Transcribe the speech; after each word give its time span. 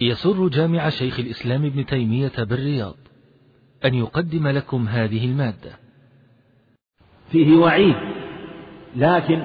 يسر 0.00 0.48
جامع 0.48 0.88
شيخ 0.88 1.20
الإسلام 1.20 1.64
ابن 1.64 1.86
تيمية 1.86 2.32
بالرياض 2.38 2.96
أن 3.84 3.94
يقدم 3.94 4.48
لكم 4.48 4.88
هذه 4.88 5.24
المادة. 5.24 5.70
فيه 7.32 7.56
وعيد 7.56 7.94
لكن 8.96 9.42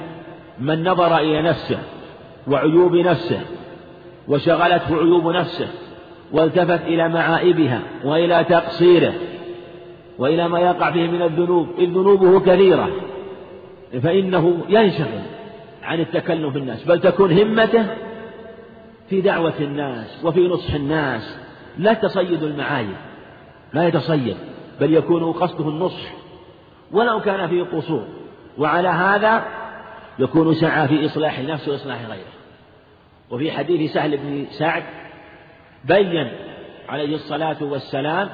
من 0.60 0.84
نظر 0.84 1.18
إلى 1.18 1.42
نفسه 1.42 1.80
وعيوب 2.48 2.96
نفسه 2.96 3.42
وشغلته 4.28 4.98
عيوب 4.98 5.28
نفسه 5.28 5.68
والتفت 6.32 6.82
إلى 6.82 7.10
معائبها 7.10 7.82
وإلى 8.04 8.44
تقصيره 8.44 9.14
وإلى 10.18 10.48
ما 10.48 10.60
يقع 10.60 10.92
فيه 10.92 11.08
من 11.08 11.22
الذنوب 11.22 11.70
إذ 11.78 11.90
ذنوبه 11.90 12.40
كثيرة 12.40 12.90
فإنه 14.04 14.66
ينشغل 14.70 15.22
عن 15.84 16.00
التكلم 16.00 16.52
في 16.52 16.58
الناس 16.58 16.84
بل 16.84 17.02
تكون 17.02 17.32
همته 17.32 17.86
في 19.10 19.22
دعوة 19.22 19.54
الناس 19.60 20.26
وفي 20.26 20.48
نصح 20.48 20.74
الناس. 20.74 21.38
لا 21.78 21.94
تصيد 21.94 22.44
المعايب 22.44 22.96
لا 23.74 23.88
يتصيد 23.88 24.38
بل 24.80 24.94
يكون 24.94 25.32
قصده 25.32 25.70
النصح. 25.70 26.12
ولو 26.92 27.20
كان 27.22 27.48
فيه 27.48 27.64
قصور 27.64 28.08
وعلى 28.58 28.88
هذا 28.88 29.46
يكون 30.20 30.54
سعى 30.54 30.88
في 30.88 31.06
إصلاح 31.06 31.40
نفسه 31.40 31.72
وإصلاح 31.72 32.06
غيره. 32.06 32.36
وفي 33.32 33.52
حديث 33.52 33.94
سهل 33.94 34.18
بن 34.18 34.46
سعد 34.50 34.84
بين 35.86 36.32
عليه 36.90 37.16
الصلاة 37.16 37.58
والسلام 37.62 38.30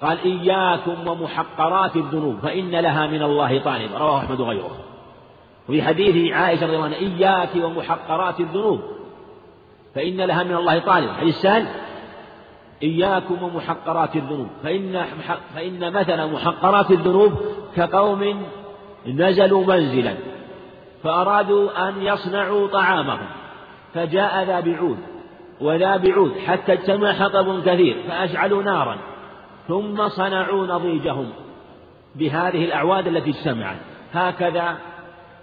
قال 0.00 0.18
إياكم 0.24 1.08
ومحقرات 1.08 1.96
الذنوب 1.96 2.38
فإن 2.38 2.70
لها 2.70 3.06
من 3.06 3.22
الله 3.22 3.58
طالب 3.58 3.92
رواه 3.92 4.18
أحمد 4.18 4.40
وغيره. 4.40 4.76
وفي 5.68 5.82
حديث 5.82 6.32
عائشة 6.32 6.66
رضي 6.66 6.76
الله 6.76 6.84
عنها 6.84 6.98
إياك 6.98 7.64
ومحقرات 7.64 8.40
الذنوب. 8.40 8.80
فإن 9.96 10.20
لها 10.20 10.42
من 10.42 10.56
الله 10.56 10.78
طالب. 10.78 11.10
حديث 11.10 11.36
سهل 11.36 11.66
إياكم 12.82 13.42
ومحقرات 13.42 14.16
الذنوب. 14.16 14.48
فإن 14.62 15.04
فإن 15.54 15.92
مثل 15.92 16.32
محقرات 16.32 16.90
الذنوب 16.90 17.32
كقوم 17.76 18.42
نزلوا 19.06 19.64
منزلا 19.66 20.14
فأرادوا 21.02 21.88
أن 21.88 22.02
يصنعوا 22.02 22.68
طعامهم 22.68 23.26
فجاء 23.94 24.44
ذا 24.44 24.60
بعود 24.60 24.98
وذا 25.60 25.96
بعود 25.96 26.38
حتى 26.46 26.72
اجتمع 26.72 27.12
حطب 27.12 27.62
كثير 27.66 27.96
فأشعلوا 28.08 28.62
نارا 28.62 28.98
ثم 29.68 30.08
صنعوا 30.08 30.66
نضيجهم 30.66 31.30
بهذه 32.14 32.64
الأعواد 32.64 33.06
التي 33.06 33.30
اجتمعت. 33.30 33.76
هكذا 34.12 34.76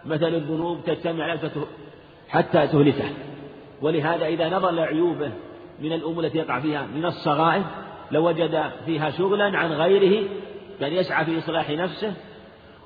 مثل 0.05 0.27
الذنوب 0.27 0.79
تجتمع 0.85 1.37
حتى 2.29 2.67
تهلكه. 2.67 3.09
ولهذا 3.83 4.25
إذا 4.25 4.49
نظر 4.49 4.71
لعيوبه 4.71 5.31
من 5.79 5.93
الأمور 5.93 6.23
التي 6.23 6.37
يقع 6.37 6.59
فيها 6.59 6.87
من 6.95 7.05
الصغائر 7.05 7.63
لوجد 8.11 8.63
فيها 8.85 9.09
شغلا 9.09 9.57
عن 9.57 9.71
غيره 9.71 10.27
بأن 10.79 10.93
يسعى 10.93 11.25
في 11.25 11.37
إصلاح 11.37 11.69
نفسه 11.69 12.13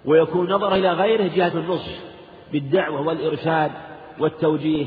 ويكون 0.06 0.52
نظر 0.52 0.76
إلى 0.76 0.94
غيره 0.94 1.28
جهة 1.36 1.60
النصح 1.60 1.92
بالدعوة 2.52 3.08
والإرشاد 3.08 3.72
والتوجيه. 4.20 4.86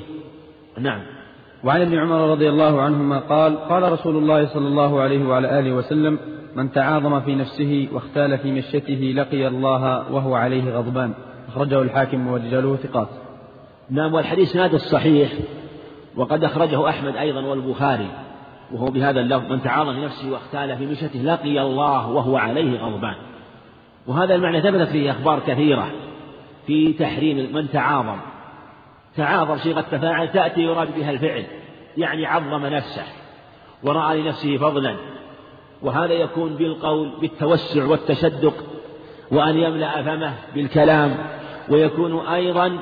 نعم. 0.79 1.03
وعن 1.65 1.81
ابن 1.81 1.99
عمر 1.99 2.31
رضي 2.31 2.49
الله 2.49 2.83
عنهما 2.83 3.19
قال 3.19 3.59
قال 3.59 3.93
رسول 3.93 4.17
الله 4.17 4.47
صلى 4.47 4.67
الله 4.67 5.01
عليه 5.01 5.29
وعلى 5.29 5.59
آله 5.59 5.73
وسلم 5.73 6.19
من 6.57 6.73
تعاظم 6.73 7.21
في 7.21 7.35
نفسه 7.35 7.89
واختال 7.93 8.39
في 8.39 8.53
مشيته 8.53 9.13
لقي 9.17 9.49
الله 9.49 10.13
وهو 10.13 10.35
عليه 10.35 10.71
غضبان. 10.71 11.15
أخرجه 11.49 11.83
الحاكم 11.83 12.29
ورجاله 12.29 12.77
ثقات. 12.77 13.09
نعم 13.91 14.15
والحديث 14.15 14.57
هذا 14.57 14.77
الصحيح 14.77 15.33
وقد 16.17 16.45
أخرجه 16.45 16.89
أحمد 16.89 17.17
أيضا 17.17 17.41
والبخاري 17.41 18.09
وهو 18.73 18.87
بهذا 18.87 19.21
اللفظ 19.21 19.53
من 19.53 19.63
تعاظم 19.63 19.95
في 19.95 20.01
نفسه 20.01 20.33
واختال 20.33 20.77
في 20.79 20.87
مشيته 20.87 21.19
لقي 21.19 21.61
الله 21.63 22.09
وهو 22.09 22.37
عليه 22.37 22.81
غضبان. 22.81 23.15
وهذا 24.07 24.35
المعنى 24.35 24.61
ثبتت 24.61 24.89
فيه 24.89 25.11
أخبار 25.11 25.41
كثيرة 25.47 25.91
في 26.67 26.93
تحريم 26.93 27.55
من 27.55 27.71
تعاظم. 27.71 28.17
تعاظم 29.17 29.57
صيغة 29.57 29.81
تفاعل 29.81 30.33
تأتي 30.33 30.61
يراد 30.61 30.95
بها 30.97 31.11
الفعل 31.11 31.45
يعني 31.97 32.27
عظم 32.27 32.67
نفسه 32.67 33.05
ورأى 33.83 34.21
لنفسه 34.21 34.57
فضلا 34.57 34.97
وهذا 35.83 36.13
يكون 36.13 36.55
بالقول 36.55 37.13
بالتوسع 37.21 37.85
والتشدق 37.85 38.55
وأن 39.31 39.57
يملأ 39.57 40.03
فمه 40.03 40.35
بالكلام 40.55 41.17
ويكون 41.69 42.27
أيضا 42.27 42.79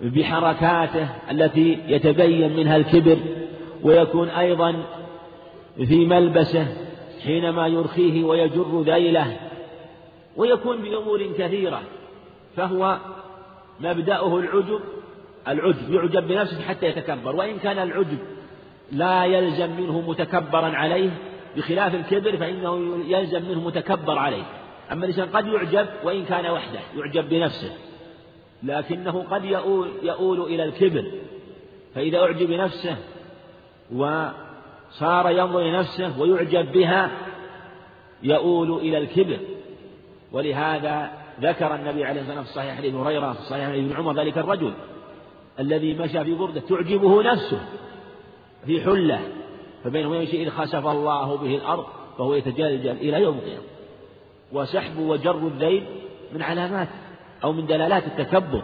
بحركاته 0.00 1.08
التي 1.30 1.78
يتبين 1.86 2.56
منها 2.56 2.76
الكبر 2.76 3.18
ويكون 3.82 4.28
أيضا 4.28 4.84
في 5.76 6.06
ملبسه 6.06 6.66
حينما 7.24 7.66
يرخيه 7.66 8.24
ويجر 8.24 8.82
ذيله 8.82 9.36
ويكون 10.36 10.82
بأمور 10.82 11.22
كثيرة 11.38 11.82
فهو 12.56 12.98
مبدأه 13.80 14.38
العجب 14.38 14.80
العجب 15.48 15.94
يعجب 15.94 16.28
بنفسه 16.28 16.62
حتى 16.62 16.86
يتكبر 16.86 17.36
وإن 17.36 17.58
كان 17.58 17.78
العجب 17.78 18.18
لا 18.92 19.24
يلزم 19.24 19.70
منه 19.70 20.00
متكبرا 20.00 20.76
عليه 20.76 21.10
بخلاف 21.56 21.94
الكبر 21.94 22.36
فإنه 22.36 22.98
يلزم 23.08 23.42
منه 23.48 23.60
متكبر 23.60 24.18
عليه 24.18 24.42
أما 24.92 25.04
الإنسان 25.04 25.28
قد 25.28 25.46
يعجب 25.46 25.86
وإن 26.04 26.24
كان 26.24 26.46
وحده 26.46 26.80
يعجب 26.96 27.28
بنفسه. 27.28 27.70
لكنه 28.62 29.24
قد 29.30 29.44
يؤول, 29.44 29.88
يؤول 30.02 30.40
إلى 30.40 30.64
الكبر 30.64 31.04
فإذا 31.94 32.18
أعجب 32.18 32.48
بنفسه 32.48 32.96
وصار 33.92 35.30
ينظر 35.30 35.60
لنفسه 35.60 36.20
ويعجب 36.20 36.72
بها 36.72 37.10
يؤول 38.22 38.72
إلى 38.72 38.98
الكبر. 38.98 39.38
ولهذا 40.32 41.10
ذكر 41.40 41.74
النبي 41.74 42.04
عليه 42.04 42.20
الصلاة 42.20 42.38
والسلام 42.38 42.44
في 42.44 42.52
صحيح 42.52 42.76
حديث 42.76 42.94
هريرة 42.94 43.32
في 43.32 43.42
صحيح 43.42 43.68
ابن 43.68 43.92
عمر 43.92 44.20
ذلك 44.20 44.38
الرجل 44.38 44.72
الذي 45.60 45.94
مشى 45.94 46.24
في 46.24 46.34
بردة 46.34 46.60
تعجبه 46.60 47.22
نفسه 47.22 47.60
في 48.66 48.80
حلة 48.80 49.20
فبينما 49.84 50.16
يمشي 50.16 50.42
إذ 50.42 50.50
خسف 50.50 50.86
الله 50.86 51.36
به 51.36 51.56
الأرض 51.56 51.84
فهو 52.18 52.34
يتجلجل 52.34 52.90
إلى 52.90 53.22
يوم 53.22 53.38
القيامة. 53.38 53.62
وسحب 54.52 54.98
وجر 54.98 55.46
الذيل 55.46 55.84
من 56.32 56.42
علامات. 56.42 56.88
أو 57.44 57.52
من 57.52 57.66
دلالات 57.66 58.06
التكبر. 58.06 58.62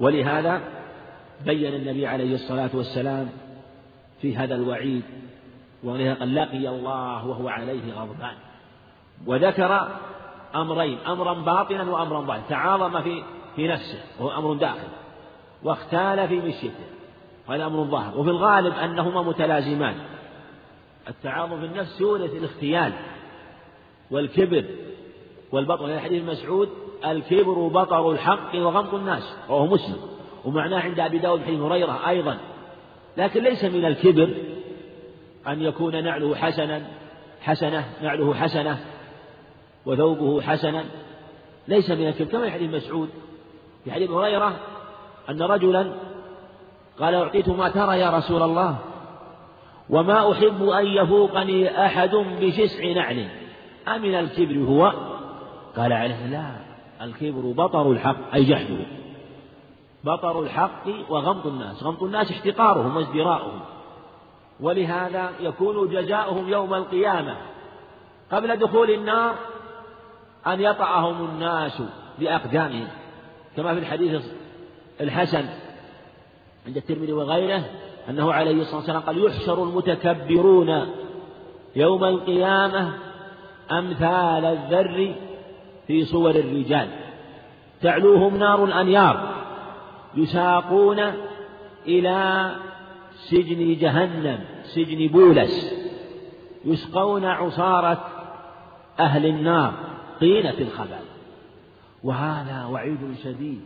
ولهذا 0.00 0.60
بين 1.44 1.74
النبي 1.74 2.06
عليه 2.06 2.34
الصلاة 2.34 2.70
والسلام 2.74 3.28
في 4.20 4.36
هذا 4.36 4.54
الوعيد 4.54 5.02
قال 6.14 6.34
لقي 6.34 6.68
الله 6.68 7.26
وهو 7.26 7.48
عليه 7.48 7.92
غضبان. 7.94 8.34
وذكر 9.26 9.88
أمرين 10.54 10.98
أمرا 10.98 11.34
باطنا 11.34 11.82
وأمرا 11.82 12.20
ظاهرا 12.20 12.42
تعاظم 12.48 13.02
في 13.02 13.22
في 13.56 13.68
نفسه 13.68 14.00
وهو 14.18 14.38
أمر 14.38 14.54
داخل. 14.54 14.88
واختال 15.62 16.28
في 16.28 16.36
مشيته 16.36 16.84
وهذا 17.48 17.66
أمر 17.66 17.84
ظاهر. 17.84 18.18
وفي 18.18 18.30
الغالب 18.30 18.74
أنهما 18.74 19.22
متلازمان. 19.22 19.94
التعاظم 21.08 21.60
في 21.60 21.66
النفس 21.66 22.00
يورث 22.00 22.34
الإختيال 22.34 22.92
والكبر 24.10 24.64
والبطر 25.52 25.86
من 25.86 25.98
حديث 25.98 26.24
مسعود 26.24 26.68
الكبر 27.06 27.68
بطر 27.68 28.10
الحق 28.10 28.54
وغمط 28.54 28.94
الناس 28.94 29.36
وهو 29.48 29.66
مسلم. 29.66 29.96
ومعناه 30.44 30.80
عند 30.80 31.00
أبي 31.00 31.18
داود 31.18 31.42
حديث 31.42 31.60
هريرة 31.60 32.08
أيضا. 32.08 32.38
لكن 33.16 33.42
ليس 33.42 33.64
من 33.64 33.84
الكبر 33.84 34.34
أن 35.48 35.62
يكون 35.62 36.04
نعله 36.04 36.34
حسنا 36.34 36.82
حسنة 37.40 37.84
نعله 38.02 38.34
حسنة 38.34 38.78
وثوبه 39.86 40.40
حسنا. 40.40 40.84
ليس 41.68 41.90
من 41.90 42.08
الكبر 42.08 42.30
كما 42.30 42.44
في 42.44 42.50
حديث 42.50 42.74
مسعود. 42.74 43.08
في 43.84 43.92
حديث 43.92 44.10
هريرة 44.10 44.56
أن 45.30 45.42
رجلا 45.42 45.92
قال 47.00 47.14
أعطيت 47.14 47.48
ما 47.48 47.68
ترى 47.68 47.98
يا 47.98 48.10
رسول 48.10 48.42
الله 48.42 48.78
وما 49.90 50.32
أحب 50.32 50.68
أن 50.68 50.86
يفوقني 50.86 51.86
أحد 51.86 52.10
بشسع 52.40 52.92
نعل. 52.92 53.28
أمن 53.88 54.14
الكبر 54.14 54.58
هو؟ 54.58 54.92
قال 55.76 55.92
عليه 55.92 56.26
لا. 56.26 56.67
الكبر 57.00 57.40
بطر 57.40 57.90
الحق 57.90 58.34
أي 58.34 58.44
جحده. 58.44 58.86
بطر 60.04 60.42
الحق 60.42 60.84
وغمط 61.08 61.46
الناس 61.46 61.82
غمط 61.82 62.02
الناس 62.02 62.30
احتقارهم 62.30 62.96
وازدراؤهم. 62.96 63.60
ولهذا 64.60 65.30
يكون 65.40 65.88
جزاؤهم 65.88 66.48
يوم 66.48 66.74
القيامة 66.74 67.36
قبل 68.32 68.56
دخول 68.56 68.90
النار 68.90 69.34
أن 70.46 70.60
يطعهم 70.60 71.24
الناس 71.24 71.82
بأقدامهم. 72.18 72.88
كما 73.56 73.74
في 73.74 73.80
الحديث 73.80 74.22
الحسن 75.00 75.44
عند 76.66 76.76
الترمذي 76.76 77.12
وغيره 77.12 77.64
أنه 78.08 78.32
عليه 78.32 78.60
الصلاة 78.60 78.76
والسلام 78.76 79.02
قال 79.02 79.24
يحشر 79.24 79.62
المتكبرون 79.62 80.88
يوم 81.76 82.04
القيامة 82.04 82.94
أمثال 83.72 84.44
الذر 84.44 85.14
في 85.88 86.04
صور 86.04 86.30
الرجال. 86.30 86.88
تعلوهم 87.82 88.36
نار 88.36 88.64
الأنيار. 88.64 89.34
يساقون 90.14 90.98
إلى 91.86 92.50
سجن 93.14 93.78
جهنم 93.78 94.38
سجن 94.62 95.06
بولس. 95.06 95.74
يسقون 96.64 97.24
عصارة 97.24 98.04
أهل 99.00 99.26
النار 99.26 99.72
طينة 100.20 100.58
الخبال. 100.58 101.04
وهذا 102.04 102.64
وعيد 102.64 103.16
شديد. 103.24 103.60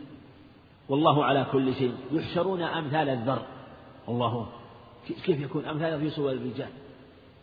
والله 0.89 1.25
على 1.25 1.45
كل 1.51 1.73
شيء. 1.73 1.93
يحشرون 2.11 2.61
أمثال 2.61 3.09
الذر. 3.09 3.41
الله 4.09 4.47
كيف 5.25 5.41
يكون 5.41 5.65
أمثال 5.65 5.99
في 5.99 6.09
صور 6.09 6.31
الرجال؟ 6.31 6.69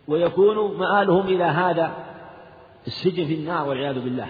ويكون 0.08 0.78
مآلهم 0.78 1.26
إلى 1.26 1.44
هذا 1.44 1.92
السجن 2.86 3.24
في 3.24 3.34
النار 3.34 3.68
والعياذ 3.68 4.00
بالله. 4.00 4.28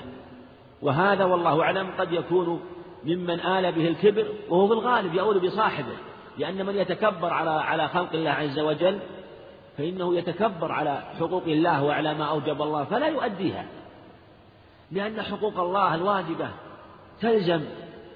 وهذا 0.83 1.25
والله 1.25 1.63
أعلم 1.63 1.91
قد 1.99 2.13
يكون 2.13 2.61
ممن 3.05 3.41
آل 3.41 3.73
به 3.73 3.89
الكبر 3.89 4.27
وهو 4.49 4.67
في 4.67 4.73
الغالب 4.73 5.15
يؤول 5.15 5.39
بصاحبه 5.39 5.95
لأن 6.39 6.67
من 6.67 6.77
يتكبر 6.77 7.33
على 7.33 7.51
على 7.51 7.89
خلق 7.89 8.13
الله 8.15 8.31
عز 8.31 8.59
وجل 8.59 8.99
فإنه 9.79 10.17
يتكبر 10.17 10.73
على 10.73 11.03
حقوق 11.21 11.43
الله 11.47 11.85
وعلى 11.85 12.15
ما 12.15 12.25
أوجب 12.25 12.63
الله 12.63 12.85
فلا 12.85 13.07
يؤديها 13.07 13.65
لأن 14.93 15.23
حقوق 15.23 15.61
الله 15.61 15.95
الواجبة 15.95 16.49
تلزم 17.21 17.61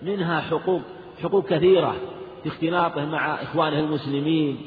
منها 0.02 0.40
حقوق 0.40 0.80
حقوق 1.22 1.46
كثيرة 1.46 1.96
في 2.42 2.48
اختلاطه 2.48 3.04
مع 3.04 3.42
إخوانه 3.42 3.78
المسلمين 3.78 4.58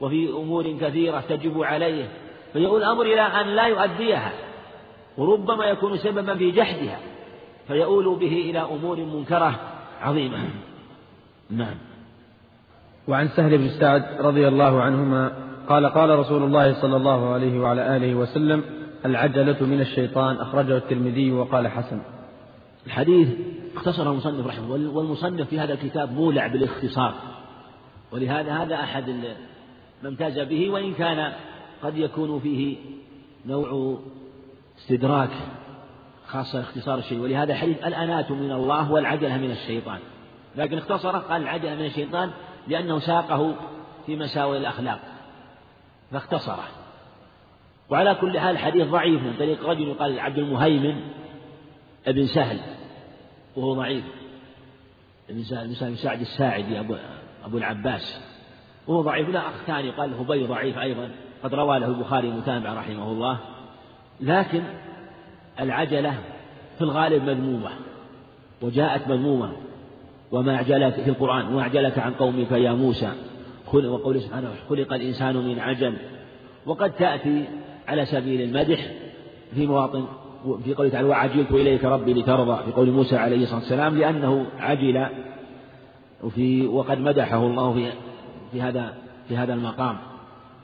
وفي 0.00 0.28
أمور 0.28 0.72
كثيرة 0.80 1.24
تجب 1.28 1.62
عليه 1.62 2.08
فيؤول 2.52 2.82
الأمر 2.82 3.02
إلى 3.02 3.20
أن 3.20 3.46
لا 3.46 3.66
يؤديها 3.66 4.32
وربما 5.18 5.64
يكون 5.64 5.96
سببا 5.96 6.34
في 6.34 6.50
جحدها. 6.50 6.98
فيؤول 7.70 8.18
به 8.18 8.50
إلى 8.50 8.58
أمور 8.58 8.96
منكرة 8.96 9.60
عظيمة. 10.00 10.38
نعم. 11.50 11.74
وعن 13.08 13.28
سهل 13.28 13.58
بن 13.58 13.68
سعد 13.68 14.04
رضي 14.20 14.48
الله 14.48 14.82
عنهما 14.82 15.32
قال 15.68 15.86
قال 15.86 16.18
رسول 16.18 16.42
الله 16.42 16.82
صلى 16.82 16.96
الله 16.96 17.32
عليه 17.32 17.60
وعلى 17.60 17.96
آله 17.96 18.14
وسلم 18.14 18.64
العجلة 19.06 19.66
من 19.66 19.80
الشيطان 19.80 20.36
أخرجه 20.36 20.76
الترمذي 20.76 21.32
وقال 21.32 21.68
حسن. 21.68 22.00
الحديث 22.86 23.28
اختصره 23.76 24.10
المصنف 24.10 24.46
رحمه 24.46 24.74
الله 24.74 24.90
والمصنف 24.90 25.48
في 25.48 25.60
هذا 25.60 25.72
الكتاب 25.72 26.12
مولع 26.12 26.46
بالاختصار. 26.46 27.14
ولهذا 28.12 28.52
هذا 28.52 28.74
أحد 28.74 29.10
ما 30.02 30.08
امتاز 30.08 30.38
به 30.38 30.70
وإن 30.70 30.94
كان 30.94 31.32
قد 31.82 31.98
يكون 31.98 32.40
فيه 32.40 32.76
نوع 33.46 33.98
استدراك 34.78 35.30
خاصة 36.32 36.60
اختصار 36.60 36.98
الشيء. 36.98 37.18
ولهذا 37.18 37.54
حديث 37.54 37.78
الأنات 37.78 38.30
من 38.30 38.52
الله 38.52 38.92
والعجلة 38.92 39.36
من 39.36 39.50
الشيطان. 39.50 39.98
لكن 40.56 40.78
اختصره 40.78 41.18
قال 41.18 41.42
العجلة 41.42 41.74
من 41.74 41.84
الشيطان 41.84 42.30
لأنه 42.68 42.98
ساقه 42.98 43.54
في 44.06 44.16
مساوئ 44.16 44.58
الأخلاق. 44.58 45.00
فاختصره. 46.10 46.64
وعلى 47.90 48.14
كل 48.14 48.40
حال 48.40 48.50
الحديث 48.50 48.86
ضعيف 48.86 49.22
من 49.22 49.34
طريق 49.38 49.66
رجل 49.66 49.88
يقال 49.88 50.20
عبد 50.20 50.38
المهيمن 50.38 51.00
ابن 52.06 52.26
سهل 52.26 52.58
وهو 53.56 53.74
ضعيف. 53.74 54.04
ابن 55.30 55.42
سهل 55.42 55.74
بن 55.80 55.94
سعد 55.94 56.20
الساعدي 56.20 56.80
أبو, 56.80 56.96
أبو 57.44 57.58
العباس 57.58 58.20
وهو 58.86 59.02
ضعيف. 59.02 59.28
لا 59.28 59.40
أخ 59.40 59.54
ثاني 59.66 59.90
قال 59.90 60.14
هبي 60.14 60.46
ضعيف 60.46 60.78
أيضا 60.78 61.10
قد 61.42 61.54
روى 61.54 61.78
له 61.78 61.86
البخاري 61.86 62.30
متابع 62.30 62.74
رحمه 62.74 63.12
الله. 63.12 63.38
لكن 64.20 64.62
العجلة 65.60 66.14
في 66.78 66.84
الغالب 66.84 67.24
مذمومة 67.24 67.70
وجاءت 68.62 69.08
مذمومة. 69.08 69.52
وما 70.32 70.54
أعجلك 70.54 70.94
في 70.94 71.10
القرآن 71.10 71.46
وما 71.46 71.62
أعجلك 71.62 71.98
عن 71.98 72.12
قومك 72.12 72.52
يا 72.52 72.72
موسى؟ 72.72 73.12
وقول 73.72 74.20
سبحانه 74.20 74.48
خلق 74.68 74.92
الإنسان 74.92 75.36
من 75.36 75.58
عجل. 75.58 75.96
وقد 76.66 76.90
تأتي 76.90 77.44
على 77.88 78.06
سبيل 78.06 78.40
المدح 78.40 78.86
في 79.54 79.66
مواطن 79.66 80.04
في 80.64 80.74
قوله 80.74 80.90
تعالى 80.90 81.08
وعجلت 81.08 81.50
إليك 81.50 81.84
ربي 81.84 82.14
لترضى 82.14 82.64
في 82.64 82.72
قول 82.72 82.90
موسى 82.90 83.16
عليه 83.16 83.42
الصلاة 83.42 83.58
والسلام 83.60 83.98
لأنه 83.98 84.46
عجل. 84.58 85.06
وفي 86.22 86.66
وقد 86.66 86.98
مدحه 86.98 87.46
الله 87.46 87.72
في 87.72 87.92
في 88.52 88.62
هذا 88.62 88.94
في 89.28 89.36
هذا 89.36 89.54
المقام. 89.54 89.96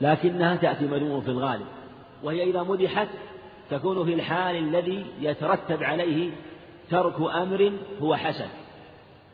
لكنها 0.01 0.55
تأتي 0.55 0.85
مذمومة 0.85 1.21
في 1.21 1.31
الغالب 1.31 1.65
وهي 2.23 2.43
إذا 2.43 2.63
مدحت 2.63 3.07
تكون 3.69 4.05
في 4.05 4.13
الحال 4.13 4.55
الذي 4.55 5.05
يترتب 5.19 5.83
عليه 5.83 6.31
ترك 6.89 7.15
أمر 7.35 7.71
هو 8.01 8.15
حسن. 8.15 8.47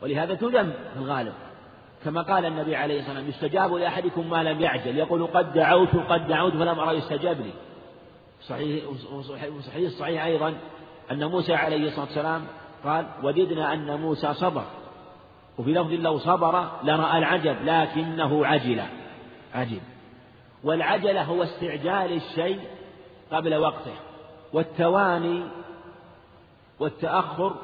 ولهذا 0.02 0.34
تذم 0.34 0.72
في 0.92 0.98
الغالب. 0.98 1.32
كما 2.04 2.22
قال 2.22 2.46
النبي 2.46 2.76
عليه 2.76 3.00
الصلاة 3.00 3.14
والسلام 3.14 3.28
يستجاب 3.28 3.74
لأحدكم 3.74 4.30
ما 4.30 4.42
لم 4.42 4.60
يعجل. 4.60 4.98
يقول 4.98 5.26
قد 5.26 5.52
دعوت 5.52 5.96
قد 6.08 6.28
دعوت 6.28 6.52
فلم 6.52 6.80
أرى 6.80 6.96
يستجاب 6.96 7.40
لي. 7.40 7.52
صحيح 8.46 8.84
صحيح 9.60 9.86
الصحيح 9.86 10.24
أيضا 10.24 10.54
أن 11.10 11.24
موسى 11.24 11.54
عليه 11.54 11.88
الصلاة 11.88 12.04
والسلام 12.04 12.46
قال 12.84 13.06
وددنا 13.22 13.72
أن 13.72 14.00
موسى 14.00 14.34
صبر. 14.34 14.64
وفي 15.58 15.72
لفظ 15.72 15.92
لو 15.92 16.18
صبر 16.18 16.68
لرأى 16.82 17.18
العجب 17.18 17.56
لكنه 17.64 18.46
عجل. 18.46 18.82
عجل. 19.54 19.80
والعجلة 20.64 21.22
هو 21.22 21.42
استعجال 21.42 22.12
الشيء 22.12 22.60
قبل 23.32 23.54
وقته. 23.54 23.94
والتواني 24.54 25.42
والتأخر 26.80 27.54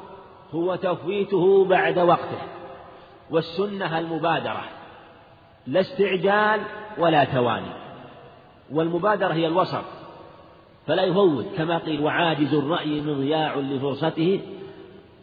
هو 0.53 0.75
تفويته 0.75 1.65
بعد 1.65 1.99
وقته 1.99 2.41
والسنة 3.29 3.99
المبادرة 3.99 4.63
لا 5.67 5.81
استعجال 5.81 6.61
ولا 6.97 7.23
تواني 7.23 7.71
والمبادرة 8.71 9.33
هي 9.33 9.47
الوسط 9.47 9.83
فلا 10.87 11.03
يفوت 11.03 11.45
كما 11.57 11.77
قيل 11.77 12.01
وعاجز 12.01 12.53
الرأي 12.53 13.01
مضياع 13.01 13.55
لفرصته 13.55 14.41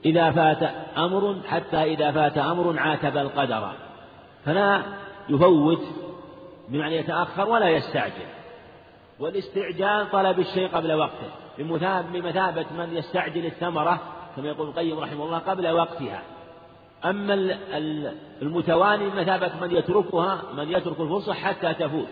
إذا 0.05 0.31
فات 0.31 0.63
أمر 0.97 1.37
حتى 1.49 1.83
إذا 1.83 2.11
فات 2.11 2.39
أمر 2.39 2.79
عاتب 2.79 3.17
القدر 3.17 3.73
فلا 4.45 4.83
يفوت 5.29 5.83
بمعنى 6.69 6.97
يتأخر 6.97 7.49
ولا 7.49 7.69
يستعجل 7.69 8.27
والاستعجال 9.21 10.11
طلب 10.11 10.39
الشيء 10.41 10.69
قبل 10.69 10.93
وقته. 10.93 11.48
بمثابة 11.59 12.67
من 12.79 12.97
يستعجل 12.97 13.47
الثمرة 13.47 14.01
كما 14.37 14.49
يقول 14.49 14.69
القيم 14.69 14.99
رحمه 14.99 15.25
الله 15.25 15.39
قبل 15.39 15.69
وقتها. 15.69 16.23
أما 17.05 17.35
المتواني 18.43 19.09
بمثابة 19.09 19.61
من 19.61 19.77
يتركها 19.77 20.43
من 20.57 20.71
يترك 20.71 21.01
الفرصة 21.01 21.35
حتى 21.35 21.75
تفوت. 21.75 22.09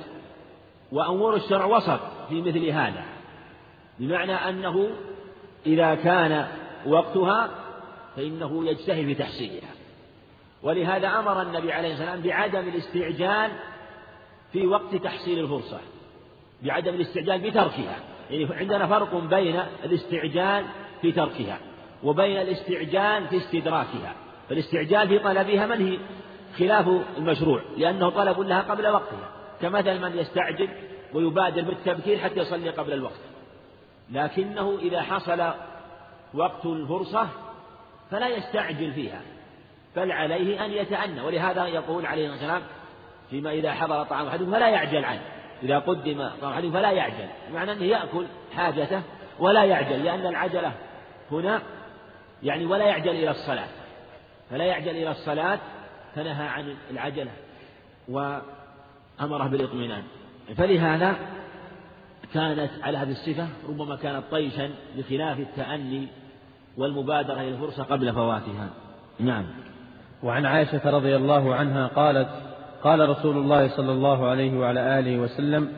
وأمور 0.93 1.37
الشرع 1.37 1.65
وسط 1.65 2.01
في 2.29 2.43
مثل 2.43 2.67
هذا. 2.67 3.05
بمعنى 3.99 4.33
أنه 4.33 4.91
إذا 5.67 5.95
كان 5.95 6.49
وقتها 6.87 7.51
فإنه 8.17 8.67
يجتهد 8.67 9.05
في 9.05 9.15
تحصيلها. 9.15 9.71
ولهذا 10.63 11.09
أمر 11.09 11.43
النبي 11.43 11.73
عليه 11.73 11.93
الصلاة 11.93 12.11
والسلام 12.11 12.31
بعدم 12.31 12.69
الاستعجال 12.69 13.51
في 14.53 14.67
وقت 14.67 14.95
تحصيل 14.95 15.39
الفرصة. 15.39 15.81
بعدم 16.63 16.95
الاستعجال 16.95 17.41
بتركها. 17.41 17.97
يعني 18.31 18.49
عندنا 18.55 18.87
فرق 18.87 19.15
بين 19.15 19.61
الاستعجال 19.85 20.65
في 21.03 21.13
تركها 21.13 21.59
وبين 22.03 22.41
الاستعجال 22.41 23.29
في 23.29 23.37
استدراكها. 23.37 24.15
فالاستعجال 24.49 25.09
في 25.09 25.19
طلبها 25.19 25.67
منهي 25.67 25.99
خلاف 26.59 26.89
المشروع 27.19 27.61
لأنه 27.77 28.11
طلب 28.11 28.41
لها 28.41 28.63
قبل 28.63 28.87
وقتها. 28.87 29.29
كمثل 29.63 30.01
من 30.01 30.19
يستعجل 30.19 30.69
ويبادر 31.15 31.63
بالتبكير 31.63 32.19
حتى 32.19 32.41
يصلي 32.41 32.71
قبل 32.71 32.93
الوقت. 32.93 33.21
لكنه 34.11 34.79
إذا 34.83 35.03
حصل 35.03 35.51
وقت 36.35 36.67
الفرصة 36.67 37.29
فلا 38.11 38.29
يستعجل 38.29 38.93
فيها. 38.93 39.21
بل 39.97 40.13
عليه 40.13 40.65
أن 40.65 40.71
يتأنى. 40.71 41.21
ولهذا 41.21 41.67
يقول 41.67 42.07
عليه 42.07 42.27
الصلاة 42.27 42.53
والسلام 42.53 42.63
فيما 43.31 43.51
إذا 43.51 43.73
حضر 43.73 44.05
طعام 44.05 44.27
أحدهم 44.27 44.53
فلا 44.53 44.69
يعجل 44.69 45.05
عنه. 45.05 45.36
إذا 45.63 45.79
قدم 45.79 46.29
طعام 46.43 46.73
فلا 46.73 46.91
يعجل 46.91 47.29
بمعنى 47.51 47.73
أنه 47.73 47.85
يأكل 47.85 48.27
حاجته 48.57 49.03
ولا 49.39 49.65
يعجل 49.65 50.05
لأن 50.05 50.27
العجلة 50.27 50.73
هنا 51.33 51.63
يعني 52.43 52.67
ولا 52.67 52.85
يعجل 52.85 53.11
إلى 53.11 53.31
الصلاة. 53.31 53.69
فلا 54.51 54.65
يعجل 54.65 54.91
إلى 54.91 55.11
الصلاة 55.11 55.59
فنهى 56.15 56.49
عن 56.49 56.75
العجلة 56.91 57.31
وأمره 58.09 59.49
بالإطمئنان. 59.49 60.03
فلهذا 60.57 61.17
كانت 62.35 62.71
على 62.83 62.99
هذه 62.99 63.11
الصفة 63.11 63.49
ربما 63.69 63.97
كانت 63.97 64.23
طيشا 64.31 64.71
بخلاف 64.97 65.39
التأني 65.39 66.09
والمبادرة 66.77 67.41
إلى 67.41 67.49
الفرصة 67.49 67.83
قبل 67.83 68.13
فواتها. 68.13 68.69
نعم. 69.21 69.47
وعن 70.23 70.47
عائشة 70.47 70.91
رضي 70.91 71.17
الله 71.17 71.55
عنها 71.55 71.87
قالت 71.87 72.29
قال 72.85 73.09
رسول 73.09 73.37
الله 73.37 73.69
صلى 73.69 73.93
الله 73.93 74.27
عليه 74.27 74.59
وعلى 74.59 74.99
آله 74.99 75.19
وسلم 75.19 75.69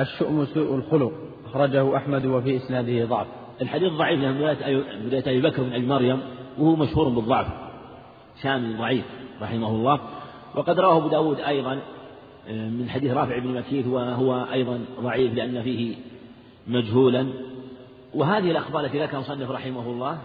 الشؤم 0.00 0.44
سوء 0.44 0.74
الخلق. 0.74 1.12
أخرجه 1.46 1.96
أحمد 1.96 2.26
وفي 2.26 2.56
إسناده 2.56 3.04
ضعف. 3.04 3.26
الحديث 3.62 3.92
ضعيف 3.92 4.20
من 4.20 4.34
بداية 5.04 5.20
أبي 5.20 5.40
بكر 5.40 5.62
بن 5.62 5.72
أبي 5.72 5.86
مريم 5.86 6.20
وهو 6.58 6.76
مشهور 6.76 7.08
بالضعف. 7.08 7.46
شامل 8.42 8.76
ضعيف 8.78 9.04
رحمه 9.42 9.68
الله. 9.68 10.00
وقد 10.54 10.80
رواه 10.80 10.96
أبو 10.96 11.08
داود 11.08 11.40
أيضا 11.40 11.78
من 12.50 12.86
حديث 12.90 13.12
رافع 13.12 13.38
بن 13.38 13.54
مكيث 13.54 13.86
وهو 13.86 14.46
أيضا 14.52 14.80
ضعيف 15.00 15.34
لأن 15.34 15.62
فيه 15.62 15.94
مجهولا. 16.66 17.26
وهذه 18.14 18.50
الأخبار 18.50 18.84
التي 18.84 19.02
ذكر 19.02 19.18
مصنف 19.18 19.50
رحمه 19.50 19.86
الله 19.86 20.18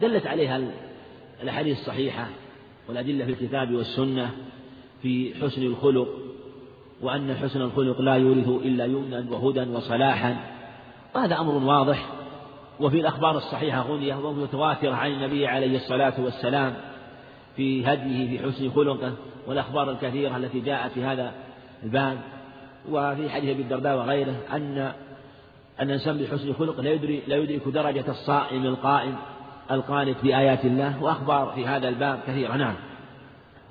دلت 0.00 0.26
عليها 0.26 0.60
الأحاديث 1.42 1.78
الصحيحة 1.78 2.26
والأدلة 2.88 3.24
في 3.24 3.30
الكتاب 3.30 3.74
والسنة. 3.74 4.30
في 5.02 5.34
حسن 5.42 5.62
الخلق 5.62 6.08
وأن 7.02 7.34
حسن 7.34 7.60
الخلق 7.60 8.00
لا 8.00 8.14
يورث 8.14 8.48
إلا 8.48 8.84
يمنا 8.84 9.24
وهدى 9.30 9.70
وصلاحا. 9.70 10.36
وهذا 11.14 11.38
أمر 11.40 11.54
واضح. 11.54 12.06
وفي 12.80 13.00
الأخبار 13.00 13.36
الصحيحة 13.36 13.82
غنية 13.82 14.14
ومتواترة 14.14 14.94
عن 14.94 15.10
النبي 15.10 15.46
عليه 15.46 15.76
الصلاة 15.76 16.14
والسلام 16.18 16.74
في 17.56 17.86
هديه 17.86 18.38
في 18.38 18.46
حسن 18.46 18.70
خلقه 18.70 19.12
والأخبار 19.46 19.90
الكثيرة 19.90 20.36
التي 20.36 20.60
جاءت 20.60 20.92
في 20.92 21.04
هذا 21.04 21.32
الباب. 21.82 22.18
وفي 22.90 23.30
حديث 23.30 23.50
أبي 23.50 23.62
الدرداء 23.62 23.96
وغيره 23.96 24.34
أن 24.52 24.78
أن 25.80 25.86
الإنسان 25.86 26.18
بحسن 26.18 26.52
خلق 26.52 26.80
لا 26.80 26.92
يدرك 26.92 27.22
لا 27.28 27.36
يدرك 27.36 27.68
درجة 27.68 28.04
الصائم 28.08 28.66
القائم 28.66 29.14
القانت 29.70 30.16
بآيات 30.22 30.64
الله. 30.64 31.02
وأخبار 31.02 31.52
في 31.54 31.66
هذا 31.66 31.88
الباب 31.88 32.20
كثيرة. 32.26 32.56
نعم. 32.56 32.74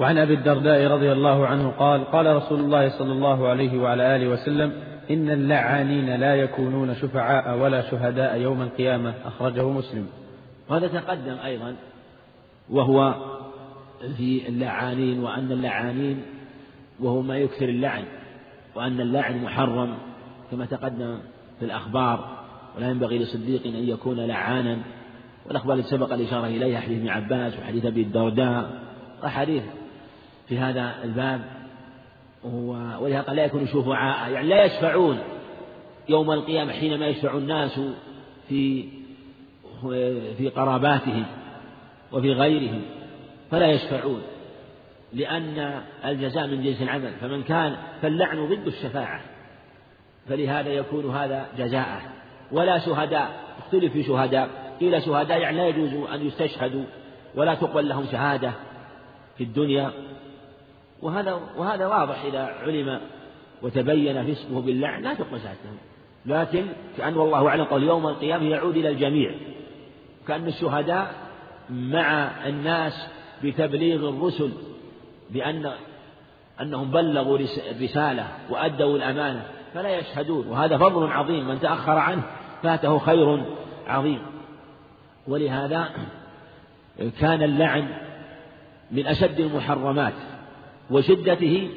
وعن 0.01 0.17
أبي 0.17 0.34
الدرداء 0.34 0.88
رضي 0.88 1.12
الله 1.12 1.48
عنه 1.48 1.70
قال 1.70 2.03
قال 2.12 2.36
رسول 2.36 2.60
الله 2.60 2.89
صلى 2.89 3.12
الله 3.12 3.48
عليه 3.48 3.81
وعلى 3.81 4.15
آله 4.15 4.27
وسلم 4.27 4.72
إن 5.12 5.29
اللعانين 5.29 6.15
لا 6.15 6.36
يكونون 6.36 6.96
شفعاء 6.96 7.58
ولا 7.60 7.91
شهداء 7.91 8.38
يوم 8.38 8.62
القيامة 8.62 9.13
أخرجه 9.25 9.70
مسلم. 9.70 10.08
وهذا 10.70 10.88
تقدم 10.88 11.36
أيضا 11.46 11.75
وهو 12.70 13.15
في 14.17 14.48
اللعانين 14.48 15.20
وأن 15.20 15.51
اللعانين 15.51 16.22
وهو 17.00 17.22
ما 17.22 17.38
يكثر 17.38 17.70
اللعن 17.70 18.03
وأن 18.75 19.01
اللعن 19.01 19.43
محرم 19.43 19.93
كما 20.51 20.65
تقدم 20.65 21.17
في 21.60 21.65
الأخبار 21.65 22.29
ولا 22.77 22.89
ينبغي 22.89 23.20
لصديق 23.20 23.65
أن 23.65 23.89
يكون 23.89 24.20
لعانا. 24.20 24.77
والأخبار 25.46 25.75
التي 25.77 25.89
سبق 25.89 26.13
الإشارة 26.13 26.46
إليها 26.46 26.79
حديث 26.79 26.98
ابن 27.00 27.10
عباس 27.10 27.60
وحديث 27.60 27.86
أبي 27.86 28.01
الدرداء 28.01 28.70
وحديث 29.24 29.63
في 30.51 30.58
هذا 30.58 30.96
الباب 31.03 31.41
ولهذا 33.00 33.22
قال 33.22 33.36
لا 33.36 33.46
يكون 33.46 33.67
شفعاء. 33.67 34.31
يعني 34.31 34.48
لا 34.48 34.63
يشفعون 34.63 35.20
يوم 36.10 36.31
القيامة 36.31 36.74
حينما 36.74 37.08
يشفع 37.08 37.38
الناس 37.38 37.79
في 38.50 38.86
في 40.38 40.51
قراباتهم 40.55 41.25
وفي 42.12 42.34
غيرهم 42.34 42.81
فلا 43.51 43.67
يشفعون 43.67 44.22
لأن 45.13 45.81
الجزاء 46.05 46.48
من 46.48 46.63
جنس 46.63 46.81
العمل. 46.81 47.12
فمن 47.22 47.43
كان 47.43 47.75
فاللعن 48.01 48.46
ضد 48.46 48.67
الشفاعة 48.67 49.22
فلهذا 50.29 50.70
يكون 50.70 51.15
هذا 51.15 51.48
جزاءه 51.58 52.01
ولا 52.51 52.79
شهداء 52.79 53.29
اختلف 53.60 53.93
في 53.93 54.03
شهداء. 54.03 54.50
قيل 54.79 55.03
شهداء 55.03 55.39
يعني 55.39 55.58
لا 55.58 55.67
يجوز 55.67 55.93
أن 55.93 56.27
يستشهدوا 56.27 56.84
ولا 57.36 57.55
تقبل 57.55 57.89
لهم 57.89 58.05
شهادة 58.12 58.51
في 59.38 59.43
الدنيا. 59.43 59.91
وهذا 61.01 61.39
وهذا 61.58 61.88
واضح 61.88 62.24
إذا 62.24 62.41
علم 62.41 63.00
وتبين 63.62 64.34
فسقه 64.34 64.62
باللعن 64.62 65.01
لا 65.01 65.13
تقبل 65.13 65.39
شهادتهم 65.39 65.77
لكن 66.25 66.65
كأن 66.98 67.17
والله 67.17 67.48
أعلم 67.48 67.63
قال 67.63 67.84
يوم 67.84 68.08
القيامة 68.08 68.46
يعود 68.46 68.77
إلى 68.77 68.89
الجميع. 68.89 69.31
كأن 70.27 70.48
الشهداء 70.48 71.13
مع 71.70 72.31
الناس 72.48 73.08
بتبليغ 73.43 74.10
الرسل 74.10 74.51
بأن 75.29 75.72
أنهم 76.62 76.91
بلغوا 76.91 77.39
الرسالة 77.72 78.27
وأدوا 78.50 78.98
الأمانة 78.98 79.46
فلا 79.74 79.98
يشهدون. 79.98 80.48
وهذا 80.48 80.77
فضل 80.77 81.12
عظيم 81.12 81.48
من 81.48 81.60
تأخر 81.60 81.98
عنه 81.98 82.24
فاته 82.63 83.00
خير 83.00 83.43
عظيم. 83.88 84.22
ولهذا 85.27 85.89
كان 87.20 87.43
اللعن 87.43 87.88
من 88.91 89.08
أشد 89.08 89.39
المحرمات. 89.39 90.13
وشدته 90.91 91.69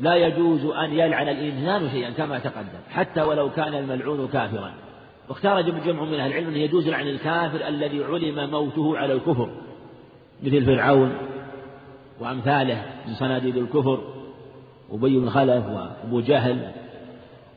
لا 0.00 0.14
يجوز 0.14 0.64
أن 0.64 0.92
يلعن 0.92 1.28
الإنسان 1.28 1.90
شيئا 1.90 2.10
كما 2.10 2.38
تقدم 2.38 2.80
حتى 2.90 3.22
ولو 3.22 3.50
كان 3.50 3.74
الملعون 3.74 4.28
كافرا. 4.28 4.72
واختار 5.28 5.60
جمع 5.60 6.04
من 6.04 6.20
أهل 6.20 6.30
العلم 6.30 6.48
أنه 6.48 6.58
يجوز 6.58 6.88
لعن 6.88 7.08
الكافر 7.08 7.68
الذي 7.68 8.04
علم 8.04 8.50
موته 8.50 8.98
على 8.98 9.12
الكفر 9.12 9.50
مثل 10.42 10.66
فرعون 10.66 11.12
وأمثاله 12.20 12.84
من 13.08 13.14
صناديد 13.14 13.56
الكفر 13.56 14.00
أبي 14.90 15.18
بن 15.18 15.30
خلف 15.30 15.66
وأبو 15.66 16.20
جهل 16.20 16.70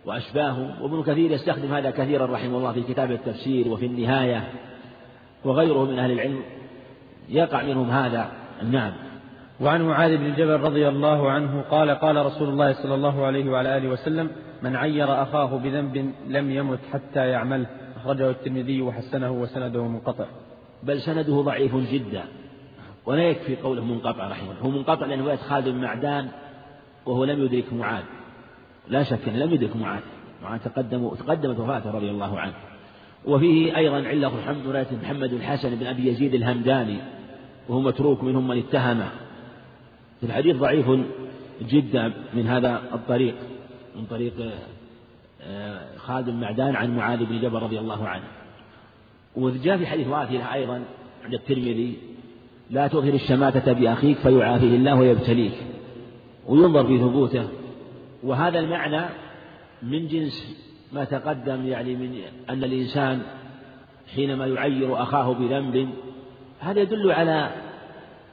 وأشباههم 0.05 0.81
وابن 0.81 1.03
كثير 1.03 1.31
يستخدم 1.31 1.73
هذا 1.73 1.91
كثيرا 1.91 2.25
رحمه 2.25 2.57
الله 2.57 2.71
في 2.71 2.81
كتاب 2.81 3.11
التفسير 3.11 3.67
وفي 3.67 3.85
النهاية 3.85 4.49
وغيره 5.45 5.85
من 5.85 5.99
أهل 5.99 6.11
العلم. 6.11 6.41
يقع 7.29 7.63
منهم 7.63 7.89
هذا 7.89 8.31
نعم. 8.71 8.91
وعن 9.59 9.81
معاذ 9.81 10.17
بن 10.17 10.33
جبل 10.33 10.59
رضي 10.59 10.87
الله 10.87 11.31
عنه 11.31 11.61
قال 11.61 11.91
قال 11.91 12.25
رسول 12.25 12.49
الله 12.49 12.73
صلى 12.73 12.95
الله 12.95 13.25
عليه 13.25 13.51
وعلى 13.51 13.77
آله 13.77 13.89
وسلم 13.89 14.29
من 14.63 14.75
عير 14.75 15.23
أخاه 15.23 15.57
بذنب 15.57 16.13
لم 16.27 16.51
يمت 16.51 16.79
حتى 16.93 17.27
يعمله. 17.27 17.65
أخرجه 17.97 18.29
الترمذي 18.29 18.81
وحسنه 18.81 19.31
وسنده 19.31 19.87
منقطع. 19.87 20.25
بل 20.83 21.01
سنده 21.01 21.41
ضعيف 21.41 21.75
جدا. 21.75 22.23
ولا 23.05 23.23
يكفي 23.23 23.55
قوله 23.55 23.85
منقطع 23.85 24.27
رحمه 24.27 24.51
الله. 24.51 24.61
هو 24.61 24.69
منقطع 24.69 25.05
لأنه 25.05 25.23
رواية 25.23 25.35
خالد 25.35 25.69
بن 25.69 25.81
معدان 25.81 26.27
وهو 27.05 27.23
لم 27.23 27.45
يدرك 27.45 27.73
معاذ. 27.73 28.03
لا 28.87 29.03
شك 29.03 29.27
أنه 29.27 29.45
لم 29.45 29.53
يدرك 29.53 29.75
معاذ. 29.75 30.01
معاذ 30.43 30.59
تقدم 30.59 31.09
تقدمت 31.09 31.59
وفاته 31.59 31.91
رضي 31.91 32.09
الله 32.09 32.39
عنه. 32.39 32.53
وفيه 33.25 33.77
أيضا 33.77 34.07
علة 34.07 34.31
محمد 34.35 34.87
محمد 35.03 35.33
الحسن 35.33 35.75
بن 35.75 35.85
أبي 35.85 36.07
يزيد 36.07 36.33
الهمداني 36.33 36.97
وهو 37.69 37.79
متروك 37.79 38.23
منهم 38.23 38.47
من 38.47 38.57
اتهمه. 38.57 39.09
الحديث 40.23 40.55
ضعيف 40.55 40.85
جدا 41.61 42.13
من 42.33 42.47
هذا 42.47 42.81
الطريق 42.93 43.35
من 43.95 44.05
طريق 44.05 44.33
آه، 45.41 45.97
خالد 45.97 46.29
بن 46.29 46.39
معدان 46.39 46.75
عن 46.75 46.97
معاذ 46.97 47.25
بن 47.25 47.41
جبل 47.41 47.59
رضي 47.59 47.79
الله 47.79 48.07
عنه. 48.07 48.23
وجاء 49.35 49.77
في 49.77 49.87
حديث 49.87 50.07
واثلة 50.07 50.53
أيضا 50.53 50.83
عند 51.23 51.33
الترمذي 51.33 51.97
لا 52.69 52.87
تظهر 52.87 53.13
الشماتة 53.13 53.73
بأخيك 53.73 54.17
فيعافيه 54.17 54.75
الله 54.75 54.95
ويبتليك 54.95 55.53
وينظر 56.47 56.87
في 56.87 56.97
ثبوته. 56.97 57.47
وهذا 58.23 58.59
المعنى 58.59 59.05
من 59.83 60.07
جنس 60.07 60.63
ما 60.93 61.03
تقدم 61.03 61.67
يعني 61.67 61.95
من 61.95 62.21
أن 62.49 62.63
الإنسان 62.63 63.21
حينما 64.15 64.47
يعير 64.47 65.03
أخاه 65.03 65.33
بذنب 65.33 65.89
هذا 66.59 66.81
يدل 66.81 67.11
على 67.11 67.49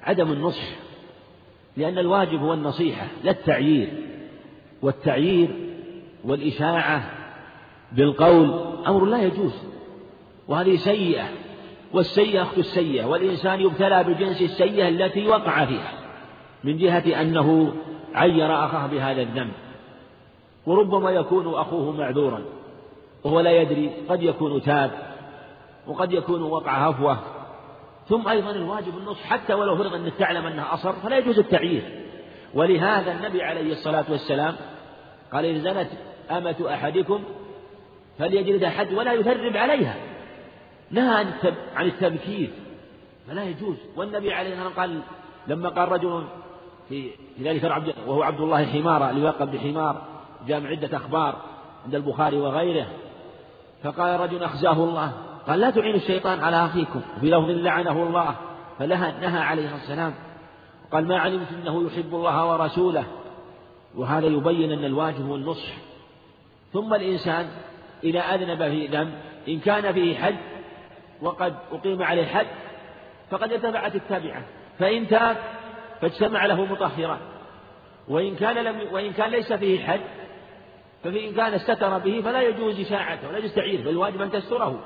عدم 0.03 0.33
النصح. 0.33 0.90
لأن 1.81 1.99
الواجب 1.99 2.41
هو 2.41 2.55
النصيحة 2.55 3.07
لا 3.25 3.31
التعيير 3.31 3.89
والتعيير 4.83 5.51
والإشاعة 6.25 7.11
بالقول 7.93 8.61
أمر 8.87 9.05
لا 9.05 9.23
يجوز 9.23 9.53
وهذه 10.49 10.77
سيئة 10.77 11.29
والسيئة 11.93 12.43
أخت 12.43 12.59
السيئة 12.59 13.05
والإنسان 13.05 13.61
يبتلى 13.61 14.05
بجنس 14.05 14.43
السيئة 14.43 14.89
التي 14.89 15.29
وقع 15.29 15.65
فيها 15.65 15.93
من 16.65 16.79
جهة 16.79 17.23
أنه 17.23 17.73
عير 18.15 18.65
أخاه 18.65 18.87
بهذا 18.87 19.23
الذنب 19.23 19.53
وربما 20.67 21.11
يكون 21.11 21.55
أخوه 21.55 21.93
معذورا 21.97 22.43
وهو 23.25 23.41
لا 23.41 23.51
يدري 23.51 23.91
قد 24.09 24.23
يكون 24.23 24.63
تاب 24.63 24.91
وقد 25.87 26.13
يكون 26.13 26.43
وقع 26.43 26.89
هفوة 26.89 27.19
ثم 28.11 28.29
أيضا 28.29 28.51
الواجب 28.51 28.99
النصح 28.99 29.23
حتى 29.23 29.55
ولو 29.55 29.77
فرض 29.77 29.95
أنك 29.95 30.13
تعلم 30.19 30.47
أنها 30.47 30.75
أصر 30.75 30.93
فلا 30.93 31.19
يجوز 31.19 31.39
التعيير. 31.39 31.83
ولهذا 32.55 33.13
النبي 33.13 33.43
عليه 33.43 33.73
الصلاة 33.73 34.05
والسلام 34.09 34.57
قال 35.33 35.45
إن 35.45 35.61
زنت 35.61 35.89
أمة 36.31 36.75
أحدكم 36.75 37.25
فليجلد 38.19 38.65
حد 38.65 38.93
ولا 38.93 39.13
يثرب 39.13 39.57
عليها. 39.57 39.95
نهى 40.91 41.27
عن 41.77 41.87
التبكير. 41.87 42.51
فلا 43.29 43.45
يجوز. 43.45 43.77
والنبي 43.97 44.33
عليه 44.33 44.51
الصلاة 44.53 44.67
والسلام 44.67 44.91
قال 44.91 45.01
لما 45.47 45.69
قال 45.69 45.93
رجل 45.93 46.25
في 46.89 47.11
ذلك 47.41 47.65
عبد 47.65 47.95
وهو 48.07 48.23
عبد 48.23 48.41
الله 48.41 48.67
حمارة 48.67 49.11
ليلقب 49.11 49.51
بحمار 49.51 50.03
جاء 50.49 50.67
عدة 50.67 50.97
أخبار 50.97 51.37
عند 51.85 51.95
البخاري 51.95 52.37
وغيره 52.37 52.87
فقال 53.83 54.21
رجل 54.21 54.43
أخزاه 54.43 54.85
الله. 54.85 55.30
قال 55.47 55.61
لا 55.61 55.71
تعينوا 55.71 55.97
الشيطان 55.97 56.41
على 56.41 56.65
أخيكم. 56.65 57.01
وفي 57.17 57.31
لفظ 57.31 57.51
لعنه 57.51 58.03
الله 58.03 58.37
فلها 58.79 59.21
نهى 59.21 59.41
عليه 59.41 59.75
السلام 59.75 60.15
قال 60.93 61.09
ما 61.09 61.19
علمت 61.19 61.47
أنه 61.63 61.87
يحب 61.87 62.15
الله 62.15 62.47
ورسوله. 62.47 63.05
وهذا 63.97 64.27
يبين 64.27 64.73
أن 64.73 64.85
الواجب 64.85 65.27
هو 65.27 65.37
النصح. 65.37 65.73
ثم 66.73 66.95
الإنسان 66.95 67.49
إذا 68.05 68.21
أذنب 68.21 68.59
في 68.59 68.87
ذنب 68.87 69.13
إن 69.49 69.59
كان 69.61 69.93
فيه 69.93 70.19
حد 70.19 70.37
وقد 71.23 71.55
أقيم 71.73 72.03
عليه 72.03 72.27
حد 72.27 72.47
فقد 73.31 73.53
اتبعت 73.53 73.95
التابعة. 73.95 74.43
فإن 74.79 75.09
تاب 75.09 75.37
فاجتمع 76.01 76.47
له 76.47 76.65
مطهران 76.65 77.19
وإن 78.09 78.37
كان 78.37 78.65
لم 78.65 78.77
وإن 78.93 79.13
كان 79.13 79.31
ليس 79.31 79.53
فيه 79.53 79.87
حد 79.87 80.01
فإن 81.05 81.35
كان 81.35 81.55
استتر 81.55 81.99
به 81.99 82.21
فلا 82.25 82.43
يجوز 82.43 82.81
إشاعته 82.81 83.29
ولا 83.29 83.39
يجوز 83.39 83.55
تعييره 83.55 83.83
بل 83.83 83.89
الواجب 83.89 84.23
أن 84.23 84.31
تستره. 84.31 84.81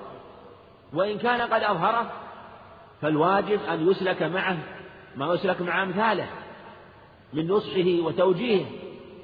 وإن 0.95 1.19
كان 1.19 1.41
قد 1.41 1.63
أظهره 1.63 2.11
فالواجب 3.03 3.61
أن 3.73 3.91
يسلك 3.91 4.23
معه 4.23 4.59
ما 5.17 5.35
يسلك 5.35 5.63
مع 5.63 5.83
أمثاله 5.83 6.27
من 7.33 7.49
نصحه 7.49 8.07
وتوجيهه. 8.07 8.67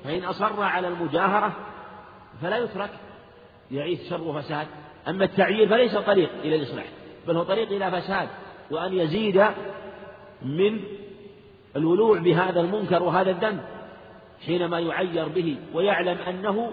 فإن 0.05 0.25
أصر 0.25 0.63
على 0.63 0.89
المجاهرة 0.89 1.53
فلا 2.43 2.57
يترك 2.59 2.91
يعيث 3.71 4.11
شر 4.11 4.23
وفساد. 4.23 4.67
أما 5.09 5.25
التعيير 5.25 5.69
فليس 5.69 5.97
طريق 5.97 6.31
إلى 6.45 6.57
الإصلاح 6.57 6.85
بل 7.29 7.37
هو 7.37 7.43
طريق 7.43 7.73
إلى 7.73 7.91
فساد 7.91 8.29
وأن 8.71 8.93
يزيد 8.93 9.45
من 10.43 10.81
الولوع 11.77 12.19
بهذا 12.19 12.61
المنكر 12.61 13.03
وهذا 13.03 13.31
الذنب 13.31 13.61
حينما 14.47 14.81
يعير 14.81 15.29
به 15.29 15.57
ويعلم 15.75 16.19
أنه 16.19 16.71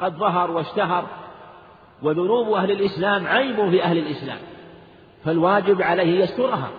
قد 0.00 0.16
ظهر 0.16 0.50
واشتهر 0.50 1.06
وذنوب 2.02 2.52
أهل 2.52 2.70
الإسلام 2.70 3.26
عيب 3.26 3.70
في 3.70 3.82
أهل 3.82 3.98
الإسلام. 3.98 4.38
فالواجب 5.24 5.82
عليه 5.82 6.24
يسترها. 6.24 6.70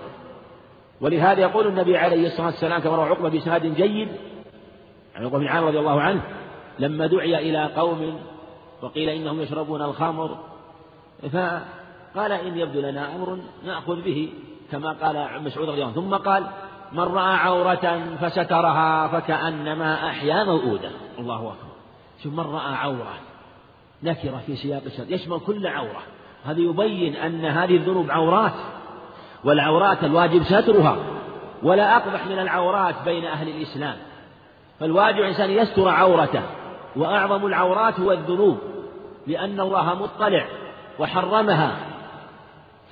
ولهذا 1.01 1.41
يقول 1.41 1.67
النبي 1.67 1.97
عليه 1.97 2.27
الصلاة 2.27 2.45
والسلام 2.45 2.81
كما 2.81 2.95
روى 2.95 3.09
عقبة 3.09 3.29
بإسناد 3.29 3.75
جيد 3.75 4.07
عن 5.15 5.25
عقبة 5.25 5.39
بن 5.39 5.47
عامر 5.47 5.67
رضي 5.67 5.79
الله 5.79 6.01
عنه 6.01 6.21
لما 6.79 7.07
دعي 7.07 7.49
إلى 7.49 7.65
قوم 7.65 8.19
وقيل 8.81 9.09
إنهم 9.09 9.41
يشربون 9.41 9.81
الخمر 9.81 10.37
فقال 11.31 12.31
إن 12.31 12.57
يبدو 12.57 12.81
لنا 12.81 13.15
أمر 13.15 13.39
نأخذ 13.65 14.01
به 14.01 14.33
كما 14.71 14.91
قال 14.91 15.43
مسعود 15.43 15.69
رضي 15.69 15.83
الله 15.83 15.93
عنه. 15.93 15.95
ثم 15.95 16.15
قال 16.15 16.43
من 16.91 17.03
رأى 17.03 17.35
عورة 17.35 18.15
فسترها 18.21 19.07
فكأنما 19.07 20.07
أحيا 20.09 20.43
موؤودا. 20.43 20.91
الله 21.19 21.35
أكبر. 21.35 21.73
شوف 22.23 22.33
من 22.33 22.39
رأى 22.39 22.73
عورة 22.75 23.13
نكرة 24.03 24.41
في 24.45 24.55
سياق 24.55 24.81
الشرط 24.85 25.09
يشمل 25.09 25.39
كل 25.39 25.67
عورة. 25.67 26.01
هذا 26.45 26.59
يبين 26.59 27.15
أن 27.15 27.45
هذه 27.45 27.75
الذنوب 27.75 28.11
عورات 28.11 28.53
والعورات 29.43 30.03
الواجب 30.03 30.43
سترها. 30.43 30.97
ولا 31.63 31.97
أقبح 31.97 32.27
من 32.27 32.39
العورات 32.39 32.95
بين 33.05 33.25
أهل 33.25 33.47
الإسلام. 33.47 33.95
فالواجب 34.79 35.17
الإنسان 35.17 35.49
يستر 35.49 35.89
عورته 35.89 36.41
وأعظم 36.95 37.45
العورات 37.45 37.99
هو 37.99 38.11
الذنوب 38.11 38.57
لأن 39.27 39.59
الله 39.59 39.93
مطلع 39.93 40.47
وحرمها. 40.99 41.77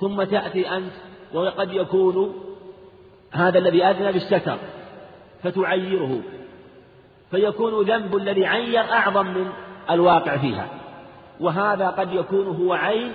ثم 0.00 0.22
تأتي 0.22 0.76
أنت 0.76 0.92
وقد 1.34 1.72
يكون 1.72 2.34
هذا 3.32 3.58
الذي 3.58 3.84
أذنب 3.84 4.16
الستر 4.16 4.58
فتعيره. 5.42 6.20
فيكون 7.30 7.84
ذنب 7.84 8.16
الذي 8.16 8.46
عير 8.46 8.92
أعظم 8.92 9.26
من 9.26 9.46
الواقع 9.90 10.36
فيها. 10.36 10.81
وهذا 11.40 11.88
قد 11.88 12.12
يكون 12.12 12.46
هو 12.46 12.72
عين 12.72 13.12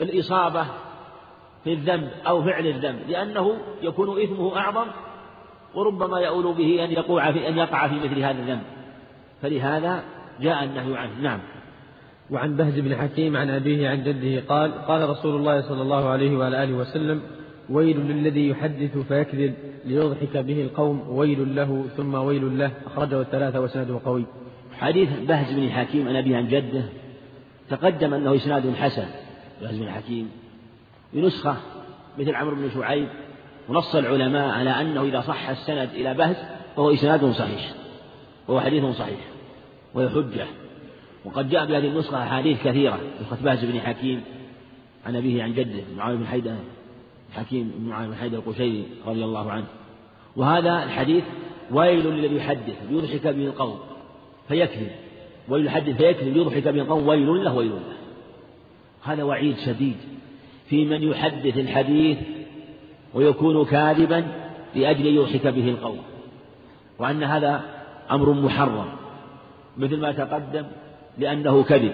الإصابة 0.00 0.66
في 1.64 1.72
الذنب 1.72 2.10
أو 2.26 2.42
فعل 2.42 2.66
الذنب 2.66 2.98
لأنه 3.08 3.56
يكون 3.82 4.22
إثمه 4.22 4.56
أعظم 4.56 4.86
وربما 5.74 6.20
يؤول 6.20 6.54
به 6.54 6.84
أن 6.84 6.90
يقع 6.90 7.32
في 7.32 7.48
أن 7.48 7.58
يقع 7.58 7.88
في 7.88 7.94
مثل 7.94 8.18
هذا 8.18 8.38
الذنب. 8.38 8.62
فلهذا 9.42 10.02
جاء 10.40 10.64
النهي 10.64 10.96
عنه. 10.96 11.20
نعم. 11.20 11.38
وعن 12.30 12.56
بهز 12.56 12.78
بن 12.78 12.96
حكيم 12.96 13.36
عن 13.36 13.50
أبيه 13.50 13.88
عن 13.88 14.04
جده 14.04 14.42
قال 14.48 14.72
قال 14.72 15.08
رسول 15.10 15.36
الله 15.36 15.60
صلى 15.60 15.82
الله 15.82 16.08
عليه 16.08 16.36
وعلى 16.36 16.64
آله 16.64 16.74
وسلم 16.74 17.22
ويل 17.70 18.00
للذي 18.00 18.48
يحدث 18.48 18.98
فيكذب 18.98 19.54
ليضحك 19.84 20.36
به 20.36 20.62
القوم 20.62 21.04
ويل 21.08 21.56
له 21.56 21.84
ثم 21.96 22.14
ويل 22.14 22.58
له 22.58 22.70
أخرجه 22.86 23.20
الثلاثة 23.20 23.60
وسنده 23.60 24.00
قوي. 24.04 24.24
حديث 24.72 25.08
بهز 25.28 25.54
بن 25.54 25.70
حكيم 25.70 26.08
عن 26.08 26.16
أبيه 26.16 26.36
عن 26.36 26.48
جده 26.48 26.84
تقدم 27.70 28.14
أنه 28.14 28.36
إسناد 28.36 28.74
حسن 28.74 29.06
بهز 29.62 29.78
بن 29.78 29.90
حكيم. 29.90 30.30
بنسخة 31.12 31.56
مثل 32.18 32.34
عمرو 32.34 32.56
بن 32.56 32.70
شعيب 32.74 33.08
ونص 33.68 33.94
العلماء 33.94 34.48
على 34.48 34.70
أنه 34.70 35.02
إذا 35.02 35.20
صح 35.20 35.48
السند 35.48 35.88
إلى 35.94 36.14
بهز 36.14 36.36
فهو 36.76 36.94
إسناد 36.94 37.30
صحيح 37.30 37.72
وهو 38.48 38.60
حديث 38.60 38.84
صحيح 38.84 39.20
وهي 39.94 40.08
حجة. 40.08 40.46
وقد 41.24 41.50
جاء 41.50 41.66
بهذه 41.66 41.86
النسخة 41.86 42.22
أحاديث 42.22 42.62
كثيرة 42.64 43.00
نسخة 43.20 43.44
بهز 43.44 43.64
بن 43.64 43.80
حكيم 43.80 44.22
عن 45.06 45.16
أبيه 45.16 45.42
عن 45.42 45.54
جده 45.54 45.82
معاوية 45.96 46.16
بن 46.16 46.26
حيدة 46.26 46.54
حكيم 47.32 47.72
بن 47.78 47.88
معاوية 47.88 48.08
بن 48.08 48.14
حيدة 48.14 48.38
القشيري 48.38 48.86
رضي 49.06 49.24
الله 49.24 49.50
عنه. 49.50 49.66
وهذا 50.36 50.84
الحديث 50.84 51.24
ويل 51.70 52.06
للذي 52.06 52.36
يحدث 52.36 52.76
ليضحك 52.90 53.26
به 53.26 53.46
القوم 53.46 53.78
فيكذب. 54.48 54.90
ويل 55.48 55.66
يحدث 55.66 55.96
فيكذب 55.96 56.36
ليضحك 56.36 56.68
به 56.68 56.80
القوم 56.80 57.08
ويل 57.08 57.44
له 57.44 57.54
ويل 57.54 57.70
له. 57.70 57.96
هذا 59.02 59.22
وعيد 59.22 59.56
شديد. 59.56 59.96
في 60.66 60.84
من 60.84 61.02
يحدث 61.02 61.58
الحديث 61.58 62.18
ويكون 63.14 63.64
كاذبا 63.64 64.24
لأجل 64.74 65.06
يضحك 65.06 65.46
به 65.46 65.68
القوم 65.68 65.98
وأن 66.98 67.22
هذا 67.22 67.60
أمر 68.10 68.32
محرم. 68.32 68.86
مثل 69.78 70.00
ما 70.00 70.12
تقدم 70.12 70.64
لأنه 71.18 71.62
كذب. 71.62 71.92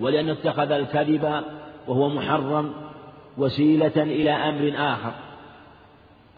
ولأنه 0.00 0.32
اتخذ 0.32 0.70
الكذب 0.72 1.42
وهو 1.88 2.08
محرم 2.08 2.72
وسيلة 3.38 4.02
إلى 4.02 4.30
أمر 4.30 4.72
آخر. 4.76 5.12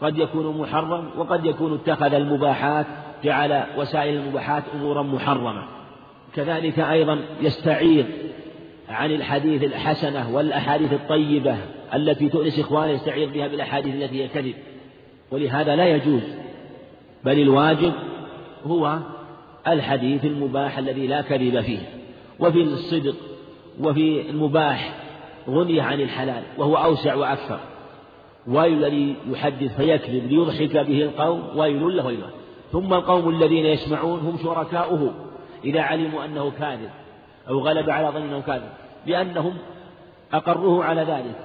قد 0.01 0.17
يكون 0.17 0.57
محرم 0.57 1.09
وقد 1.17 1.45
يكون 1.45 1.73
اتخذ 1.73 2.13
المباحات 2.13 2.85
جعل 3.23 3.63
وسائل 3.77 4.15
المباحات 4.15 4.63
أمورا 4.75 5.03
محرمة. 5.03 5.78
كذلك 6.35 6.79
أيضا 6.79 7.19
يستعير 7.41 8.05
عن 8.89 9.11
الحديث 9.11 9.63
الحسنة 9.63 10.35
والأحاديث 10.35 10.93
الطيبة 10.93 11.57
التي 11.93 12.29
تؤنس 12.29 12.59
إخوانه 12.59 12.91
يستعير 12.91 13.29
بها 13.29 13.47
بالأحاديث 13.47 13.95
التي 13.95 14.23
هي 14.23 14.27
كذب. 14.27 14.53
ولهذا 15.31 15.75
لا 15.75 15.87
يجوز 15.87 16.21
بل 17.25 17.39
الواجب 17.39 17.93
هو 18.65 18.99
الحديث 19.67 20.25
المباح 20.25 20.77
الذي 20.77 21.07
لا 21.07 21.21
كذب 21.21 21.61
فيه. 21.61 21.79
وفي 22.39 22.61
الصدق 22.61 23.15
وفي 23.79 24.29
المباح 24.29 24.95
غني 25.49 25.81
عن 25.81 26.01
الحلال 26.01 26.43
وهو 26.57 26.75
أوسع 26.75 27.15
وأكثر. 27.15 27.59
ويل 28.47 28.85
الذي 28.85 29.15
يحدث 29.31 29.75
فيكذب 29.75 30.31
ليضحك 30.31 30.77
به 30.77 31.03
القوم 31.03 31.43
ويل 31.55 31.97
له 31.97 32.17
ثم 32.71 32.93
القوم 32.93 33.29
الذين 33.29 33.65
يسمعون 33.65 34.19
هم 34.19 34.37
شركاؤه. 34.43 35.28
إذا 35.63 35.81
علموا 35.81 36.25
أنه 36.25 36.51
كاذب 36.59 36.89
أو 37.49 37.59
غلب 37.59 37.89
على 37.89 38.07
ظن 38.07 38.21
أنه 38.21 38.41
كاذب 38.41 38.69
لأنهم 39.05 39.57
أقروه 40.33 40.85
على 40.85 41.01
ذلك. 41.01 41.35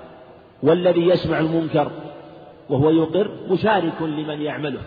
والذي 0.62 1.09
يسمع 1.09 1.38
المنكر 1.38 1.90
وهو 2.68 2.90
يقر 2.90 3.31
مشارك 3.50 4.03
لمن 4.03 4.42
يعمله. 4.42 4.81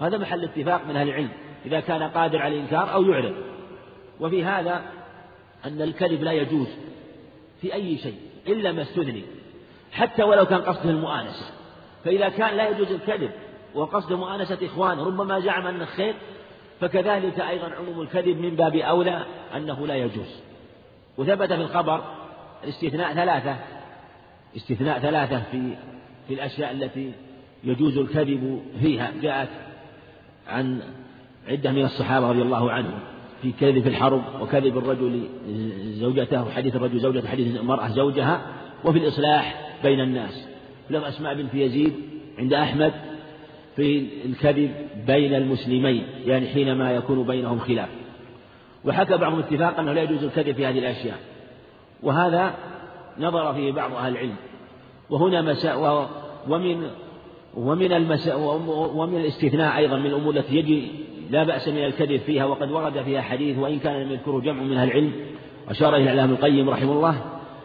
هذا 0.00 0.18
محل 0.18 0.44
اتفاق 0.44 0.86
من 0.88 0.96
أهل 0.96 1.08
العلم 1.08 1.30
إذا 1.66 1.80
كان 1.80 2.02
قادر 2.02 2.38
على 2.38 2.54
الإنكار 2.54 2.94
أو 2.94 3.02
يعرض. 3.02 3.34
وفي 4.20 4.44
هذا 4.44 4.82
أن 5.64 5.82
الكذب 5.82 6.22
لا 6.22 6.32
يجوز 6.32 6.68
في 7.60 7.74
أي 7.74 7.98
شيء 7.98 8.18
إلا 8.46 8.72
ما 8.72 8.82
استثني. 8.82 9.22
حتى 9.92 10.22
ولو 10.22 10.46
كان 10.46 10.60
قصده 10.60 10.90
المؤانسة. 10.90 11.46
فإذا 12.04 12.28
كان 12.28 12.56
لا 12.56 12.68
يجوز 12.68 12.92
الكذب 12.92 13.30
وقصد 13.74 14.12
مؤانسة 14.12 14.58
إخوانه 14.62 15.04
ربما 15.06 15.40
زعم 15.40 15.66
أنه 15.66 15.84
خير 15.84 16.14
فكذلك 16.80 17.40
أيضا 17.40 17.70
عموم 17.78 18.00
الكذب 18.00 18.40
من 18.40 18.50
باب 18.56 18.76
أولى 18.76 19.22
أنه 19.56 19.86
لا 19.86 19.94
يجوز. 19.96 20.40
وثبت 21.18 21.52
في 21.52 21.60
الخبر 21.60 22.04
الاستثناء 22.64 23.14
ثلاثة 23.14 23.56
استثناء 24.56 24.98
ثلاثة 24.98 25.42
في 25.52 25.76
في 26.28 26.34
الأشياء 26.34 26.72
التي 26.72 27.12
يجوز 27.64 27.98
الكذب 27.98 28.62
فيها. 28.80 29.12
جاءت 29.22 29.48
عن 30.48 30.80
عدة 31.48 31.72
من 31.72 31.84
الصحابة 31.84 32.30
رضي 32.30 32.42
الله 32.42 32.70
عنهم 32.70 32.98
في 33.42 33.52
كذب 33.60 33.82
في 33.82 33.88
الحرب 33.88 34.22
وكذب 34.40 34.78
الرجل 34.78 35.28
زوجته 35.82 36.44
وحديث 36.44 36.76
الرجل 36.76 36.98
زوجته 36.98 37.24
وحديث 37.24 37.56
المرأة 37.56 37.88
زوجها 37.88 38.42
وفي 38.84 38.98
الإصلاح 38.98 39.72
بين 39.82 40.00
الناس. 40.00 40.48
لم 40.90 41.04
أسماء 41.04 41.34
بنت 41.34 41.54
يزيد 41.54 41.94
عند 42.38 42.52
أحمد 42.52 42.92
في 43.76 44.08
الكذب 44.24 44.70
بين 45.06 45.34
المسلمين 45.34 46.06
يعني 46.26 46.46
حينما 46.46 46.92
يكون 46.92 47.26
بينهم 47.26 47.58
خلاف. 47.58 47.88
وحكى 48.84 49.16
بعضهم 49.16 49.38
اتفاقا 49.38 49.82
أنه 49.82 49.92
لا 49.92 50.02
يجوز 50.02 50.24
الكذب 50.24 50.54
في 50.54 50.66
هذه 50.66 50.78
الأشياء. 50.78 51.18
وهذا 52.02 52.54
نظر 53.18 53.54
فيه 53.54 53.72
بعض 53.72 53.92
أهل 53.92 54.12
العلم. 54.12 54.36
وهنا 55.10 55.42
مساء 55.42 56.08
ومن 56.48 56.90
ومن 57.54 57.92
المساء 57.92 58.38
ومن 58.94 59.16
الاستثناء 59.16 59.76
أيضا 59.76 59.96
من 59.96 60.06
الأمور 60.06 60.36
التي 60.36 60.56
يجي 60.56 60.88
لا 61.30 61.44
بأس 61.44 61.68
من 61.68 61.84
الكذب 61.84 62.16
فيها 62.16 62.44
وقد 62.44 62.70
ورد 62.70 63.02
فيها 63.02 63.20
حديث 63.20 63.58
وإن 63.58 63.78
كان 63.78 64.02
لم 64.02 64.12
يذكره 64.12 64.40
جمع 64.40 64.62
من 64.62 64.76
أهل 64.76 64.88
العلم. 64.88 65.12
أشار 65.68 65.96
إلى 65.96 66.02
الإعلام 66.02 66.30
القيم 66.30 66.70
رحمه 66.70 66.92
الله. 66.92 67.16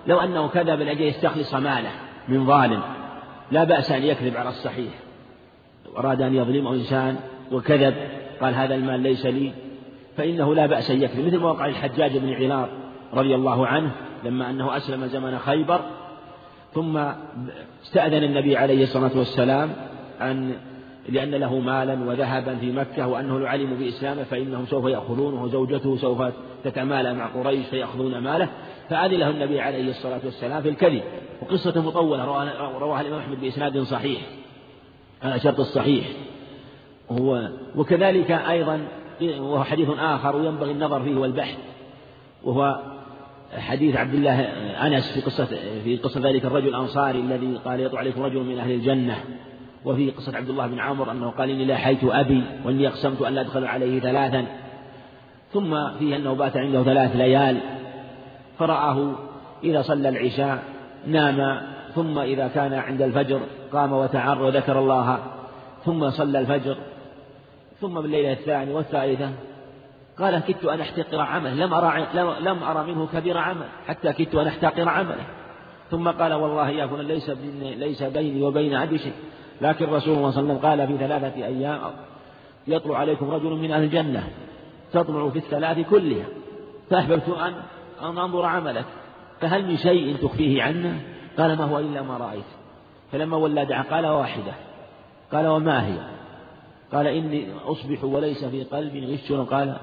لو 0.08 0.20
أنه 0.20 0.48
كذب 0.48 0.82
لأجل 0.82 1.02
يستخلص 1.02 1.54
ماله 1.54 1.92
من 2.28 2.46
ظالم 2.46 2.82
لا 3.52 3.64
بأس 3.64 3.92
أن 3.92 4.04
يكذب 4.04 4.38
على 4.38 4.50
الصحيح. 4.50 4.92
أراد 5.98 6.22
أن 6.22 6.36
يظلمه 6.36 6.74
إنسان 6.74 7.16
وكذب 7.52 7.94
قال 8.42 8.56
هذا 8.56 8.76
المال 8.76 9.00
ليس 9.00 9.26
لي 9.26 9.52
فإنه 10.18 10.56
لا 10.56 10.66
بأس 10.66 10.92
أن 10.92 11.02
يكذب. 11.02 11.28
مثل 11.28 11.38
ما 11.38 11.52
وقع 11.52 11.66
الحجاج 11.66 12.18
بن 12.18 12.34
علاط 12.34 12.70
رضي 13.14 13.36
الله 13.36 13.68
عنه 13.68 13.92
لما 14.24 14.50
أنه 14.50 14.78
أسلم 14.78 15.06
زمن 15.06 15.40
خيبر 15.40 15.82
ثم 16.74 16.98
استأذن 17.84 18.24
النبي 18.24 18.58
عليه 18.58 18.84
الصلاة 18.84 19.12
والسلام 19.16 19.70
أن 20.22 20.54
لأن 21.10 21.36
له 21.36 21.60
مالا 21.60 21.94
وذهبا 21.94 22.56
في 22.56 22.72
مكة 22.72 23.08
وأنه 23.08 23.40
لو 23.40 23.46
علموا 23.46 23.78
بإسلامه 23.78 24.24
فإنهم 24.24 24.66
سوف 24.66 24.86
يأخذونه 24.86 25.44
وزوجته 25.44 25.98
سوف 25.98 26.24
تتمالى 26.64 27.14
مع 27.14 27.26
قريش 27.26 27.66
فيأخذون 27.68 28.18
ماله. 28.18 28.50
فأذن 28.90 29.14
له 29.14 29.30
النبي 29.30 29.62
عليه 29.62 29.90
الصلاة 29.90 30.20
والسلام 30.26 30.62
في 30.62 30.70
الكذب. 30.70 31.02
وقصة 31.42 31.82
مطولة 31.82 32.26
رواها 32.80 33.02
الإمام 33.02 33.20
أحمد 33.20 33.42
بإسناد 33.42 33.82
صحيح. 33.82 34.22
شرط 35.38 35.60
الصحيح. 35.60 36.06
هو 37.12 37.50
وكذلك 37.76 38.32
أيضا 38.32 38.88
وهو 39.22 39.64
حديث 39.64 39.90
آخر 40.00 40.36
وينبغي 40.36 40.72
النظر 40.72 41.04
فيه 41.04 41.16
والبحث. 41.16 41.58
وهو 42.44 42.80
حديث 43.58 43.96
عبد 43.96 44.14
الله 44.14 44.42
أنس 44.88 45.12
في 45.12 45.22
قصة 45.22 45.46
في 45.84 45.98
قصة 45.98 46.20
ذلك 46.30 46.46
الرجل 46.46 46.68
الأنصاري 46.68 47.20
الذي 47.20 47.60
قال 47.66 47.80
يطلع 47.80 48.00
عليكم 48.00 48.24
رجل 48.24 48.44
من 48.44 48.60
أهل 48.60 48.72
الجنة. 48.72 49.16
وفي 49.86 50.12
قصة 50.12 50.38
عبد 50.38 50.50
الله 50.50 50.68
بن 50.68 50.80
عمرو 50.80 51.12
أنه 51.12 51.30
قال 51.30 51.50
إني 51.50 51.66
لاحيت 51.66 52.04
أبي 52.04 52.44
وإني 52.66 52.88
أقسمت 52.88 53.22
أن 53.22 53.34
لا 53.34 53.42
أدخل 53.42 53.66
عليه 53.66 54.00
ثلاثا. 54.00 54.46
ثم 55.54 55.90
فيه 56.00 56.16
أنه 56.16 56.34
بات 56.34 56.58
عنده 56.58 56.84
ثلاث 56.84 57.16
ليال. 57.16 57.58
فرآه 58.60 59.16
إذا 59.64 59.82
صلى 59.82 60.10
العشاء 60.10 60.64
نام 61.08 61.62
ثم 61.96 62.20
إذا 62.20 62.48
كان 62.48 62.74
عند 62.74 63.02
الفجر 63.02 63.42
قام 63.74 63.94
وتعر 63.94 64.42
وذكر 64.42 64.80
الله 64.80 65.20
ثم 65.86 66.10
صلى 66.10 66.40
الفجر 66.40 66.78
ثم 67.82 68.02
بالليلة 68.02 68.32
الثانية 68.32 68.76
والثالثة 68.76 69.32
قال 70.20 70.40
كدت 70.40 70.66
أن 70.66 70.82
أحتقر 70.82 71.20
عمله 71.20 71.54
لم 71.54 71.74
أرى 71.74 72.08
لم 72.40 72.64
أرى 72.64 72.92
منه 72.92 73.08
كبير 73.14 73.38
عمل 73.38 73.66
حتى 73.88 74.14
كدت 74.14 74.36
أن 74.36 74.48
أحتقر 74.48 74.90
عمله. 74.90 75.26
ثم 75.92 76.08
قال 76.10 76.34
والله 76.34 76.70
يا 76.70 76.88
فلان 76.88 77.08
ليس 77.08 77.30
ليس 77.62 78.04
بيني 78.04 78.42
وبين 78.42 78.76
عبد 78.76 78.96
شيء. 78.96 79.14
لكن 79.62 79.86
رسول 79.86 80.18
الله 80.18 80.32
صلى 80.32 80.42
الله 80.42 80.54
عليه 80.54 80.54
وسلم 80.54 80.58
قال 80.58 80.88
في 80.88 80.98
ثلاثة 80.98 81.46
أيام 81.46 81.80
يطلع 82.68 82.98
عليكم 82.98 83.30
رجل 83.30 83.50
من 83.50 83.72
أهل 83.72 83.84
الجنة 83.84 84.24
تطلع 84.94 85.30
في 85.30 85.40
الثلاث 85.40 85.90
كلها 85.90 86.26
فأحببت 86.90 87.30
أن 87.30 88.18
أنظر 88.18 88.46
عملك 88.46 88.86
فهل 89.42 89.66
من 89.66 89.78
شيء 89.78 90.16
تخفيه 90.16 90.64
عنا؟ 90.64 90.96
قال 91.38 91.58
ما 91.58 91.64
هو 91.64 91.80
إلا 91.80 92.02
ما 92.02 92.18
رأيت. 92.18 92.44
فلما 93.12 93.38
ولى 93.38 93.66
دعا 93.66 93.82
قال 93.82 94.06
واحدة. 94.06 94.54
قال 95.32 95.48
وما 95.48 95.88
هي؟ 95.88 95.98
قال 96.92 97.08
إني 97.08 97.48
أصبح 97.66 98.04
وليس 98.04 98.46
في 98.46 98.64
قلبي 98.64 99.14
غش 99.14 99.32
قال 99.32 99.78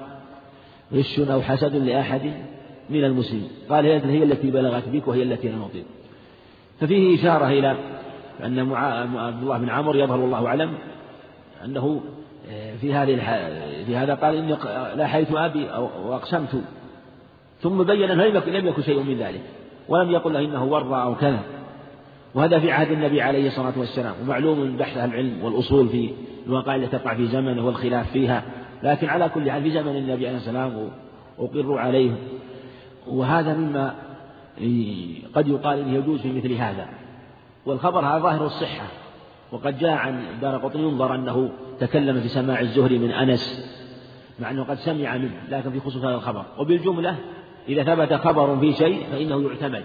غش 0.93 1.19
أو 1.19 1.41
حسد 1.41 1.75
لأحد 1.75 2.33
من 2.89 3.03
المسلمين. 3.03 3.49
قال 3.69 3.85
هي 3.85 4.23
التي 4.23 4.51
بلغت 4.51 4.89
بك 4.89 5.07
وهي 5.07 5.23
التي 5.23 5.49
لم 5.49 5.61
أطيق 5.61 5.85
ففيه 6.79 7.15
إشارة 7.15 7.47
إلى 7.47 7.75
أن 8.43 8.73
عبد 9.15 9.43
الله 9.43 9.57
بن 9.57 9.69
عمرو 9.69 9.99
يظهر 9.99 10.15
الله 10.15 10.47
أعلم 10.47 10.73
أنه 11.65 12.01
آه، 12.51 12.75
في 12.75 12.93
هذه 12.93 13.15
في 13.85 13.95
هذا 13.95 14.13
قال 14.15 14.35
إني 14.35 14.57
لاحيت 14.95 15.31
أبي 15.31 15.69
وأقسمت. 16.05 16.63
ثم 17.61 17.83
بين 17.83 18.11
أنه 18.11 18.25
لم 18.25 18.67
يكن 18.67 18.81
شيء 18.81 19.03
من 19.03 19.17
ذلك. 19.17 19.41
ولم 19.89 20.11
يقل 20.11 20.33
له 20.33 20.39
إنه 20.39 20.63
ورى 20.63 21.01
أو 21.03 21.15
كذا. 21.15 21.39
وهذا 22.35 22.59
في 22.59 22.71
عهد 22.71 22.91
النبي 22.91 23.21
عليه 23.21 23.47
الصلاة 23.47 23.73
والسلام 23.77 24.13
ومعلوم 24.21 24.59
من 24.59 24.77
بحث 24.77 24.97
العلم 24.97 25.43
والأصول 25.43 25.89
في 25.89 26.13
الواقع 26.47 26.75
التي 26.75 26.97
تقع 26.97 27.15
في 27.15 27.27
زمنه 27.27 27.65
والخلاف 27.65 28.11
فيها 28.11 28.43
لكن 28.83 29.09
على 29.09 29.29
كل 29.29 29.51
حال 29.51 29.63
في 29.63 29.71
زمن 29.71 29.95
النبي 29.95 30.27
عليه 30.27 30.37
السلام 30.37 30.89
أقروا 31.39 31.79
عليه. 31.79 32.11
وهذا 33.07 33.53
مما 33.53 33.95
قد 35.33 35.47
يقال 35.47 35.79
إنه 35.79 35.93
يجوز 35.93 36.21
في 36.21 36.31
مثل 36.31 36.53
هذا. 36.53 36.87
والخبر 37.65 37.99
هذا 38.05 38.19
ظاهر 38.19 38.45
الصحة. 38.45 38.87
وقد 39.51 39.79
جاء 39.79 39.91
عن 39.91 40.23
دار 40.41 40.57
قطن 40.57 40.79
ينظر 40.79 41.15
أنه 41.15 41.49
تكلم 41.79 42.21
في 42.21 42.27
سماع 42.27 42.59
الزهري 42.59 42.97
من 42.97 43.11
أنس 43.11 43.73
مع 44.39 44.51
أنه 44.51 44.63
قد 44.63 44.77
سمع 44.77 45.17
منه 45.17 45.41
لكن 45.49 45.71
في 45.71 45.79
خصوص 45.79 46.03
هذا 46.03 46.15
الخبر. 46.15 46.45
وبالجملة 46.59 47.15
إذا 47.69 47.83
ثبت 47.83 48.13
خبر 48.13 48.57
في 48.59 48.73
شيء 48.73 49.03
فإنه 49.11 49.49
يعتمد. 49.49 49.83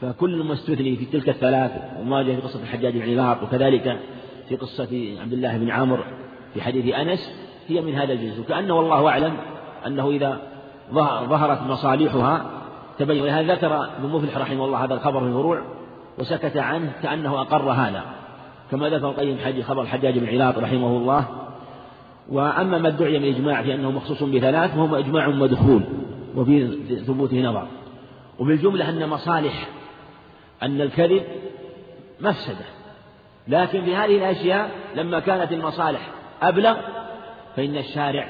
فكل 0.00 0.42
ما 0.42 0.52
استثني 0.52 0.96
في 0.96 1.04
تلك 1.04 1.28
الثلاث 1.28 1.70
وما 2.00 2.22
جاء 2.22 2.36
في 2.36 2.40
قصة 2.40 2.62
الحجاج 2.62 2.92
بن 2.96 3.02
علاط 3.02 3.42
وكذلك 3.42 3.98
في 4.48 4.56
قصة 4.56 5.16
عبد 5.20 5.32
الله 5.32 5.58
بن 5.58 5.70
عامر 5.70 6.04
في 6.54 6.62
حديث 6.62 6.94
أنس 6.94 7.34
هي 7.68 7.80
من 7.80 7.94
هذا 7.94 8.12
الجنس. 8.12 8.38
وكأنه 8.38 8.74
والله 8.74 9.08
أعلم 9.08 9.36
أنه 9.86 10.10
إذا 10.10 10.40
ظهرت 11.28 11.62
مصالحها 11.62 12.46
تبين. 12.98 13.22
ولهذا 13.22 13.54
ذكر 13.54 13.84
ابن 13.84 14.08
مفلح 14.08 14.38
رحمه 14.38 14.64
الله 14.64 14.84
هذا 14.84 14.94
الخبر 14.94 15.20
في 15.20 15.26
الفروع 15.26 15.62
وسكت 16.18 16.56
عنه 16.56 16.92
كأنه 17.02 17.40
أقر 17.40 17.70
هذا. 17.70 18.04
كما 18.70 18.88
ذكر 18.88 19.08
القيم 19.08 19.38
حديث 19.44 19.66
خبر 19.66 19.82
الحجاج 19.82 20.18
بن 20.18 20.28
علاط 20.28 20.58
رحمه 20.58 20.96
الله. 20.96 21.24
وأما 22.28 22.78
ما 22.78 22.88
ادعي 22.88 23.18
من 23.18 23.34
إجماع 23.34 23.62
في 23.62 23.74
أنه 23.74 23.90
مخصوص 23.90 24.22
بثلاث 24.22 24.74
فهو 24.74 24.96
إجماع 24.96 25.28
مدخول. 25.28 25.82
وفي 26.36 26.78
ثبوته 27.06 27.40
نظر. 27.42 27.68
وبالجملة 28.38 28.88
أن 28.88 29.08
مصالح 29.08 29.68
أن 30.62 30.80
الكذب 30.80 31.22
مفسدة. 32.20 32.64
لكن 33.48 33.84
في 33.84 33.96
هذه 33.96 34.16
الأشياء 34.16 34.70
لما 34.94 35.20
كانت 35.20 35.52
المصالح 35.52 36.10
أبلغ 36.42 36.76
فإن 37.56 37.76
الشارع 37.76 38.28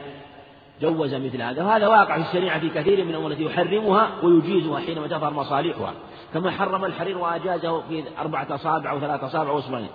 جوز 0.80 1.14
مثل 1.14 1.42
هذا. 1.42 1.64
وهذا 1.64 1.88
واقع 1.88 2.22
في 2.22 2.28
الشريعة 2.28 2.60
في 2.60 2.68
كثير 2.68 3.04
من 3.04 3.10
الأمور 3.10 3.30
التي 3.30 3.44
يحرمها 3.44 4.10
ويجيزها 4.22 4.78
حينما 4.78 5.06
تظهر 5.06 5.32
مصالحها. 5.32 5.94
كما 6.34 6.50
حرم 6.50 6.84
الحرير 6.84 7.18
وأجازه 7.18 7.80
في 7.80 8.04
أربعة 8.18 8.46
أصابع 8.50 8.90
أو 8.90 9.00
ثلاثة 9.00 9.26
أصابع 9.26 9.50
وأصبعين 9.50 9.88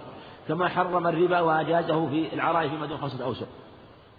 كما 0.48 0.68
حرم 0.68 1.08
الربا 1.08 1.40
وأجازه 1.40 2.10
في 2.10 2.34
العراء 2.34 2.68
فيما 2.68 2.86
دون 2.86 2.98
خمسة 2.98 3.26
أوسق 3.26 3.48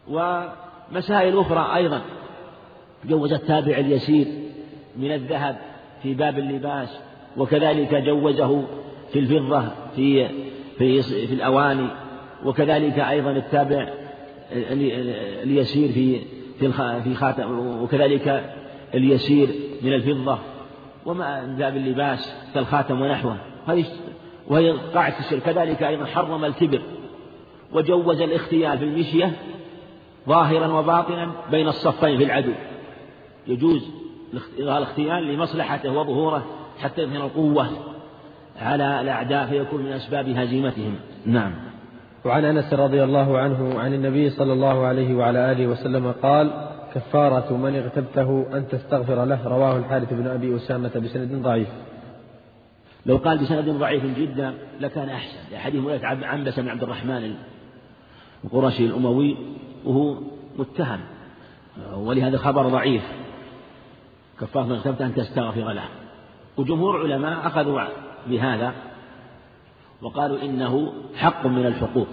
ومسائل 0.09 1.39
أخرى 1.39 1.77
أيضا. 1.77 2.03
جوز 3.09 3.33
التابع 3.33 3.79
اليسير 3.79 4.27
من 4.97 5.13
الذهب 5.13 5.57
في 6.03 6.15
باب 6.15 6.39
اللباس 6.39 6.99
وكذلك 7.37 7.95
جوزه 7.95 8.65
في 9.13 9.19
الفضة 9.19 9.63
في 9.97 10.29
في 10.79 11.03
في 11.03 11.35
الأواني 11.35 11.87
وكذلك 12.45 12.99
أيضا 12.99 13.31
التابع 13.31 13.89
اليسير 15.43 15.93
في 15.93 16.21
في 16.59 16.73
في 17.05 17.15
خاتم 17.15 17.83
وكذلك 17.83 18.55
اليسير 18.95 19.49
من 19.83 19.93
الفضة 19.93 20.39
وما 21.07 21.47
من 21.47 21.57
باب 21.57 21.77
اللباس 21.77 22.35
كالخاتم 22.55 23.01
ونحوه. 23.01 23.37
هذه 23.67 23.85
وهي 24.49 24.71
قاعدة 24.71 25.19
الشرك. 25.19 25.43
كذلك 25.43 25.83
أيضا 25.83 26.05
حرم 26.05 26.45
الكبر 26.45 26.83
وجوز 27.73 28.21
الاختيال 28.21 28.79
في 28.79 28.85
المشية 28.85 29.33
ظاهرا 30.29 30.67
وباطنا 30.67 31.33
بين 31.51 31.69
الصفين 31.69 32.19
في 32.19 32.25
العدو. 32.25 32.53
يجوز 33.47 33.91
الاختيال 34.59 35.35
لمصلحته 35.35 35.93
وظهوره 35.93 36.45
حتى 36.79 37.03
يظهر 37.03 37.27
القوة 37.27 37.69
على 38.57 39.01
الأعداء 39.01 39.47
فيكون 39.47 39.83
من 39.83 39.93
أسباب 39.93 40.29
هزيمتهم. 40.29 40.95
نعم. 41.27 41.53
وعن 42.25 42.45
أنس 42.45 42.73
رضي 42.73 43.05
الله 43.05 43.39
عنه 43.39 43.81
عن 43.81 43.95
النبي 43.95 44.31
صلى 44.31 44.53
الله 44.53 44.87
عليه 44.87 45.15
وعلى 45.15 45.53
آله 45.53 45.67
وسلم 45.67 46.13
قال 46.23 46.69
كفارة 46.95 47.57
من 47.57 47.77
اغتبته 47.77 48.47
أن 48.53 48.69
تستغفر 48.69 49.25
له. 49.25 49.49
رواه 49.49 49.77
الحارث 49.77 50.13
بن 50.13 50.27
أبي 50.27 50.57
أسامة 50.57 50.91
بسند 51.05 51.43
ضعيف. 51.43 51.69
لو 53.07 53.17
قال 53.17 53.39
بسند 53.39 53.69
ضعيف 53.69 54.19
جدا 54.19 54.55
لكان 54.81 55.09
أحسن 55.09 55.39
لحديث 55.53 55.83
مولاه 55.83 56.01
عنبسة 56.07 56.63
بن 56.63 56.69
عبد 56.69 56.83
الرحمن 56.83 57.35
القرشي 58.45 58.87
الأموي 58.87 59.37
وهو 59.85 60.17
متهم 60.59 61.01
ولهذا 61.97 62.37
خبر 62.37 62.69
ضعيف. 62.69 63.03
كفارة 64.41 64.65
من 64.65 64.73
اغتبته 64.73 65.07
أن 65.07 65.15
تستغفر 65.15 65.73
له. 65.73 65.89
وجمهور 66.57 67.05
العلماء 67.05 67.47
أخذوا 67.47 67.81
بهذا 68.27 68.73
وقالوا 70.03 70.43
إنه 70.43 70.93
حق 71.17 71.47
من 71.47 71.67
الحقوق 71.67 72.09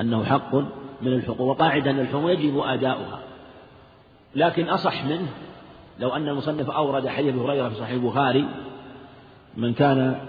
أنه 0.00 0.24
حق 0.24 0.54
من 1.02 1.12
الحقوق 1.12 1.40
وقاعدة 1.40 1.90
أن 1.90 2.00
الحقوق 2.00 2.30
يجب 2.30 2.58
أداؤها. 2.58 3.18
لكن 4.34 4.68
أصح 4.68 5.04
منه 5.04 5.28
لو 6.00 6.08
أن 6.08 6.28
المصنف 6.28 6.70
أورد 6.70 7.08
حديث 7.08 7.34
هريرة 7.34 7.68
في 7.68 7.74
صحيح 7.74 7.90
البخاري 7.90 8.48
من 9.56 9.74
كان 9.74 10.20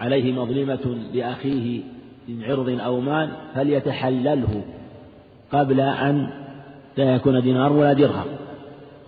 عليه 0.00 0.32
مظلمة 0.32 0.98
لأخيه 1.12 1.82
من 2.28 2.44
عرض 2.44 2.80
أو 2.80 3.00
مال 3.00 3.30
فليتحلله 3.54 4.64
قبل 5.52 5.80
أن 5.80 6.30
لا 6.96 7.14
يكون 7.14 7.42
دينار 7.42 7.72
ولا 7.72 7.92
درهم. 7.92 8.26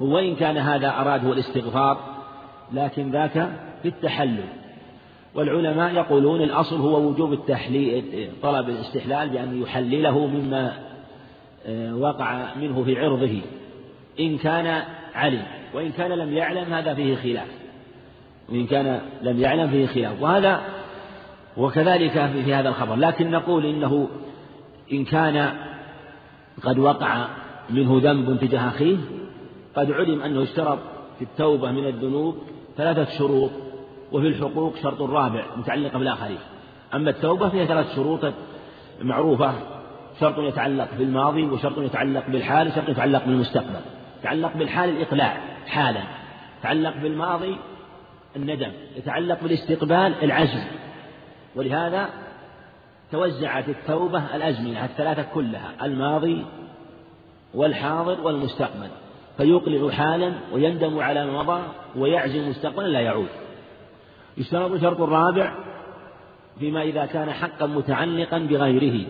وإن 0.00 0.36
كان 0.36 0.56
هذا 0.56 0.88
أراده 0.88 1.32
الاستغفار 1.32 1.98
لكن 2.72 3.10
ذاك 3.10 3.50
في 3.82 3.88
التحلل 3.88 4.44
والعلماء 5.34 5.94
يقولون 5.94 6.42
الأصل 6.42 6.76
هو 6.76 7.08
وجوب 7.08 7.32
التحليل 7.32 8.30
طلب 8.42 8.68
الاستحلال 8.68 9.28
بأن 9.28 9.62
يحلله 9.62 10.26
مما 10.26 10.72
آه، 11.66 11.94
وقع 11.94 12.54
منه 12.54 12.84
في 12.84 12.98
عرضه. 12.98 13.40
إن 14.20 14.38
كان 14.38 14.82
علم 15.14 15.42
وإن 15.74 15.92
كان 15.92 16.10
لم 16.10 16.32
يعلم 16.32 16.72
هذا 16.72 16.94
فيه 16.94 17.16
خلاف. 17.16 17.48
وإن 18.48 18.66
كان 18.66 19.00
لم 19.22 19.40
يعلم 19.40 19.70
فيه 19.70 19.86
خلاف. 19.86 20.22
وهذا 20.22 20.60
وكذلك 21.56 22.12
في 22.12 22.54
هذا 22.54 22.68
الخبر. 22.68 22.96
لكن 22.96 23.30
نقول 23.30 23.66
إنه 23.66 24.08
إن 24.92 25.04
كان 25.04 25.52
قد 26.62 26.78
وقع 26.78 27.26
منه 27.70 28.00
ذنب 28.02 28.40
تجاه 28.40 28.68
أخيه 28.68 28.96
قد 29.76 29.92
علم 29.92 30.22
أنه 30.22 30.42
اشترط 30.42 30.78
في 31.18 31.24
التوبة 31.24 31.70
من 31.70 31.87
الذنوب 31.87 32.38
ثلاثة 32.76 33.18
شروط 33.18 33.50
وفي 34.12 34.26
الحقوق 34.28 34.76
شرط 34.76 35.02
رابع 35.02 35.44
متعلقة 35.56 35.98
بالآخرين. 35.98 36.38
أما 36.94 37.11
التوبة 37.11 37.48
فيها 37.48 37.64
ثلاث 37.64 37.94
شروط 37.94 38.33
معروفة 39.02 39.54
شرط 40.20 40.38
يتعلق 40.38 40.88
بالماضي 40.98 41.44
وشرط 41.44 41.78
يتعلق 41.78 42.26
بالحال 42.28 42.68
وشرط 42.68 42.88
يتعلق 42.88 43.24
بالمستقبل. 43.24 43.80
يتعلق 44.20 44.56
بالحال 44.56 44.88
الإقلاع 44.88 45.40
حالا. 45.66 46.02
يتعلق 46.61 46.96
بالماضي 46.96 47.56
الندم 48.37 48.72
يتعلق 48.96 49.42
بالاستقبال 49.42 50.14
العزم. 50.22 50.64
ولهذا 51.56 52.09
توزعت 53.12 53.68
التوبة 53.68 54.37
الأزمنة 54.37 54.85
الثلاثة 54.85 55.22
كلها 55.22 55.70
الماضي 55.83 56.44
والحاضر 57.54 58.20
والمستقبل. 58.20 58.88
فيقلع 59.40 59.90
حالا 59.90 60.33
ويندم 60.53 60.98
على 60.98 61.26
ما 61.26 61.42
مضى 61.42 61.62
ويعزم 61.96 62.48
مستقبلا 62.48 62.87
لا 62.87 63.00
يعود. 63.00 63.29
يشترط 64.38 64.72
الشرط 64.72 65.00
الرابع 65.00 65.55
فيما 66.59 66.83
إذا 66.83 67.07
كان 67.07 67.31
حقا 67.31 67.66
متعلقا 67.66 68.38
بغيره 68.38 69.07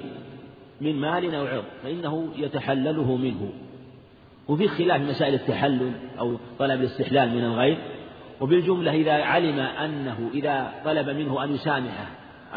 من 0.80 1.00
مال 1.00 1.34
أو 1.34 1.46
عرض 1.46 1.64
فإنه 1.82 2.28
يتحلله 2.36 3.16
منه. 3.16 3.52
وفي 4.48 4.68
خلاف 4.68 5.00
مسائل 5.02 5.34
التحلل 5.34 5.92
أو 6.18 6.36
طلب 6.58 6.80
الاستحلال 6.80 7.30
من 7.30 7.44
الغير 7.44 7.78
وبالجملة 8.40 8.92
إذا 8.92 9.12
علم 9.12 9.58
أنه 9.58 10.30
إذا 10.34 10.72
طلب 10.84 11.08
منه 11.08 11.44
أن 11.44 11.54
يسامحه 11.54 12.06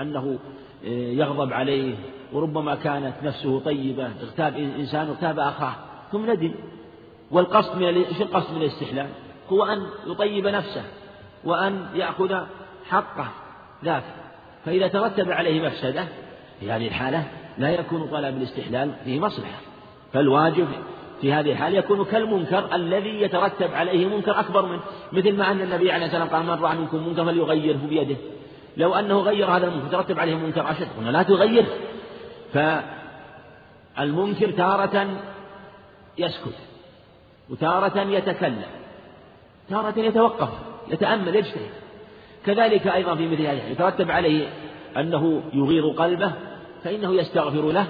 أنه 0.01 0.39
آه، 0.85 0.89
يغضب 0.89 1.53
عليه 1.53 1.95
وربما 2.33 2.75
كانت 2.75 3.13
نفسه 3.23 3.59
طيبة 3.59 4.09
اغتاب 4.23 4.57
إنسان 4.57 5.07
اغتاب 5.07 5.39
أخاه 5.39 5.75
ثم 6.11 6.31
ندم. 6.31 6.53
والقصد 7.33 7.77
من 7.77 7.83
إيش 7.83 8.21
القصد 8.21 8.53
من 8.53 8.61
الاستحلال؟ 8.61 9.09
هو 9.51 9.65
أن 9.65 9.85
يطيب 10.07 10.47
نفسه 10.47 10.83
وأن 11.43 11.85
يأخذ 11.95 12.35
حقه 12.89 13.27
ذاك 13.85 14.03
فإذا 14.65 14.87
ترتب 14.87 15.31
عليه 15.31 15.65
مفسدة 15.65 16.05
في 16.59 16.71
هذه 16.71 16.87
الحالة 16.87 17.23
لا 17.57 17.69
يكون 17.69 18.07
طلب 18.07 18.37
الاستحلال 18.37 18.91
فيه 19.03 19.19
مصلحة. 19.19 19.59
فالواجب 20.13 20.67
في 21.21 21.33
هذه 21.33 21.51
الحالة 21.51 21.77
يكون 21.77 22.05
كالمنكر 22.05 22.75
الذي 22.75 23.21
يترتب 23.21 23.73
عليه 23.73 24.07
منكر 24.07 24.39
أكبر 24.39 24.65
منه. 24.65 24.81
مثل 25.11 25.37
ما 25.37 25.51
أن 25.51 25.61
النبي 25.61 25.91
عليه 25.91 26.05
الصلاة 26.05 26.21
والسلام 26.21 26.45
قال 26.49 26.57
من 26.57 26.63
رأى 26.63 26.77
منكم 26.77 27.07
منكر 27.07 27.25
فليغيره 27.25 27.79
بيده. 27.89 28.15
لو 28.77 28.95
أنه 28.95 29.19
غير 29.19 29.45
هذا 29.45 29.67
المنكر 29.67 29.87
ترتب 29.87 30.19
عليه 30.19 30.35
منكر 30.35 30.71
أشد. 30.71 30.87
قلنا 30.97 31.09
لا 31.09 31.23
تغير. 31.23 31.65
فالمنكر 32.53 34.51
تارة 34.51 35.07
يسكت. 36.17 36.72
وتارة 37.49 38.01
يتكلم 38.01 38.65
تارة 39.69 39.99
يتوقف 39.99 40.49
يتأمل 40.91 41.35
يجتهد. 41.35 41.69
كذلك 42.45 42.87
أيضا 42.87 43.15
في 43.15 43.27
مثل 43.27 43.41
هذه 43.41 43.71
يترتب 43.71 44.11
عليه 44.11 44.47
أنه 44.97 45.41
يغير 45.53 45.87
قلبه 45.87 46.31
فإنه 46.83 47.15
يستغفر 47.15 47.71
له 47.71 47.87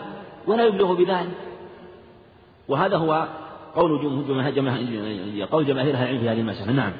ولا 0.48 0.66
يبلغ 0.66 0.94
بذلك. 0.94 1.38
وهذا 2.68 2.98
هو 2.98 3.28
قول 3.76 4.24
جماهير 4.56 5.46
قول 5.46 5.66
جماهير 5.66 5.94
العلم 5.96 6.20
في 6.20 6.30
هذه 6.30 6.40
المسألة. 6.40 6.72
نعم. 6.72 6.92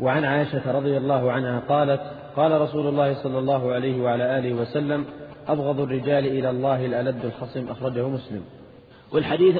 وعن 0.00 0.24
عائشة 0.24 0.72
رضي 0.72 0.96
الله 0.96 1.32
عنها 1.32 1.62
قالت 1.68 2.00
قال 2.36 2.60
رسول 2.60 2.86
الله 2.86 3.22
صلى 3.22 3.38
الله 3.38 3.72
عليه 3.72 4.02
وعلى 4.02 4.38
آله 4.38 4.54
وسلم 4.54 5.04
أبغض 5.48 5.80
الرجال 5.80 6.26
إلى 6.26 6.50
الله 6.50 6.86
الألد 6.86 7.24
الخصم 7.24 7.68
أخرجه 7.68 8.08
مسلم. 8.08 8.44
والحديث 9.12 9.56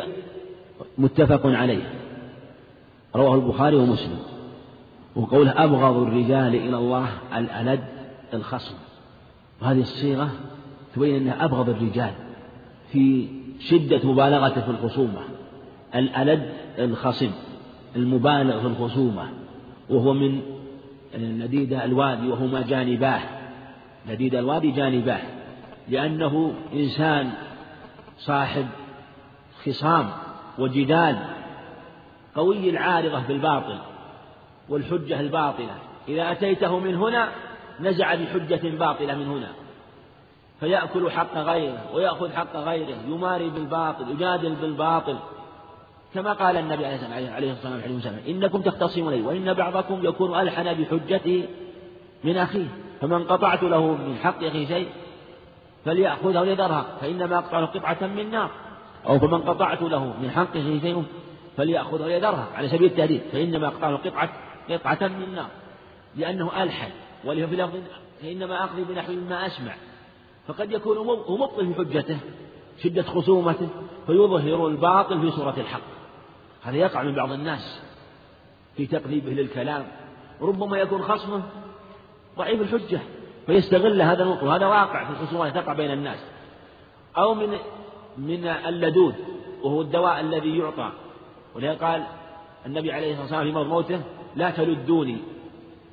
متفق 0.99 1.41
عليه. 1.45 1.83
رواه 3.17 3.35
البخاري 3.35 3.77
ومسلم. 3.77 4.19
وقوله 5.17 5.65
أبغض 5.65 5.97
الرجال 5.97 6.55
إلى 6.55 6.77
الله 6.77 7.09
الألد 7.37 7.85
الخصم. 8.35 8.75
وهذه 9.63 9.81
الصيغة 9.81 10.31
تبين 10.95 11.17
أنها 11.17 11.45
أبغض 11.45 11.69
الرجال 11.69 12.13
في 12.93 13.29
شدة 13.61 14.01
مبالغته 14.05 14.61
في 14.61 14.71
الخصومة. 14.71 15.21
الألد 15.95 16.53
الخصم 16.79 17.31
المبالغ 17.97 18.61
في 18.61 18.67
الخصومة. 18.67 19.29
وهو 19.91 20.13
من 20.15 20.41
نديد 21.17 21.73
الوادي 21.73 22.29
وهما 22.29 22.63
جانباه. 22.63 23.21
نديد 24.09 24.35
الوادي 24.35 24.71
جانباه. 24.71 25.21
لأنه 25.89 26.53
إنسان 26.75 27.31
صاحب 28.19 28.67
خصام 29.65 30.11
وجدال 30.59 31.19
قوي 32.35 32.71
العارضة 32.71 33.21
بالباطل 33.29 33.79
والحجة 34.69 35.21
الباطلة. 35.21 35.75
إذا 36.09 36.33
أتيته 36.33 36.79
من 36.79 36.95
هنا 36.95 37.29
نزع 37.81 38.15
بحجة 38.15 38.77
باطلة 38.79 39.15
من 39.15 39.27
هنا. 39.27 39.49
فيأكل 40.61 41.11
حق 41.11 41.37
غيره 41.37 41.95
ويأخذ 41.95 42.33
حق 42.33 42.57
غيره 42.57 42.97
يماري 43.09 43.51
بالباطل 43.51 44.11
يجادل 44.11 44.55
بالباطل. 44.55 45.19
كما 46.15 46.33
قال 46.33 46.57
النبي 46.57 46.87
عليه 46.87 47.53
الصلاة 47.53 47.75
والسلام 47.75 48.19
إنكم 48.29 48.61
تختصمون 48.61 49.13
لي 49.13 49.23
وإن 49.23 49.55
بعضكم 49.55 50.05
يكون 50.05 50.41
ألحن 50.41 50.75
بحجته 50.75 51.49
من 52.25 52.37
أخيه 52.37 52.67
فمن 53.01 53.25
قطعت 53.25 53.63
له 53.63 53.87
من 53.87 54.17
حق 54.23 54.45
أخيه 54.45 54.67
شيء 54.67 54.89
فليأخذه 55.85 56.41
وليذرها 56.41 56.87
فإنما 57.01 57.39
أقطع 57.39 57.65
قطعة 57.65 58.07
من 58.07 58.31
نار 58.31 58.51
أو 59.07 59.19
فمن 59.19 59.43
قطعت 59.43 59.83
له 59.83 60.05
من 60.23 60.31
حق 60.31 60.57
أخيه 60.57 60.81
شيء 60.81 61.05
فليأخذه 61.57 62.03
وليذرها 62.03 62.49
على 62.55 62.69
سبيل 62.69 62.85
التهديد 62.85 63.23
فإنما 63.33 63.67
أقطع 63.67 63.91
له 63.91 63.97
قطعة 63.97 64.31
قطعة 64.71 65.09
من 65.09 65.35
نار 65.35 65.49
لأنه 66.17 66.63
ألحن 66.63 66.91
وله 67.25 67.47
في 67.47 67.57
لفظ 67.57 67.81
فإنما 68.23 68.65
أقضي 68.65 68.85
بنحو 68.85 69.13
ما 69.13 69.47
أسمع. 69.47 69.75
فقد 70.49 70.73
يكون 70.73 70.99
مبطل 71.29 71.75
في 71.75 71.75
حجته 71.75 72.19
شدة 72.83 73.03
خصومته 73.03 73.69
فيظهر 74.07 74.67
الباطل 74.67 75.21
في 75.21 75.31
صورة 75.31 75.55
الحق. 75.59 75.83
هذا 76.63 76.77
يقع 76.77 77.03
من 77.03 77.15
بعض 77.15 77.33
الناس 77.33 77.83
في 78.77 78.87
تقليبه 78.87 79.31
للكلام. 79.31 79.87
ربما 80.41 80.79
يكون 80.79 81.03
خصمه 81.03 81.43
ضعيف 82.39 82.61
الحجة 82.61 83.01
فيستغل 83.47 84.03
هذا 84.03 84.23
النقطة 84.23 84.47
وهذا 84.47 84.67
واقع 84.67 85.05
في 85.05 85.11
الخصومات 85.11 85.55
تقع 85.55 85.73
بين 85.73 85.91
الناس. 85.91 86.19
أو 87.17 87.35
من 87.35 87.59
من 88.19 88.47
اللدود 88.47 89.15
وهو 89.63 89.81
الدواء 89.81 90.21
الذي 90.21 90.59
يعطى 90.59 90.93
ولهذا 91.55 91.87
قال 91.87 92.07
النبي 92.67 92.93
عليه 92.93 93.11
الصلاة 93.11 93.23
والسلام 93.23 93.45
في 93.45 93.53
مرض 93.53 93.67
موته 93.67 94.01
لا 94.37 94.51
تلدوني. 94.51 95.19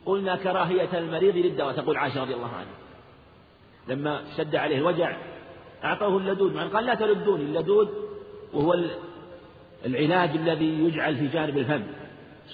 قلنا 0.06 0.36
كراهية 0.36 1.00
المريض 1.00 1.38
للدواء 1.38 1.74
تقول 1.74 1.98
عائشة 1.98 2.22
رضي 2.22 2.34
الله 2.34 2.48
عنها. 2.48 2.76
لما 3.88 4.22
شد 4.38 4.56
عليه 4.56 4.78
الوجع 4.78 5.18
أعطوه 5.84 6.18
اللدود 6.18 6.56
مع 6.56 6.68
قال 6.68 6.86
لا 6.86 6.96
تلدوني 6.96 7.44
اللدود 7.44 7.90
وهو 8.54 8.76
العلاج 9.86 10.30
الذي 10.30 10.84
يجعل 10.84 11.16
في 11.16 11.28
جانب 11.28 11.58
الفم. 11.58 11.84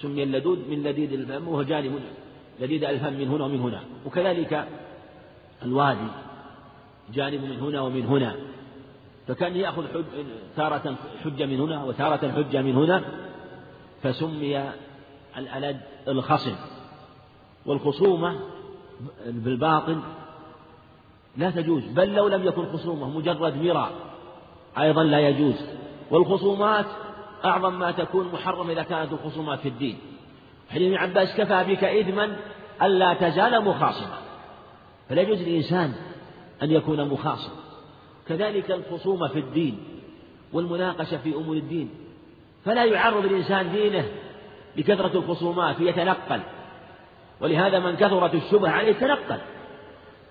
سمي 0.02 0.24
اللدود 0.24 0.70
من 0.70 0.84
لديد 0.84 1.14
الفم 1.14 1.48
وهو 1.48 1.64
جانب 1.64 2.00
لديد 2.60 2.84
الفم 2.84 3.14
من 3.14 3.28
هنا 3.28 3.46
ومن 3.46 3.60
هنا. 3.60 3.84
وكذلك 4.06 4.68
الوادي 5.64 6.08
جانب 7.14 7.44
من 7.44 7.60
هنا 7.60 7.82
ومن 7.82 8.06
هنا. 8.06 8.36
فكان 9.28 9.56
يأخذ 9.56 9.88
حج 9.94 10.04
تارة 10.56 10.96
حجة 11.24 11.46
من 11.46 11.60
هنا 11.60 11.84
وتارة 11.84 12.32
حجة 12.32 12.62
من 12.62 12.76
هنا 12.76 13.04
فسمي 14.04 14.72
الألد 15.38 15.82
الخصم. 16.08 16.56
والخصومة 17.66 18.40
بالباطل 19.26 20.00
لا 21.38 21.50
تجوز 21.50 21.84
بل 21.84 22.14
لو 22.14 22.28
لم 22.28 22.44
يكن 22.44 22.66
خصومة 22.74 23.10
مجرد 23.10 23.56
مراء 23.64 23.92
أيضا 24.78 25.04
لا 25.04 25.20
يجوز. 25.20 25.66
والخصومات 26.12 26.86
أعظم 27.46 27.80
ما 27.80 27.92
تكون 27.92 28.30
محرمة 28.34 28.72
إذا 28.72 28.84
كانت 28.84 29.14
الخصومات 29.14 29.60
في 29.60 29.70
الدين. 29.70 29.98
حديث 30.70 30.88
ابن 30.88 30.98
عباس 30.98 31.38
كفى 31.38 31.64
بك 31.64 31.84
إثما 31.84 32.36
ألا 32.82 33.14
تزال 33.14 33.64
مخاصما. 33.64 34.18
فلا 35.10 35.22
يجوز 35.22 35.42
للإنسان 35.42 35.94
أن 36.64 36.72
يكون 36.72 37.10
مخاصم 37.10 37.52
كذلك 38.28 38.72
الخصومة 38.72 39.28
في 39.28 39.40
الدين 39.40 39.78
والمناقشة 40.54 41.18
في 41.18 41.36
أمور 41.36 41.56
الدين. 41.56 41.90
فلا 42.66 42.86
يعرض 42.86 43.26
الإنسان 43.26 43.72
دينه 43.72 44.06
لكثرة 44.78 45.18
الخصومات 45.18 45.76
فيتنقل 45.76 46.40
ولهذا 47.42 47.80
من 47.80 47.96
كثرت 47.96 48.36
الشبهة 48.36 48.70
عليه 48.70 48.94
تنقل 48.94 49.40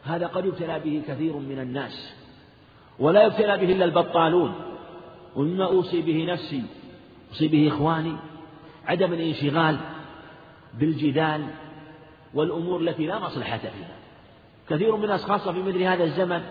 هذا 0.04 0.26
قد 0.26 0.44
يبتلى 0.44 0.80
به 0.80 1.02
كثير 1.08 1.32
من 1.32 1.58
الناس. 1.58 2.14
ولا 2.98 3.22
يبتلى 3.22 3.56
به 3.56 3.72
إلا 3.72 3.84
البطالون. 3.84 4.54
ومما 5.36 5.64
أوصي 5.64 6.00
به 6.00 6.26
نفسي 6.32 6.62
أوصي 7.30 7.48
به 7.48 7.68
إخواني 7.68 8.16
عدم 8.86 9.12
الانشغال 9.12 9.76
بالجدال 10.78 11.46
والأمور 12.34 12.80
التي 12.80 13.06
لا 13.06 13.18
مصلحة 13.18 13.58
فيها. 13.58 13.96
كثير 14.68 14.96
من 14.96 15.04
الناس 15.04 15.24
خاصة 15.24 15.52
في 15.52 15.62
مثل 15.62 15.82
هذا 15.82 16.04
الزمن 16.04 16.42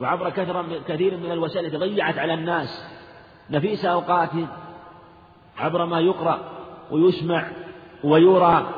وعبر 0.00 0.30
كثرة 0.30 0.64
كثير 0.88 1.16
من 1.16 1.32
الوسائل 1.32 1.66
التي 1.66 1.76
ضيعت 1.76 2.18
على 2.18 2.34
الناس 2.34 2.84
نفيس 3.50 3.84
أوقاتهم 3.84 4.48
عبر 5.58 5.86
ما 5.86 6.00
يقرأ 6.00 6.38
ويسمع 6.90 7.46
ويرى 8.04 8.70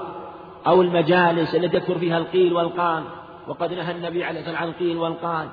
أو 0.66 0.82
المجالس 0.82 1.54
التي 1.54 1.76
يكثر 1.76 1.98
فيها 1.98 2.18
القيل 2.18 2.52
والقال. 2.52 3.04
وقد 3.48 3.72
نهى 3.72 3.92
النبي 3.92 4.24
عليه 4.24 4.40
الصلاة 4.40 4.54
والسلام 4.54 4.56
عن 4.56 4.68
القيل 4.68 4.96
والقال. 4.96 5.48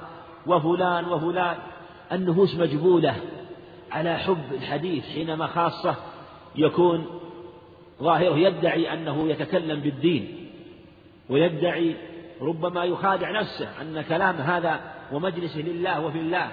وفلان 0.47 1.05
وفلان. 1.05 1.55
النفوس 2.11 2.55
مجبولة 2.55 3.15
على 3.91 4.17
حب 4.17 4.53
الحديث 4.53 5.05
حينما 5.05 5.47
خاصة 5.47 5.95
يكون 6.55 7.05
ظاهره 8.03 8.37
يدعي 8.37 8.93
أنه 8.93 9.29
يتكلم 9.29 9.79
بالدين. 9.79 10.49
ويدعي 11.29 11.95
ربما 12.41 12.83
يخادع 12.83 13.31
نفسه 13.31 13.81
أن 13.81 14.01
كلام 14.01 14.35
هذا 14.35 14.94
ومجلسه 15.11 15.59
لله 15.59 16.01
وفي 16.01 16.19
الله. 16.19 16.49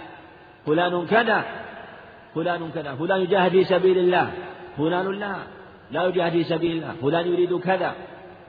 فلان 0.66 1.06
كذا 1.06 1.44
فلان 2.34 2.70
كذا 2.74 2.94
فلان 2.94 3.20
يجاهد 3.20 3.50
في 3.50 3.64
سبيل 3.64 3.98
الله 3.98 4.32
فلان 4.78 5.12
لا 5.18 5.36
لا 5.90 6.04
يجاهد 6.04 6.32
في 6.32 6.44
سبيل 6.44 6.76
الله 6.76 6.94
فلان 7.02 7.26
يريد 7.26 7.58
كذا 7.58 7.94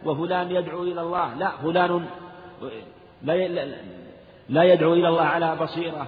وفلان 0.06 0.52
يدعو 0.52 0.84
إلى 0.84 1.02
الله 1.02 1.34
لا 1.34 1.50
فلان 1.50 2.06
لا 3.24 3.66
لا 4.50 4.64
يدعو 4.64 4.94
إلى 4.94 5.08
الله 5.08 5.22
على 5.22 5.56
بصيرة 5.56 6.08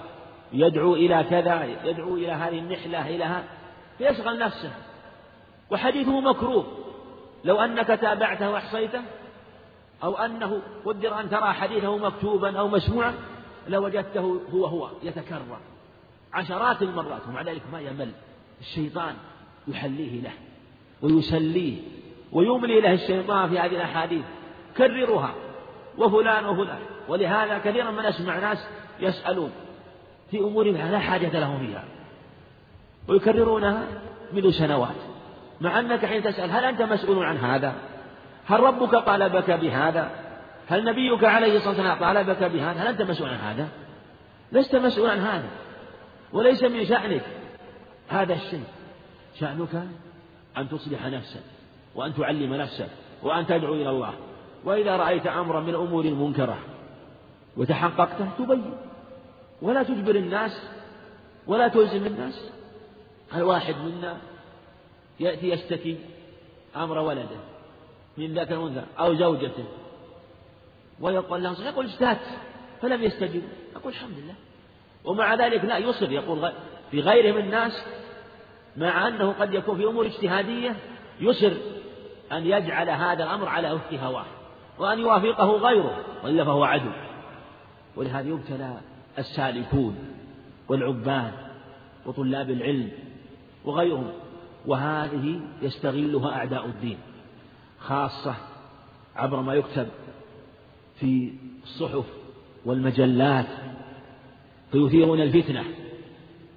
يدعو 0.53 0.95
إلى 0.95 1.25
كذا 1.29 1.67
يدعو 1.86 2.15
إلى 2.15 2.31
هذه 2.31 2.60
النحلة 2.60 3.10
إلى 3.10 3.23
هذا 3.23 3.43
فيشغل 3.97 4.39
نفسه. 4.39 4.71
وحديثه 5.71 6.19
مكروه. 6.19 6.65
لو 7.43 7.62
أنك 7.62 7.88
تابعته 7.88 8.49
وأحصيته 8.49 9.01
أو 10.03 10.17
أنه 10.17 10.62
قدر 10.86 11.19
أن 11.19 11.29
ترى 11.29 11.53
حديثه 11.53 11.97
مكتوبا 11.97 12.60
أو 12.60 12.67
مسموعا 12.67 13.13
لوجدته 13.67 14.41
هو 14.54 14.65
هو 14.65 14.89
يتكرر 15.04 15.58
عشرات 16.34 16.82
المرات 16.82 17.21
ومع 17.28 17.41
ذلك 17.41 17.62
ما 17.71 17.80
يمل. 17.80 18.12
الشيطان 18.62 19.13
يحليه 19.67 20.21
له 20.21 20.32
ويسليه 21.01 21.78
ويملي 22.32 22.82
له 22.82 22.93
الشيطان 22.93 23.49
في 23.49 23.60
هذه 23.60 23.75
الأحاديث. 23.75 24.25
كررها 24.78 25.34
وفلان 25.97 26.45
وفلان. 26.45 26.80
ولهذا 27.08 27.58
كثيرا 27.58 27.91
ما 27.91 28.10
نسمع 28.10 28.39
ناس 28.39 28.67
يسألون 28.99 29.51
في 30.32 30.39
أمور 30.39 30.65
لا 30.71 30.99
حاجة 30.99 31.39
لهم 31.39 31.67
فيها. 31.67 31.84
ويكررونها 33.08 33.84
منذ 34.34 34.51
سنوات. 34.51 34.95
مع 35.62 35.80
أنك 35.80 36.06
حين 36.06 36.23
تسأل 36.23 36.51
هل 36.51 36.63
أنت 36.63 36.82
مسؤول 36.82 37.25
عن 37.25 37.38
هذا؟ 37.38 37.73
هل 38.45 38.60
ربك 38.60 38.95
طالبك 38.95 39.51
بهذا؟ 39.51 40.24
هل 40.67 40.84
نبيك 40.84 41.23
عليه 41.23 41.58
الصلاة 41.58 41.69
والسلام 41.69 41.99
طالبك 41.99 42.43
بهذا؟ 42.43 42.82
هل 42.82 42.88
أنت 42.88 43.01
مسؤول 43.01 43.30
عن 43.30 43.38
هذا؟ 43.38 43.67
لست 44.51 44.75
مسؤول 44.75 45.10
عن 45.10 45.19
هذا. 45.19 45.49
وليس 46.34 46.63
من 46.63 46.86
شأنك. 46.86 47.25
هذا 48.08 48.34
الشيء. 48.34 48.63
شأنك 49.39 49.88
أن 50.58 50.69
تصلح 50.69 51.06
نفسك 51.06 51.43
وأن 51.95 52.15
تعلم 52.15 52.54
نفسك 52.54 52.89
وأن 53.23 53.47
تدعو 53.47 53.73
إلى 53.73 53.89
الله. 53.89 54.13
وإذا 54.63 54.95
رأيت 54.97 55.28
أمرا 55.28 55.60
من 55.60 55.69
الأمور 55.69 56.06
المنكرة 56.06 56.58
وتحققته 57.58 58.30
تبين. 58.38 58.78
ولا 59.62 59.84
تجبر 59.84 60.15
الناس 60.15 60.69
ولا 61.47 61.67
تلزم 61.67 62.06
الناس. 62.06 62.51
الواحد 63.36 63.75
منا 63.75 64.17
يأتي 65.19 65.49
يشتكي 65.49 65.97
أمر 66.75 66.97
ولده 66.97 67.38
من 68.17 68.34
ذاك 68.34 68.51
الأنثى 68.51 68.84
أو 68.99 69.15
زوجته. 69.15 69.65
ويقول 70.99 71.43
له 71.43 71.65
يقول 71.65 71.86
اجتهدت 71.86 72.39
فلم 72.81 73.03
يستجب 73.03 73.43
يقول 73.75 73.93
الحمد 73.93 74.17
لله. 74.17 74.36
ومع 75.05 75.36
ذلك 75.36 75.65
لا 75.65 75.77
يصر 75.77 76.12
يقول 76.12 76.51
في 76.91 77.01
غيره 77.01 77.36
من 77.36 77.41
الناس 77.41 77.86
مع 78.77 79.08
أنه 79.08 79.31
قد 79.31 79.53
يكون 79.53 79.77
في 79.77 79.86
أمور 79.86 80.05
اجتهادية 80.05 80.75
يصر 81.19 81.53
أن 82.31 82.45
يجعل 82.45 82.89
هذا 82.89 83.23
الأمر 83.23 83.47
على 83.47 83.71
وفق 83.71 83.93
هواه 83.93 84.25
وأن 84.79 84.99
يوافقه 84.99 85.51
غيره 85.51 86.03
وإلا 86.23 86.45
فهو 86.45 86.63
عدو. 86.63 86.91
ولهذا 87.95 88.29
يبتلى 88.29 88.77
السالكون 89.17 89.97
والعباد 90.67 91.34
وطلاب 92.05 92.49
العلم 92.49 92.91
وغيرهم 93.65 94.13
وهذه 94.65 95.39
يستغلها 95.62 96.36
أعداء 96.36 96.65
الدين 96.65 96.97
خاصة 97.79 98.36
عبر 99.15 99.41
ما 99.41 99.53
يكتب 99.53 99.88
في 100.99 101.34
الصحف 101.63 102.05
والمجلات 102.65 103.45
فيثيرون 104.71 105.21
الفتنة 105.21 105.63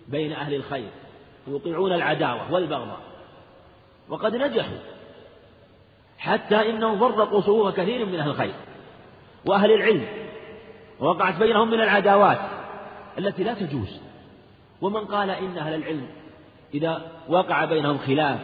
بين 0.09 0.33
أهل 0.33 0.55
الخير 0.55 0.89
ويوقعون 1.47 1.93
العداوة 1.93 2.53
والبغضاء 2.53 3.01
وقد 4.09 4.37
نجحوا 4.37 4.79
حتى 6.19 6.71
إنهم 6.71 6.99
فرقوا 6.99 7.41
صفوف 7.41 7.75
كثير 7.75 8.07
من 8.07 8.15
أهل 8.15 8.31
الخير 8.31 8.55
وأهل 9.47 9.73
العلم 9.73 10.07
ووقعت 11.01 11.39
بينهم 11.39 11.71
من 11.71 11.81
العداوات 11.81 12.39
التي 13.19 13.45
لا 13.45 13.55
تجوز. 13.55 14.01
ومن 14.81 15.05
قال 15.05 15.31
إن 15.31 15.59
أهل 15.59 15.75
العلم 15.75 16.07
إذا 16.75 17.13
وقع 17.29 17.65
بينهم 17.65 17.99
خلاف 17.99 18.41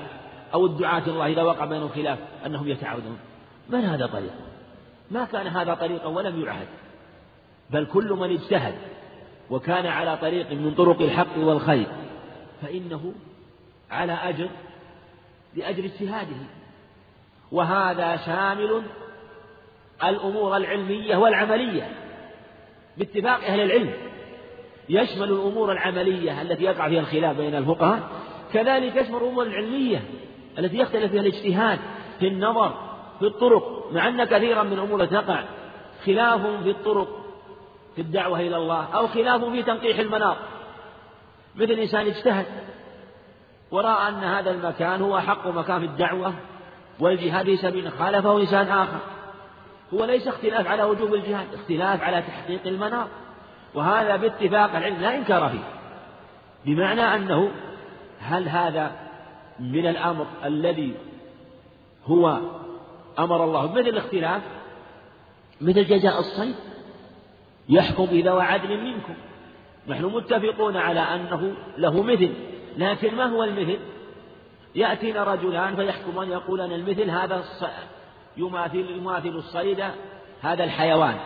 أو 0.54 0.66
الدعاة 0.66 1.02
الله 1.06 1.26
إذا 1.26 1.42
وقع 1.42 1.64
بينهم 1.64 1.88
خلاف 1.88 2.18
أنهم 2.46 2.68
يتعاونون 2.68 3.18
من 3.70 3.80
هذا 3.80 4.06
طريق 4.06 4.32
ما 5.10 5.24
كان 5.24 5.46
هذا 5.46 5.74
طريقا 5.74 6.06
ولم 6.06 6.44
يعهد 6.44 6.66
بل 7.70 7.86
كل 7.86 8.12
من 8.12 8.30
اجتهد 8.30 8.74
وكان 9.50 9.86
على 9.86 10.16
طريق 10.16 10.52
من 10.52 10.74
طرق 10.74 11.02
الحق 11.02 11.38
والخير 11.38 11.86
فإنه 12.62 13.12
على 13.90 14.12
أجر 14.12 14.48
لأجر 15.54 15.84
اجتهاده. 15.84 16.36
وهذا 17.52 18.16
شامل 18.16 18.82
الأمور 20.04 20.56
العلمية 20.56 21.16
والعملية. 21.16 21.88
باتفاق 22.98 23.44
أهل 23.44 23.60
العلم 23.60 23.92
يشمل 24.88 25.32
الأمور 25.32 25.72
العملية 25.72 26.42
التي 26.42 26.64
يقع 26.64 26.88
فيها 26.88 27.00
الخلاف 27.00 27.36
بين 27.36 27.54
الفقهاء 27.54 28.08
كذلك 28.52 28.96
يشمل 28.96 29.16
الأمور 29.16 29.46
العلمية 29.46 30.04
التي 30.58 30.78
يختلف 30.78 31.10
فيها 31.12 31.20
الاجتهاد 31.20 31.78
في 32.18 32.28
النظر 32.28 32.74
في 33.18 33.26
الطرق 33.26 33.73
مع 33.92 34.08
أن 34.08 34.24
كثيرا 34.24 34.62
من 34.62 34.72
الأمور 34.72 35.04
تقع 35.04 35.44
خلاف 36.06 36.46
في 36.62 36.70
الطرق 36.70 37.08
في 37.96 38.02
الدعوة 38.02 38.40
إلى 38.40 38.56
الله 38.56 38.88
أو 38.94 39.08
خلاف 39.08 39.44
في 39.44 39.62
تنقيح 39.62 39.98
المناط. 39.98 40.36
مثل 41.56 41.72
إنسان 41.72 42.06
اجتهد 42.06 42.46
ورأى 43.70 44.08
أن 44.08 44.24
هذا 44.24 44.50
المكان 44.50 45.02
هو 45.02 45.18
أحق 45.18 45.46
مكان 45.46 45.78
في 45.78 45.86
الدعوة 45.86 46.34
والجهاد 47.00 47.44
في 47.44 47.56
سبيل 47.56 47.92
خالفه 47.92 48.40
إنسان 48.40 48.68
آخر. 48.68 48.98
هو 49.94 50.04
ليس 50.04 50.28
اختلاف 50.28 50.66
على 50.66 50.82
وجوب 50.82 51.14
الجهاد 51.14 51.54
اختلاف 51.54 52.02
على 52.02 52.22
تحقيق 52.22 52.60
المناط. 52.66 53.08
وهذا 53.74 54.16
باتفاق 54.16 54.76
العلم 54.76 55.00
لا 55.00 55.16
إنكار 55.16 55.48
فيه. 55.48 55.64
بمعنى 56.64 57.14
أنه 57.14 57.50
هل 58.20 58.48
هذا 58.48 58.92
من 59.60 59.86
الأمر 59.86 60.26
الذي 60.44 60.94
هو 62.06 62.38
أمر 63.18 63.44
الله. 63.44 63.72
مثل 63.72 63.88
الاختلاف؟ 63.88 64.42
مثل 65.60 65.84
جزاء 65.84 66.18
الصيد؟ 66.18 66.54
يحكم 67.68 68.08
إذا 68.10 68.32
وعدل 68.32 68.84
منكم. 68.84 69.14
نحن 69.88 70.04
متفقون 70.04 70.76
على 70.76 71.00
أنه 71.00 71.54
له 71.78 72.02
مثل. 72.02 72.34
لكن 72.76 73.14
ما 73.14 73.24
هو 73.24 73.44
المثل؟ 73.44 73.78
يأتينا 74.74 75.24
رجلان 75.24 75.76
فيحكمان 75.76 76.30
يقولان 76.30 76.72
المثل 76.72 77.10
هذا 77.10 77.44
يماثل 78.36 78.90
يماثل 78.90 79.28
الصيد 79.28 79.84
هذا 80.42 80.64
الحيوان. 80.64 81.16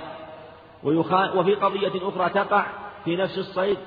وفي 0.84 1.54
قضية 1.54 2.08
أخرى 2.08 2.30
تقع 2.30 2.66
في 3.04 3.16
نفس 3.16 3.38
الصيد 3.38 3.78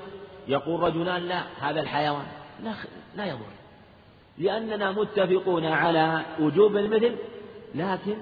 يقول 0.48 0.80
رجلان 0.80 1.22
لا 1.22 1.42
هذا 1.60 1.80
الحيوان 1.80 2.26
لا 2.62 2.72
لا 3.16 3.26
يضر. 3.26 3.52
لأننا 4.38 4.90
متفقون 4.90 5.64
على 5.64 6.22
وجوب 6.40 6.76
المثل 6.76 7.16
لكن 7.74 8.16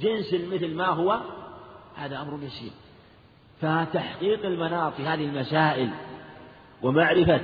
جنس 0.00 0.34
المثل 0.34 0.74
ما 0.74 0.86
هو 0.86 1.20
هذا 1.96 2.20
أمر 2.20 2.38
يسير. 2.42 2.72
فتحقيق 3.60 4.46
المناط 4.46 4.92
في 4.92 5.06
هذه 5.06 5.24
المسائل 5.24 5.90
ومعرفة 6.82 7.40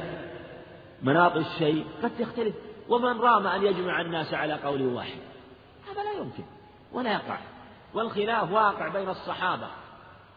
مناط 1.03 1.37
الشيء 1.37 1.85
قد 2.03 2.11
تختلف. 2.19 2.55
ومن 2.89 3.21
رام 3.21 3.47
أن 3.47 3.67
يجمع 3.67 4.01
الناس 4.01 4.35
على 4.35 4.55
قول 4.55 4.83
واحد. 4.83 5.19
هذا 5.91 6.03
لا 6.03 6.13
يمكن 6.13 6.45
ولا 6.93 7.13
يقع. 7.13 7.39
والخلاف 7.95 8.53
واقع 8.53 8.89
بين 8.89 9.09
الصحابة 9.09 9.67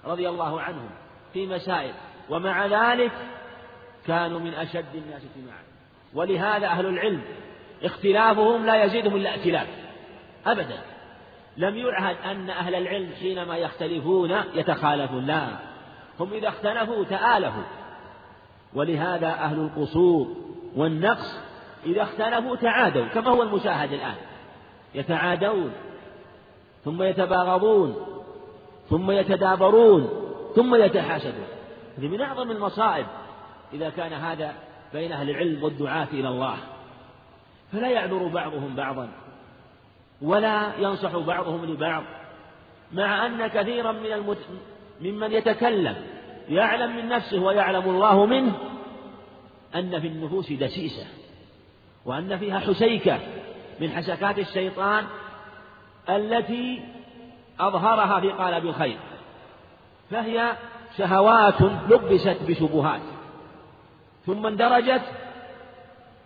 رضي 0.05 0.29
الله 0.29 0.61
عنهم 0.61 0.89
في 1.33 1.47
مسائل. 1.47 1.93
ومع 2.29 2.65
ذلك 2.65 3.11
كانوا 4.07 4.39
من 4.39 4.53
أشد 4.53 4.95
الناس 4.95 5.21
اجتماعا. 5.23 5.63
ولهذا 6.13 6.67
أهل 6.67 6.85
العلم 6.85 7.21
اختلافهم 7.83 8.65
لا 8.65 8.83
يزيدهم 8.83 9.15
إلا 9.15 9.29
ائتلاف 9.29 9.67
أبدا. 10.45 10.92
لم 11.57 11.77
يعهد 11.77 12.15
أن 12.25 12.49
أهل 12.49 12.75
العلم 12.75 13.09
حينما 13.19 13.57
يختلفون 13.57 14.31
يتخالفون 14.53 15.25
لا. 15.25 15.47
هم 16.19 16.33
إذا 16.33 16.47
اختلفوا 16.47 17.03
تآلفوا 17.03 17.63
ولهذا 18.73 19.27
أهل 19.27 19.59
القصور 19.59 20.27
والنقص 20.75 21.39
إذا 21.85 22.01
اختلفوا 22.01 22.55
تعادوا 22.55 23.05
كما 23.05 23.29
هو 23.29 23.43
المشاهد 23.43 23.93
الآن. 23.93 24.15
يتعادون 24.95 25.71
ثم 26.85 27.03
يتباغضون 27.03 27.95
ثم 28.89 29.11
يتدابرون 29.11 30.09
ثم 30.55 30.75
يتحاسدون 30.75 31.47
هذه 31.97 32.07
من 32.07 32.21
أعظم 32.21 32.51
المصائب 32.51 33.05
إذا 33.73 33.89
كان 33.89 34.13
هذا 34.13 34.53
بين 34.93 35.11
أهل 35.11 35.29
العلم 35.29 35.63
والدعاة 35.63 36.07
إلى 36.13 36.27
الله. 36.27 36.57
فلا 37.71 37.89
يعذر 37.89 38.27
بعضهم 38.27 38.75
بعضا. 38.75 39.09
ولا 40.23 40.71
ينصح 40.79 41.17
بعضهم 41.17 41.65
لبعض 41.65 42.03
مع 42.91 43.25
أن 43.25 43.47
كثيرا 43.47 43.91
من 43.91 44.11
المت... 44.11 44.37
ممن 45.01 45.31
يتكلم 45.31 45.95
يعلم 46.49 46.95
من 46.95 47.09
نفسه 47.09 47.41
ويعلم 47.41 47.89
الله 47.89 48.25
منه 48.25 48.53
أن 49.75 49.99
في 49.99 50.07
النفوس 50.07 50.51
دسيسة 50.51 51.05
وأن 52.05 52.37
فيها 52.37 52.59
حسيكة 52.59 53.19
من 53.79 53.89
حسكات 53.89 54.39
الشيطان 54.39 55.05
التي 56.09 56.81
أظهرها 57.59 58.19
في 58.19 58.29
قالب 58.29 58.65
الخير 58.65 58.97
فهي 60.11 60.55
شهوات 60.97 61.61
لبست 61.61 62.37
بشبهات 62.47 63.01
ثم 64.25 64.45
اندرجت 64.45 65.01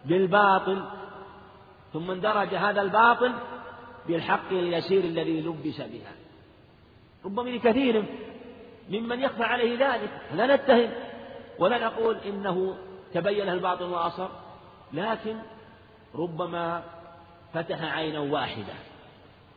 بالباطل 0.06 0.84
ثم 1.94 2.12
اندرج 2.12 2.56
هذا 2.56 2.82
الباطل 2.82 3.34
بالحق 4.08 4.50
اليسير 4.52 5.04
الذي 5.04 5.42
لبس 5.42 5.78
بها. 5.82 6.14
ربما 7.26 7.50
لكثير 7.50 8.04
ممن 8.90 9.20
يخفى 9.22 9.44
عليه 9.44 9.88
ذلك. 9.88 10.10
لا 10.36 10.56
نتهم 10.56 10.90
ولا 11.60 11.78
نقول 11.78 12.18
إنه 12.18 12.78
تبين 13.14 13.50
الباطل 13.50 13.86
وأصر 13.86 14.28
لكن 14.94 15.36
ربما 16.16 16.84
فتح 17.54 17.84
عينا 17.84 18.20
واحدة 18.20 18.74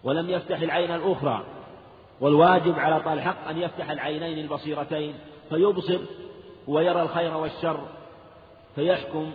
ولم 0.04 0.30
يفتح 0.30 0.60
العين 0.60 0.90
الأخرى. 0.90 1.44
والواجب 2.20 2.78
على 2.78 3.00
طال 3.00 3.18
الحق 3.18 3.48
أن 3.48 3.58
يفتح 3.58 3.90
العينين 3.90 4.38
البصيرتين 4.38 5.14
فيبصر 5.48 5.98
ويرى 6.68 7.02
الخير 7.02 7.36
والشر 7.36 7.80
فيحكم 8.74 9.30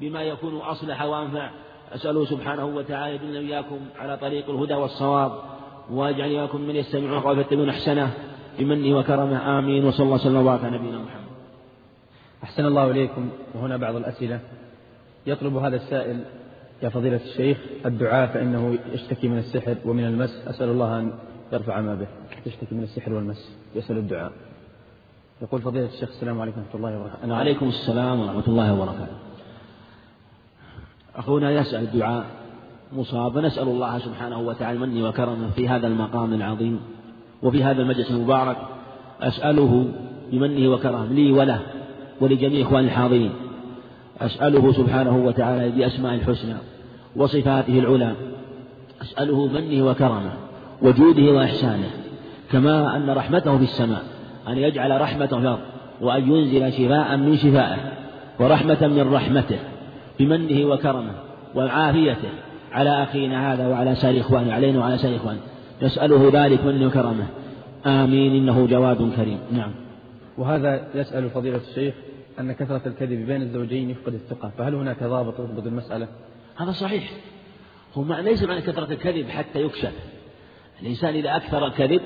بما 0.00 0.22
يكون 0.22 0.56
أصلح 0.56 1.02
وأنفع 1.02 1.50
أسأله 1.94 2.24
سبحانه 2.24 2.66
وتعالى 2.66 3.14
يدلنا 3.14 3.38
إياكم 3.38 3.78
على 3.98 4.16
طريق 4.16 4.50
الهدى 4.50 4.74
والصواب 4.74 5.32
ويجعل 5.90 6.28
إياكم 6.28 6.60
من 6.60 6.76
يستمعون 6.76 7.18
القول 7.18 7.36
فيتبعون 7.36 7.68
أحسنه 7.68 8.10
بمنه 8.58 8.98
وكرمه 8.98 9.58
آمين 9.58 9.84
وصلى 9.84 10.04
الله 10.04 10.14
وسلم 10.14 10.36
وبارك 10.36 10.64
على 10.64 10.78
نبينا 10.78 10.98
محمد. 10.98 11.32
أحسن 12.44 12.66
الله 12.66 12.90
إليكم 12.90 13.28
وهنا 13.54 13.76
بعض 13.76 13.96
الأسئلة. 13.96 14.40
يطلب 15.26 15.56
هذا 15.56 15.76
السائل 15.76 16.24
يا 16.82 16.88
فضيلة 16.88 17.20
الشيخ 17.24 17.58
الدعاء 17.86 18.26
فإنه 18.26 18.78
يشتكي 18.92 19.28
من 19.28 19.38
السحر 19.38 19.76
ومن 19.84 20.04
المس. 20.04 20.42
أسأل 20.46 20.68
الله 20.68 20.98
أن 20.98 21.12
يرفع 21.52 21.80
ما 21.80 21.94
به. 21.94 22.06
يشتكي 22.46 22.74
من 22.74 22.82
السحر 22.82 23.12
والمس. 23.12 23.56
يسأل 23.74 23.96
الدعاء. 23.96 24.32
يقول 25.42 25.60
فضيلة 25.62 25.86
الشيخ 25.86 26.08
السلام 26.08 26.40
عليكم 26.40 26.60
ورحمة 26.60 26.74
الله 26.74 27.00
وبركاته. 27.00 27.32
وعليكم 27.32 27.68
السلام 27.68 28.20
ورحمة 28.20 28.48
الله 28.48 28.74
وبركاته. 28.74 29.16
أخونا 31.16 31.50
يسأل 31.50 31.82
الدعاء 31.82 32.24
مصاب 32.92 33.38
نسأل 33.38 33.68
الله 33.68 33.98
سبحانه 33.98 34.40
وتعالى 34.40 34.78
مني 34.78 35.02
وكرمه 35.02 35.50
في 35.56 35.68
هذا 35.68 35.86
المقام 35.86 36.34
العظيم 36.34 36.80
وفي 37.42 37.64
هذا 37.64 37.82
المجلس 37.82 38.10
المبارك 38.10 38.56
أسأله 39.20 39.86
بمنه 40.32 40.68
وكرمه 40.68 41.06
لي 41.06 41.32
وله 41.32 41.60
ولجميع 42.20 42.66
إخواني 42.66 42.86
الحاضرين 42.86 43.32
أسأله 44.20 44.72
سبحانه 44.72 45.16
وتعالى 45.16 45.70
بأسماء 45.70 46.14
الحسنى 46.14 46.54
وصفاته 47.16 47.78
العلى 47.78 48.12
أسأله 49.02 49.46
منه 49.46 49.86
وكرمه 49.86 50.32
وجوده 50.82 51.32
وإحسانه 51.32 51.90
كما 52.52 52.96
أن 52.96 53.10
رحمته 53.10 53.58
في 53.58 53.64
السماء 53.64 54.02
أن 54.48 54.58
يجعل 54.58 55.00
رحمته 55.00 55.36
في 55.36 55.42
الأرض 55.42 55.60
وأن 56.00 56.32
ينزل 56.32 56.72
شفاء 56.72 57.16
من 57.16 57.36
شفائه 57.36 57.76
ورحمة 58.38 58.86
من 58.86 59.12
رحمته. 59.14 59.58
بمنه 60.18 60.66
وكرمه 60.66 61.14
وعافيته 61.54 62.28
على 62.72 63.02
أخينا 63.02 63.52
هذا 63.52 63.68
وعلى 63.68 63.94
سائر 63.94 64.20
إخوانه 64.20 64.52
علينا 64.52 64.78
وعلى 64.78 64.98
سائر 64.98 65.16
إخوانه 65.16 65.40
نسأله 65.82 66.30
ذلك 66.32 66.64
منه 66.64 66.86
وكرمه. 66.86 67.26
آمين 67.86 68.36
إنه 68.36 68.66
جواد 68.66 69.12
كريم. 69.16 69.38
نعم. 69.52 69.72
وهذا 70.38 70.88
يسأل 70.94 71.30
فضيلة 71.30 71.60
الشيخ 71.70 71.94
أن 72.40 72.52
كثرة 72.52 72.82
الكذب 72.86 73.26
بين 73.26 73.42
الزوجين 73.42 73.90
يفقد 73.90 74.14
الثقة 74.14 74.52
فهل 74.58 74.74
هناك 74.74 75.04
ضابط 75.04 75.40
يضبط 75.40 75.66
المسألة؟ 75.66 76.08
هذا 76.56 76.72
صحيح. 76.72 77.10
هو 77.94 78.04
ليس 78.04 78.42
معنى 78.42 78.60
كثرة 78.60 78.92
الكذب 78.92 79.28
حتى 79.28 79.60
يكشف. 79.60 79.92
الإنسان 80.82 81.14
إذا 81.14 81.36
أكثر 81.36 81.66
الكذب 81.66 82.00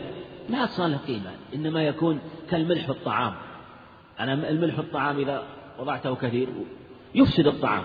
لا 0.50 0.66
تصل 0.66 0.90
له 0.90 0.96
قيمة 0.96 1.30
إنما 1.54 1.82
يكون 1.82 2.18
كالملح 2.50 2.84
في 2.84 2.90
الطعام. 2.90 3.32
أنا 4.20 4.50
الملح 4.50 4.74
في 4.74 4.80
الطعام 4.80 5.18
إذا 5.18 5.42
وضعته 5.78 6.14
كثير 6.14 6.48
يفسد 7.16 7.46
الطعام. 7.46 7.82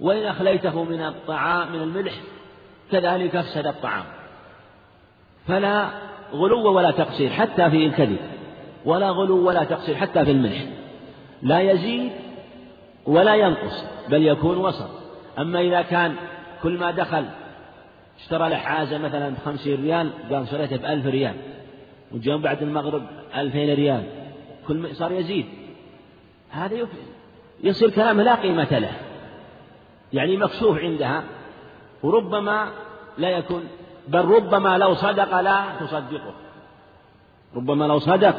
وإن 0.00 0.26
أخليته 0.26 0.84
من 0.84 1.02
الطعام 1.02 1.72
من 1.72 1.82
الملح 1.82 2.12
كذلك 2.92 3.36
أفسد 3.36 3.66
الطعام. 3.66 4.04
فلا 5.48 5.88
غلو 6.32 6.72
ولا 6.76 6.90
تقصير 6.90 7.30
حتى 7.30 7.70
في 7.70 7.86
الكذب. 7.86 8.18
ولا 8.84 9.10
غلو 9.10 9.48
ولا 9.48 9.64
تقصير 9.64 9.94
حتى 9.94 10.24
في 10.24 10.30
الملح. 10.30 10.64
لا 11.42 11.60
يزيد 11.60 12.12
ولا 13.06 13.34
ينقص 13.34 13.84
بل 14.08 14.26
يكون 14.26 14.58
وسط. 14.58 14.90
أما 15.38 15.60
إذا 15.60 15.82
كان 15.82 16.14
كل 16.62 16.78
ما 16.78 16.90
دخل 16.90 17.24
اشترى 18.20 18.48
له 18.48 18.56
حازة 18.56 18.98
مثلا 18.98 19.28
بخمسين 19.28 19.82
ريال 19.82 20.10
قال 20.30 20.48
شريته 20.48 20.76
بألف 20.76 21.06
ريال. 21.06 21.34
وجاء 22.12 22.36
بعد 22.36 22.62
المغرب 22.62 23.02
ألفين 23.36 23.74
ريال. 23.74 24.04
كل 24.66 24.76
ما 24.76 24.92
صار 24.92 25.12
يزيد. 25.12 25.46
هذا 26.50 26.86
يصير 27.62 27.90
كلامه 27.90 28.22
لا 28.22 28.34
قيمة 28.34 28.78
له. 28.78 28.92
يعني 30.12 30.36
مكشوف 30.36 30.78
عندها. 30.78 31.24
وربما 32.02 32.70
لا 33.18 33.28
يكون 33.28 33.68
بل 34.08 34.24
ربما 34.24 34.78
لو 34.78 34.94
صدق 34.94 35.40
لا 35.40 35.64
تصدقه. 35.80 36.34
ربما 37.56 37.84
لو 37.84 37.98
صدق 37.98 38.36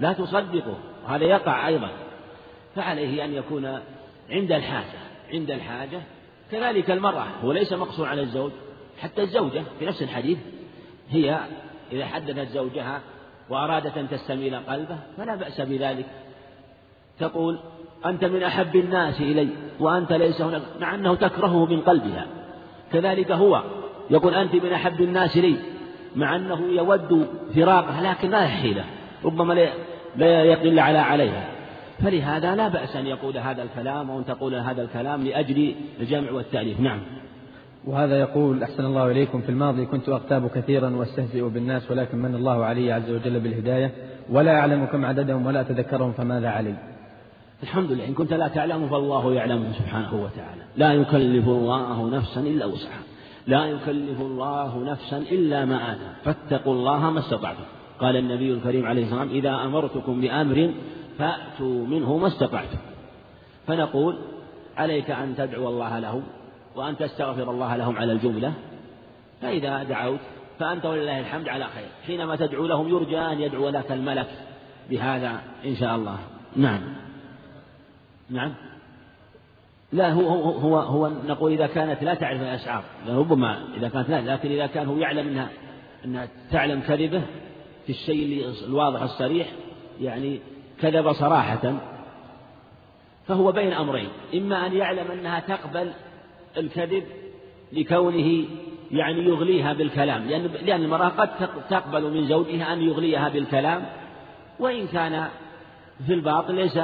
لا 0.00 0.12
تصدقه. 0.12 0.78
وهذا 1.04 1.24
يقع 1.24 1.68
أيضا. 1.68 1.88
فعليه 2.76 3.24
أن 3.24 3.34
يكون 3.34 3.80
عند 4.30 4.52
الحاجة 4.52 4.98
عند 5.32 5.50
الحاجة. 5.50 6.00
كذلك 6.50 6.90
المرأة 6.90 7.26
هو 7.44 7.52
ليس 7.52 7.72
مقصور 7.72 8.08
على 8.08 8.22
الزوج. 8.22 8.52
حتى 9.00 9.22
الزوجة 9.22 9.62
في 9.78 9.86
نفس 9.86 10.02
الحديث 10.02 10.38
هي 11.10 11.40
إذا 11.92 12.06
حدثت 12.06 12.48
زوجها 12.48 13.00
وأرادت 13.50 13.98
أن 13.98 14.08
تستميل 14.08 14.56
قلبه 14.56 14.98
فلا 15.16 15.34
بأس 15.34 15.60
بذلك. 15.60 16.06
تقول 17.18 17.58
أنت 18.06 18.24
من 18.24 18.42
أحب 18.42 18.76
الناس 18.76 19.20
إلي 19.20 19.48
وأنت 19.80 20.12
ليس 20.12 20.42
هناك 20.42 20.62
مع 20.80 20.94
أنه 20.94 21.14
تكرهه 21.14 21.66
من 21.66 21.80
قلبها. 21.80 22.26
كذلك 22.92 23.32
هو 23.32 23.62
يقول 24.10 24.34
أنت 24.34 24.54
من 24.54 24.72
أحب 24.72 25.00
الناس 25.00 25.36
لي 25.36 25.56
مع 26.16 26.36
أنه 26.36 26.60
يود 26.70 27.26
فراقها 27.54 28.02
لكن 28.02 28.30
لا 28.30 28.44
يحيله 28.44 28.84
ربما 29.24 29.68
لا 30.16 30.44
يقل 30.44 30.78
على 30.78 30.98
عليها. 30.98 31.48
فلهذا 32.02 32.56
لا 32.56 32.68
بأس 32.68 32.96
أن 32.96 33.06
يقول 33.06 33.36
هذا 33.38 33.62
الكلام 33.62 34.10
أو 34.10 34.18
أن 34.18 34.24
تقول 34.24 34.54
هذا 34.54 34.82
الكلام 34.82 35.22
لأجل 35.22 35.74
الجمع 36.00 36.32
والتأليف. 36.32 36.80
نعم. 36.80 37.00
وهذا 37.86 38.20
يقول 38.20 38.62
أحسن 38.62 38.84
الله 38.84 39.10
إليكم. 39.10 39.40
في 39.40 39.48
الماضي 39.48 39.86
كنت 39.86 40.08
أغتاب 40.08 40.50
كثيرا 40.50 40.90
وأستهزئ 40.90 41.42
بالناس 41.48 41.90
ولكن 41.90 42.18
من 42.18 42.34
الله 42.34 42.64
علي 42.64 42.92
عز 42.92 43.10
وجل 43.10 43.40
بالهداية 43.40 43.90
ولا 44.30 44.58
أعلم 44.58 44.84
كم 44.84 45.04
عددهم 45.04 45.46
ولا 45.46 45.60
أتذكرهم 45.60 46.12
فماذا 46.12 46.48
علي؟ 46.48 46.93
الحمد 47.64 47.92
لله. 47.92 48.06
إن 48.08 48.14
كنت 48.14 48.32
لا 48.32 48.48
تعلم 48.48 48.88
فالله 48.88 49.34
يعلم 49.34 49.72
سبحانه 49.78 50.14
وتعالى. 50.14 50.62
لا 50.76 50.92
يكلف 50.92 51.48
الله 51.48 52.10
نفسا 52.10 52.40
إلا 52.40 52.66
وسعها. 52.66 53.02
لا 53.46 53.66
يكلف 53.66 54.20
الله 54.20 54.84
نفسا 54.84 55.18
إلا 55.18 55.64
ما 55.64 55.92
آتى 55.92 56.10
فاتقوا 56.24 56.74
الله 56.74 57.10
ما 57.10 57.20
استطعتم. 57.20 57.64
قال 58.00 58.16
النبي 58.16 58.52
الكريم 58.52 58.86
عليه 58.86 59.02
والسلام 59.02 59.28
إذا 59.28 59.50
أمرتكم 59.50 60.20
بأمر 60.20 60.70
فأتوا 61.18 61.86
منه 61.86 62.16
ما 62.16 62.26
استطعتم. 62.26 62.78
فنقول 63.66 64.18
عليك 64.76 65.10
أن 65.10 65.34
تدعو 65.36 65.68
الله 65.68 65.98
لهم 65.98 66.22
وأن 66.76 66.96
تستغفر 66.96 67.50
الله 67.50 67.76
لهم 67.76 67.96
على 67.96 68.12
الجملة. 68.12 68.52
فإذا 69.42 69.82
دعوت 69.82 70.20
فأنت 70.58 70.86
ولله 70.86 71.20
الحمد 71.20 71.48
على 71.48 71.64
خير. 71.64 71.88
حينما 72.06 72.36
تدعو 72.36 72.66
لهم 72.66 72.88
يرجى 72.88 73.18
أن 73.18 73.40
يدعو 73.40 73.68
لك 73.68 73.92
الملك. 73.92 74.28
بهذا 74.90 75.32
إن 75.64 75.76
شاء 75.76 75.96
الله. 75.96 76.18
نعم. 76.56 76.80
نعم. 78.30 78.54
لا 79.92 80.12
هو 80.12 80.28
هو 80.50 80.78
هو, 80.78 81.10
نقول 81.26 81.52
إذا 81.52 81.66
كانت 81.66 82.02
لا 82.02 82.14
تعرف 82.14 82.40
الأشعار 82.40 82.84
ربما 83.08 83.64
إذا 83.76 83.88
كانت 83.88 84.10
لا 84.10 84.34
لكن 84.34 84.50
إذا 84.50 84.66
كان 84.66 84.86
هو 84.86 84.96
يعلم 84.96 85.28
أنها 85.28 85.48
أنها 86.04 86.28
تعلم 86.50 86.80
كذبة 86.80 87.22
في 87.86 87.90
الشيء 87.90 88.54
الواضح 88.66 89.02
الصريح 89.02 89.48
يعني 90.00 90.40
كذب 90.80 91.12
صراحة 91.12 91.74
فهو 93.26 93.52
بين 93.52 93.72
أمرين. 93.72 94.08
إما 94.34 94.66
أن 94.66 94.72
يعلم 94.72 95.10
أنها 95.10 95.40
تقبل 95.40 95.92
الكذب 96.56 97.04
لكونه 97.72 98.44
يعني 98.90 99.22
يغليها 99.24 99.72
بالكلام 99.72 100.24
لأن 100.24 100.42
لأن 100.42 100.82
المرأة 100.82 101.08
قد 101.08 101.30
تقبل 101.70 102.10
من 102.10 102.28
زوجها 102.28 102.72
أن 102.72 102.82
يغليها 102.82 103.28
بالكلام 103.28 103.84
وإن 104.58 104.86
كان 104.86 105.28
في 106.06 106.14
الباطن 106.14 106.54
ليس 106.54 106.78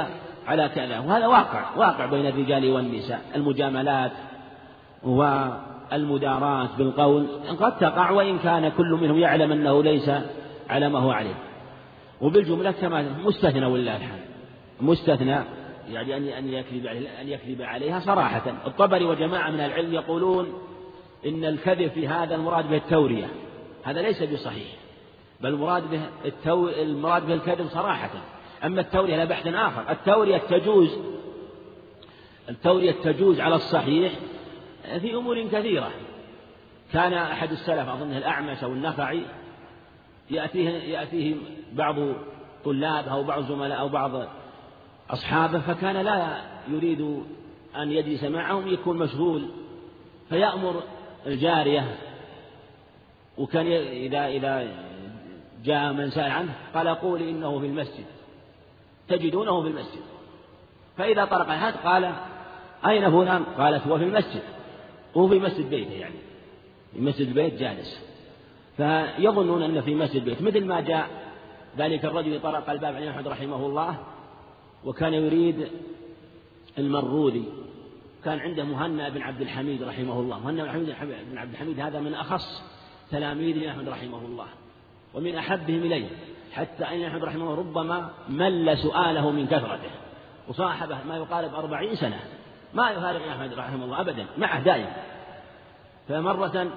على 0.47 0.69
كذا. 0.69 0.99
وهذا 0.99 1.27
واقع 1.27 1.75
واقع 1.77 2.05
بين 2.05 2.27
الرجال 2.27 2.71
والنساء. 2.71 3.21
المجاملات 3.35 4.11
والمداراة 5.03 6.69
بالقول 6.77 7.27
قد 7.59 7.77
تقع 7.77 8.11
وإن 8.11 8.39
كان 8.39 8.69
كل 8.69 8.97
منهم 9.01 9.17
يعلم 9.17 9.51
أنه 9.51 9.83
ليس 9.83 10.11
على 10.69 10.89
ما 10.89 10.99
هو 10.99 11.11
عليه. 11.11 11.35
وبالجملة 12.21 12.71
كما 12.71 13.05
مستثنى 13.23 13.65
ولله 13.65 13.95
الحمد. 13.95 14.21
مستثنى 14.81 15.39
يعني 15.91 16.17
أن 16.17 16.27
أن 16.27 16.53
يكذب 16.53 16.85
أن 17.21 17.27
يكذب 17.27 17.61
عليها 17.61 17.99
صراحة. 17.99 18.53
الطبري 18.67 19.05
وجماعة 19.05 19.49
من 19.49 19.59
العلم 19.59 19.93
يقولون 19.93 20.53
إن 21.25 21.45
الكذب 21.45 21.87
في 21.87 22.07
هذا 22.07 22.35
المراد 22.35 22.69
به 22.69 22.77
التورية. 22.77 23.27
هذا 23.83 24.01
ليس 24.01 24.23
بصحيح. 24.23 24.67
بل 25.41 25.49
المراد 25.49 25.91
به 25.91 26.01
التو... 26.25 26.67
المراد 26.69 27.27
به 27.27 27.33
الكذب 27.33 27.67
صراحة. 27.67 28.09
أما 28.63 28.81
التورية 28.81 29.17
لا 29.17 29.25
بحث 29.25 29.47
آخر. 29.47 29.91
التورية 29.91 30.37
تجوز 30.37 30.97
التورية 32.49 32.91
تجوز 32.91 33.39
على 33.39 33.55
الصحيح 33.55 34.13
في 34.99 35.15
أمور 35.15 35.47
كثيرة. 35.47 35.91
كان 36.93 37.13
أحد 37.13 37.51
السلف 37.51 37.89
أظنه 37.89 38.17
الأعمش 38.17 38.63
أو 38.63 38.71
النخعي 38.71 39.21
يأتيه 40.31 40.69
يأتيه 40.69 41.35
بعض 41.73 41.95
طلابه 42.65 43.11
أو 43.11 43.23
بعض 43.23 43.43
زملاء 43.43 43.79
أو 43.79 43.89
بعض 43.89 44.11
أصحابه 45.09 45.59
فكان 45.59 45.97
لا 45.97 46.41
يريد 46.67 47.01
أن 47.75 47.91
يجلس 47.91 48.23
معهم 48.23 48.67
يكون 48.67 48.97
مشغول. 48.97 49.49
فيأمر 50.29 50.83
الجارية 51.27 51.95
وكان 53.37 53.67
إذا 53.67 54.27
إذا 54.27 54.67
جاء 55.63 55.93
من 55.93 56.09
سأل 56.09 56.31
عنه 56.31 56.53
قال 56.73 56.87
قولي 56.87 57.29
إنه 57.29 57.59
في 57.59 57.65
المسجد. 57.65 58.05
تجدونه 59.11 59.61
في 59.61 59.67
المسجد. 59.67 60.01
فإذا 60.97 61.25
طرق 61.25 61.51
الحد 61.51 61.73
قال 61.73 62.13
أين 62.87 63.11
فلان؟ 63.11 63.43
قالت 63.43 63.87
هو 63.87 63.97
في 63.97 64.03
المسجد. 64.03 64.41
هو 65.17 65.27
في 65.27 65.39
مسجد 65.39 65.69
بيته 65.69 65.91
يعني. 65.91 66.15
في 66.93 67.01
مسجد 67.01 67.27
البيت 67.27 67.53
جالس. 67.53 67.99
فيظنون 68.77 69.63
أن 69.63 69.81
في 69.81 69.95
مسجد 69.95 70.15
البيت 70.15 70.41
مثل 70.41 70.65
ما 70.65 70.81
جاء 70.81 71.07
ذلك 71.77 72.05
الرجل 72.05 72.41
طرق 72.41 72.69
الباب 72.69 72.95
عن 72.95 73.03
أحمد 73.03 73.27
رحمه 73.27 73.65
الله 73.65 73.97
وكان 74.85 75.13
يريد 75.13 75.67
المرودي. 76.77 77.43
كان 78.25 78.39
عنده 78.39 78.63
مهنا 78.63 79.09
بن 79.09 79.21
عبد 79.21 79.41
الحميد 79.41 79.83
رحمه 79.83 80.19
الله. 80.19 80.39
مهنا 80.39 80.63
بن 80.63 81.37
عبد 81.37 81.51
الحميد 81.51 81.79
هذا 81.79 81.99
من 81.99 82.13
أخص 82.13 82.63
تلاميذ 83.11 83.67
أحمد 83.67 83.89
رحمه 83.89 84.25
الله 84.25 84.47
ومن 85.13 85.35
أحبهم 85.35 85.83
إليه. 85.83 86.07
حتى 86.53 86.83
أن 86.83 87.03
أحمد 87.03 87.23
رحمه 87.23 87.43
الله 87.43 87.55
ربما 87.55 88.09
مل 88.29 88.77
سؤاله 88.77 89.31
من 89.31 89.47
كثرته. 89.47 89.91
وصاحبه 90.47 90.97
ما 91.07 91.17
يقارب 91.17 91.55
أربعين 91.55 91.95
سنة. 91.95 92.19
ما 92.73 92.89
يفارق 92.89 93.27
أحمد 93.27 93.53
رحمه 93.53 93.85
الله 93.85 94.01
أبدا. 94.01 94.25
معه 94.37 94.59
دائما. 94.59 94.93
فمرة 96.09 96.67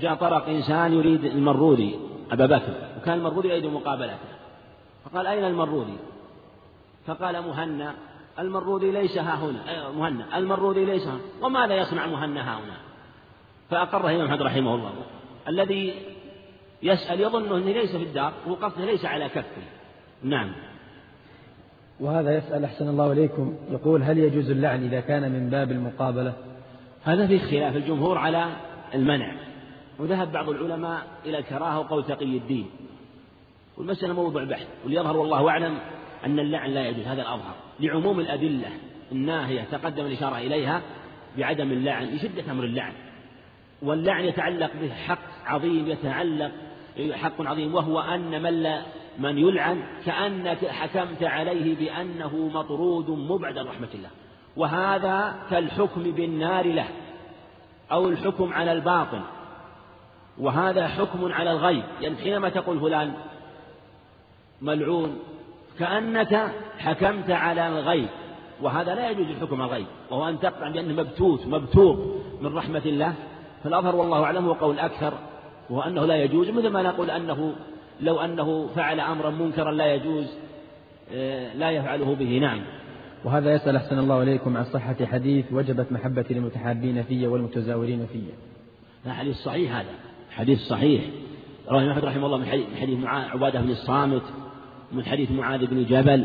جاء 0.00 0.14
طرق 0.14 0.48
إنسان 0.48 0.92
يريد 0.92 1.24
المرودي 1.24 1.96
أبا 2.30 2.46
بكر. 2.46 2.74
وكان 2.98 3.18
المرودي 3.18 3.48
يريد 3.48 3.66
مقابلته. 3.66 4.18
فقال 5.04 5.26
أين 5.26 5.44
المرودي؟ 5.44 5.96
فقال 7.06 7.42
مهنا. 7.48 7.94
المرودي 8.38 8.90
ليس 8.90 9.18
ها 9.18 9.34
هنا. 9.34 9.90
مهنا. 9.90 10.38
المرودي 10.38 10.84
ليس 10.84 11.06
هنا. 11.06 11.20
وماذا 11.42 11.74
يصنع 11.74 12.06
مهنا 12.06 12.40
ها 12.40 12.58
هنا؟ 12.58 12.76
فأقره 13.70 14.10
الإمام 14.10 14.26
أحمد 14.26 14.42
رحمه 14.42 14.74
الله. 14.74 14.92
الذي 15.48 15.94
يسأل 16.82 17.20
يظن 17.20 17.56
أنه 17.56 17.72
ليس 17.72 17.96
في 17.96 18.02
الدار 18.02 18.32
وقصده 18.46 18.84
ليس 18.84 19.04
على 19.04 19.28
كفه 19.28 19.62
نعم. 20.22 20.52
وهذا 22.00 22.36
يسأل 22.36 22.64
أحسن 22.64 22.88
الله 22.88 23.12
إليكم 23.12 23.56
يقول 23.70 24.02
هل 24.02 24.18
يجوز 24.18 24.50
اللعن 24.50 24.84
إذا 24.84 25.00
كان 25.00 25.32
من 25.32 25.50
باب 25.50 25.70
المقابلة؟ 25.70 26.32
هذا 27.04 27.26
في 27.26 27.38
خلاف 27.38 27.76
الجمهور 27.76 28.18
على 28.18 28.46
المنع. 28.94 29.32
وذهب 29.98 30.32
بعض 30.32 30.48
العلماء 30.48 31.06
إلى 31.26 31.38
الكراهة 31.38 31.78
وقول 31.78 32.04
تقي 32.04 32.24
الدين. 32.24 32.66
والمسألة 33.76 34.14
موضوع 34.14 34.44
بحث 34.44 34.66
واليظهر 34.84 35.16
والله 35.16 35.48
أعلم 35.48 35.78
أن 36.26 36.38
اللعن 36.38 36.70
لا 36.70 36.88
يجوز 36.88 37.06
هذا 37.06 37.22
الأظهر. 37.22 37.54
لعموم 37.80 38.20
الأدلة 38.20 38.68
الناهية 39.12 39.64
تقدم 39.72 40.06
الإشارة 40.06 40.38
إليها 40.38 40.82
بعدم 41.38 41.72
اللعن 41.72 42.04
لشدة 42.04 42.52
أمر 42.52 42.64
اللعن. 42.64 42.92
واللعن 43.82 44.24
يتعلق 44.24 44.70
به 44.80 44.90
حق 44.90 45.18
عظيم 45.46 45.88
يتعلق 45.88 46.50
حق 47.12 47.40
عظيم 47.40 47.74
وهو 47.74 48.00
أن 48.00 48.42
من 48.42 48.78
من 49.18 49.38
يلعن 49.38 49.82
كأنك 50.06 50.66
حكمت 50.66 51.22
عليه 51.22 51.76
بأنه 51.76 52.50
مطرود 52.54 53.10
مبعد 53.10 53.58
عن 53.58 53.66
رحمة 53.66 53.88
الله. 53.94 54.08
وهذا 54.56 55.34
كالحكم 55.50 56.02
بالنار 56.02 56.66
له 56.66 56.88
أو 57.92 58.08
الحكم 58.08 58.52
على 58.52 58.72
الباطل 58.72 59.20
وهذا 60.38 60.88
حكم 60.88 61.32
على 61.32 61.52
الغيب. 61.52 61.84
يعني 62.00 62.16
حينما 62.16 62.48
تقول 62.48 62.80
فلان 62.80 63.12
ملعون 64.62 65.18
كأنك 65.78 66.52
حكمت 66.78 67.30
على 67.30 67.68
الغيب. 67.68 68.08
وهذا 68.62 68.94
لا 68.94 69.10
يجوز 69.10 69.26
الحكم 69.26 69.62
على 69.62 69.70
الغيب. 69.70 69.86
وهو 70.10 70.28
أن 70.28 70.40
تقطع 70.40 70.68
بأنه 70.68 71.02
مبتوت 71.02 71.46
مبتور 71.46 72.20
من 72.40 72.56
رحمة 72.56 72.82
الله. 72.86 73.14
فالأظهر 73.64 73.96
والله 73.96 74.24
أعلم 74.24 74.46
هو 74.46 74.52
قول 74.52 74.78
أكثر 74.78 75.12
وهو 75.70 75.80
أنه 75.80 76.06
لا 76.06 76.16
يجوز 76.16 76.50
مثل 76.50 76.68
ما 76.68 76.82
نقول 76.82 77.10
أنه 77.10 77.54
لو 78.00 78.20
أنه 78.20 78.66
فعل 78.66 79.00
أمرا 79.00 79.30
منكرا 79.30 79.72
لا 79.72 79.94
يجوز 79.94 80.26
آه، 81.12 81.54
لا 81.54 81.70
يفعله 81.70 82.14
به. 82.14 82.38
نعم. 82.38 82.60
وهذا 83.24 83.54
يسأل 83.54 83.76
أحسن 83.76 83.98
الله 83.98 84.22
إليكم 84.22 84.56
عن 84.56 84.64
صحة 84.64 84.96
حديث 85.04 85.44
وجبت 85.52 85.92
محبتي 85.92 86.34
للمتحابين 86.34 87.02
في 87.02 87.26
والمتزاورين 87.26 88.06
في. 88.12 88.22
هذا 89.04 89.14
حديث 89.14 89.36
صحيح 89.36 89.76
هذا. 89.76 89.90
حديث 90.30 90.58
صحيح. 90.58 91.02
رواه 91.68 91.92
أحمد 91.92 92.04
رحمه 92.04 92.26
الله 92.26 92.38
من 92.38 92.46
حديث 92.80 93.04
عبادة 93.04 93.60
بن 93.60 93.70
الصامت 93.70 94.22
من 94.92 95.04
حديث 95.04 95.30
معاذ 95.30 95.66
بن 95.66 95.84
جبل 95.84 96.24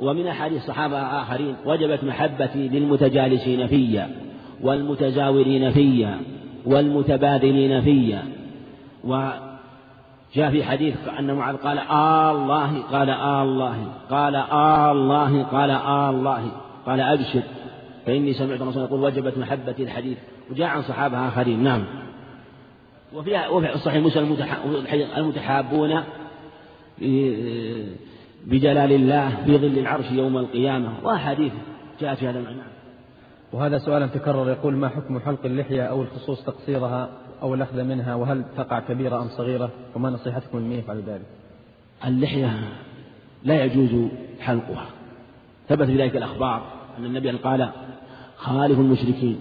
ومن 0.00 0.26
أحاديث 0.26 0.62
صحابة 0.62 0.98
آخرين 0.98 1.54
وجبت 1.66 2.04
محبتي 2.04 2.68
للمتجالسين 2.68 3.66
في 3.66 4.06
والمتزاورين 4.60 5.70
في. 5.70 6.16
والمتبادلين 6.66 7.82
في 7.82 8.18
وجاء 9.04 10.50
في 10.50 10.64
حديث 10.64 10.94
أن 11.18 11.34
معاذ 11.34 11.56
قال 11.56 11.78
آه 11.78 12.30
الله 12.30 12.82
قال 12.82 13.10
آه 13.10 13.42
الله 13.42 13.86
قال 14.10 14.34
آه 14.34 14.92
الله 14.92 15.42
قال 15.42 15.70
آه 15.70 16.10
الله 16.10 16.52
قال 16.86 17.00
أبشر 17.00 17.42
فإني 18.06 18.32
سمعت 18.32 18.60
الرسول 18.60 18.82
يقول 18.82 19.00
وجبت 19.00 19.38
محبتي 19.38 19.82
الحديث. 19.82 20.18
وجاء 20.50 20.68
عن 20.68 20.82
صحابة 20.82 21.28
آخرين 21.28 21.62
نعم. 21.62 21.84
وفي 23.14 23.46
وفي 23.50 23.78
صحيح 23.78 24.04
مسلم 24.04 24.36
المتحابون 25.16 26.02
بجلال 28.46 28.92
الله 28.92 29.44
في 29.46 29.58
ظل 29.58 29.78
العرش 29.78 30.10
يوم 30.10 30.36
القيامة. 30.38 30.92
وأحاديث 31.02 31.52
جاءت 32.00 32.18
في 32.18 32.28
هذا 32.28 32.38
المعنى. 32.38 32.58
وهذا 33.52 33.78
سؤال 33.78 34.12
تكرر 34.12 34.50
يقول 34.50 34.76
ما 34.76 34.88
حكم 34.88 35.18
حلق 35.18 35.38
اللحية 35.44 35.82
أو 35.82 36.02
الخصوص 36.02 36.44
تقصيرها 36.44 37.08
أو 37.42 37.54
الأخذ 37.54 37.82
منها 37.82 38.14
وهل 38.14 38.44
تقع 38.56 38.80
كبيرة 38.80 39.22
أم 39.22 39.28
صغيرة 39.28 39.70
وما 39.94 40.10
نصيحتكم 40.10 40.58
لمن 40.58 40.72
يفعل 40.72 41.02
ذلك؟ 41.06 41.26
اللحية 42.06 42.58
لا 43.44 43.64
يجوز 43.64 44.08
حلقها. 44.40 44.86
ثبت 45.68 45.86
في 45.86 45.96
ذلك 45.96 46.16
الأخبار 46.16 46.62
أن 46.98 47.04
النبي 47.04 47.30
قال 47.30 47.68
خالف 48.36 48.78
المشركين 48.78 49.38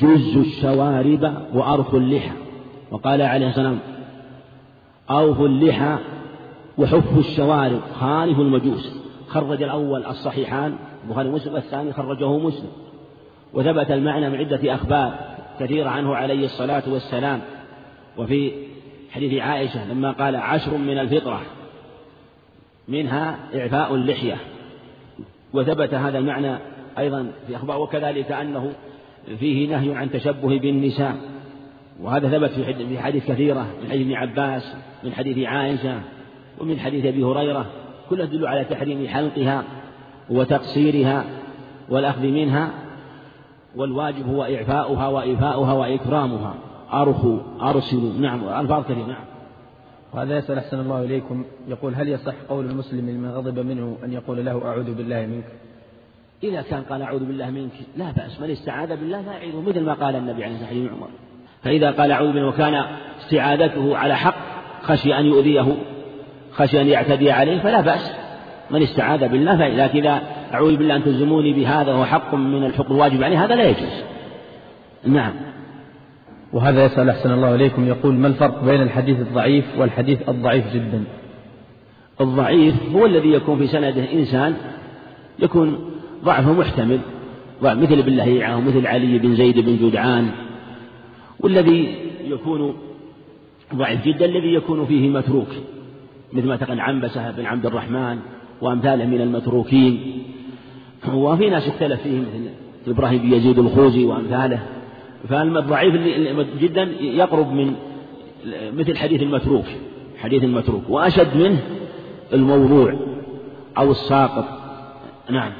جز 0.00 0.36
الشوارب 0.36 1.34
وأرخوا 1.54 1.98
اللحى. 1.98 2.36
وقال 2.90 3.22
عليه 3.22 3.48
السلام 3.48 3.78
أوفوا 5.10 5.48
اللحى 5.48 5.98
وحفوا 6.78 7.20
الشوارب 7.20 7.80
خالف 8.00 8.38
المجوس. 8.38 9.02
خرج 9.28 9.62
الأول 9.62 10.04
الصحيحان 10.04 10.76
البخاري 11.04 11.28
ومسلم 11.28 11.54
والثاني 11.54 11.92
خرجه 11.92 12.38
مسلم. 12.38 12.70
وثبت 13.54 13.90
المعنى 13.90 14.30
من 14.30 14.38
عدة 14.38 14.74
أخبار 14.74 15.14
كثيرة 15.60 15.88
عنه 15.88 16.16
عليه 16.16 16.44
الصلاة 16.44 16.82
والسلام. 16.86 17.40
وفي 18.18 18.52
حديث 19.10 19.42
عائشة 19.42 19.92
لما 19.92 20.10
قال 20.10 20.36
عشر 20.36 20.76
من 20.76 20.98
الفطرة 20.98 21.40
منها 22.88 23.38
إعفاء 23.54 23.94
اللحية. 23.94 24.36
وثبت 25.52 25.94
هذا 25.94 26.18
المعنى 26.18 26.56
أيضا 26.98 27.30
في 27.46 27.56
أخبار 27.56 27.80
وكذلك 27.80 28.32
أنه 28.32 28.72
فيه 29.38 29.76
نهي 29.76 29.94
عن 29.94 30.10
تشبه 30.10 30.58
بالنساء. 30.58 31.16
وهذا 32.00 32.28
ثبت 32.28 32.50
في 32.50 32.98
حديث 32.98 33.26
كثيرة 33.26 33.66
من 33.82 33.90
حديث 33.90 34.06
ابن 34.06 34.14
عباس 34.14 34.76
من 35.04 35.12
حديث 35.12 35.46
عائشة 35.46 36.00
ومن 36.60 36.80
حديث 36.80 37.06
أبي 37.06 37.22
هريرة. 37.22 37.66
كلها 38.10 38.26
تدل 38.26 38.46
على 38.46 38.64
تحريم 38.64 39.08
حلقها 39.08 39.64
وتقصيرها 40.30 41.24
والأخذ 41.88 42.26
منها. 42.26 42.70
والواجب 43.76 44.28
هو 44.28 44.44
إعفاؤها 44.44 45.08
وإيفاؤها 45.08 45.72
وإكرامها. 45.72 46.54
أرخوا 46.92 47.38
أرسلوا 47.62 48.12
نعم 48.20 48.48
ألفاظ 48.48 48.84
كثيرة. 48.84 49.06
نعم. 49.06 49.24
وهذا 50.12 50.36
يسأل 50.36 50.58
أحسن 50.58 50.80
الله 50.80 51.04
إليكم. 51.04 51.44
يقول 51.68 51.94
هل 51.94 52.08
يصح 52.08 52.34
قول 52.48 52.64
المسلم 52.64 53.10
لمن 53.10 53.30
غضب 53.30 53.58
منه 53.58 53.96
أن 54.04 54.12
يقول 54.12 54.44
له 54.44 54.66
أعوذ 54.66 54.94
بالله 54.94 55.26
منك؟ 55.26 55.44
إذا 56.42 56.62
كان 56.62 56.82
قال 56.82 57.02
أعوذ 57.02 57.24
بالله 57.24 57.50
منك 57.50 57.72
لا 57.96 58.10
بأس. 58.10 58.40
من 58.40 58.50
استعاذ 58.50 58.88
بالله 58.88 59.32
يعيده 59.32 59.60
مثل 59.60 59.80
ما 59.80 59.94
قال 59.94 60.16
النبي 60.16 60.44
عليه 60.44 60.54
الصلاة 60.54 60.70
والسلام. 60.70 60.94
عمر 60.94 61.08
فإذا 61.62 61.90
قال 61.90 62.12
أعوذ 62.12 62.32
بالله 62.32 62.48
وكان 62.48 62.84
استعاذته 63.20 63.96
على 63.96 64.16
حق 64.16 64.34
خشي 64.82 65.18
أن 65.18 65.26
يؤذيه 65.26 65.76
خشي 66.52 66.80
أن 66.80 66.86
يعتدي 66.86 67.30
عليه 67.30 67.58
فلا 67.58 67.80
بأس. 67.80 68.21
من 68.70 68.82
استعاذ 68.82 69.28
بالله 69.28 69.68
لكن 69.68 69.98
إذا 69.98 70.22
أعوذ 70.54 70.76
بالله 70.76 70.96
أن 70.96 71.04
تلزموني 71.04 71.52
بهذا 71.52 71.92
وهو 71.92 72.04
حق 72.04 72.34
من 72.34 72.64
الحق 72.64 72.90
الواجب 72.90 73.22
عليه 73.22 73.44
هذا 73.44 73.54
لا 73.54 73.68
يجوز. 73.68 74.02
نعم. 75.06 75.32
وهذا 76.52 76.84
يسأل 76.84 77.10
أحسن 77.10 77.32
الله 77.32 77.54
إليكم 77.54 77.88
يقول 77.88 78.14
ما 78.14 78.28
الفرق 78.28 78.64
بين 78.64 78.82
الحديث 78.82 79.20
الضعيف 79.20 79.64
والحديث 79.78 80.28
الضعيف 80.28 80.74
جدا؟ 80.74 81.04
الضعيف 82.20 82.74
هو 82.94 83.06
الذي 83.06 83.32
يكون 83.32 83.58
في 83.58 83.66
سنده 83.66 84.12
إنسان 84.12 84.54
يكون 85.38 85.78
ضعفه 86.24 86.52
محتمل 86.52 87.00
مثل 87.62 87.98
ابن 87.98 88.16
لهيعة 88.16 88.56
ومثل 88.56 88.86
علي 88.86 89.18
بن 89.18 89.36
زيد 89.36 89.58
بن 89.58 89.76
جدعان 89.76 90.30
والذي 91.40 91.96
يكون 92.24 92.76
ضعيف 93.74 94.04
جدا 94.04 94.24
الذي 94.24 94.54
يكون 94.54 94.86
فيه 94.86 95.08
متروك 95.08 95.48
مثل 96.32 96.48
ما 96.48 96.56
تقل 96.56 96.80
عنبسة 96.80 97.30
بن 97.30 97.46
عبد 97.46 97.66
الرحمن. 97.66 98.18
وأمثاله 98.62 99.04
من 99.04 99.20
المتروكين. 99.20 100.22
وفي 101.14 101.50
ناس 101.50 101.68
اختلف 101.68 102.02
فيهم 102.02 102.20
مثل 102.20 102.50
إبراهيم 102.90 103.22
بن 103.22 103.32
يزيد 103.32 103.58
الخوزي 103.58 104.04
وأمثاله. 104.04 104.62
فالضعيف 105.28 105.94
جدا 106.60 106.82
يقرب 107.00 107.52
من 107.52 107.74
مثل 108.76 108.96
حديث 108.96 109.22
المتروك 109.22 109.64
حديث 110.18 110.44
المتروك. 110.44 110.82
وأشد 110.88 111.36
منه 111.36 111.58
الموضوع 112.32 112.94
أو 113.78 113.90
الساقط. 113.90 114.44
نعم. 115.30 115.52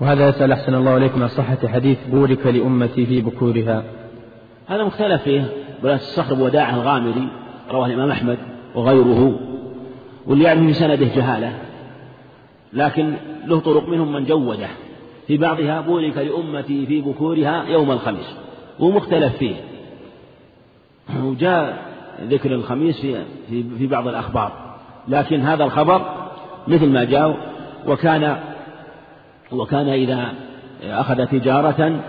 وهذا 0.00 0.28
يسأل 0.28 0.52
أحسن 0.52 0.74
الله 0.74 0.96
إليكم 0.96 1.22
عن 1.22 1.28
صحة 1.28 1.68
حديث 1.68 1.98
بورك 2.12 2.46
لأمتي 2.46 3.06
في 3.06 3.20
بكورها. 3.20 3.84
هذا 4.66 4.84
مختلف 4.84 5.22
فيه. 5.22 5.44
ولا 5.82 5.94
الصخر 5.94 6.42
وداعة 6.42 6.74
الغامري 6.74 7.28
رواه 7.70 7.86
الإمام 7.86 8.10
أحمد 8.10 8.38
وغيره. 8.74 9.40
واللي 10.26 10.44
يعلم 10.44 10.66
في 10.66 10.72
سنده 10.72 11.06
جهالة. 11.14 11.52
لكن 12.72 13.14
له 13.46 13.60
طرق 13.60 13.88
منهم 13.88 14.12
من 14.12 14.24
جوده. 14.24 14.68
في 15.26 15.36
بعضها 15.36 15.80
بورك 15.80 16.18
لأمتي 16.18 16.86
في 16.86 17.00
بكورها 17.00 17.64
يوم 17.64 17.90
الخميس. 17.90 18.36
ومختلف 18.80 19.36
فيه. 19.36 19.54
وجاء 21.22 21.78
ذكر 22.22 22.54
الخميس 22.54 23.00
في 23.00 23.64
في 23.78 23.86
بعض 23.86 24.08
الأخبار. 24.08 24.52
لكن 25.08 25.40
هذا 25.40 25.64
الخبر 25.64 26.02
مثل 26.68 26.86
ما 26.86 27.04
جاء 27.04 27.36
وكان 27.86 28.36
وكان 29.52 29.88
إذا 29.88 30.34
أخذ 30.82 31.26
تجارة 31.26 32.00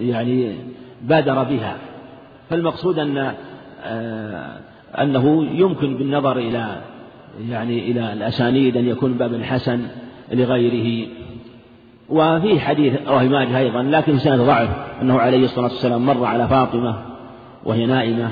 يعني 0.00 0.54
بادر 1.02 1.42
بها. 1.42 1.76
فالمقصود 2.50 2.98
أن 2.98 3.34
آه، 3.84 4.58
أنه 4.98 5.46
يمكن 5.52 5.96
بالنظر 5.96 6.36
إلى 6.36 6.80
يعني 7.50 7.90
إلى 7.90 8.12
الأسانيد 8.12 8.76
أن 8.76 8.88
يكون 8.88 9.12
باب 9.12 9.42
حسن 9.42 9.80
لغيره. 10.32 11.08
وفي 12.08 12.60
حديث 12.60 12.94
رواه 13.06 13.22
ماجه 13.22 13.58
أيضا 13.58 13.82
لكن 13.82 14.18
سند 14.18 14.40
ضعف 14.40 14.68
أنه 15.02 15.18
عليه 15.18 15.44
الصلاة 15.44 15.64
والسلام 15.64 16.06
مر 16.06 16.24
على 16.24 16.48
فاطمة 16.48 16.98
وهي 17.64 17.86
نائمة 17.86 18.30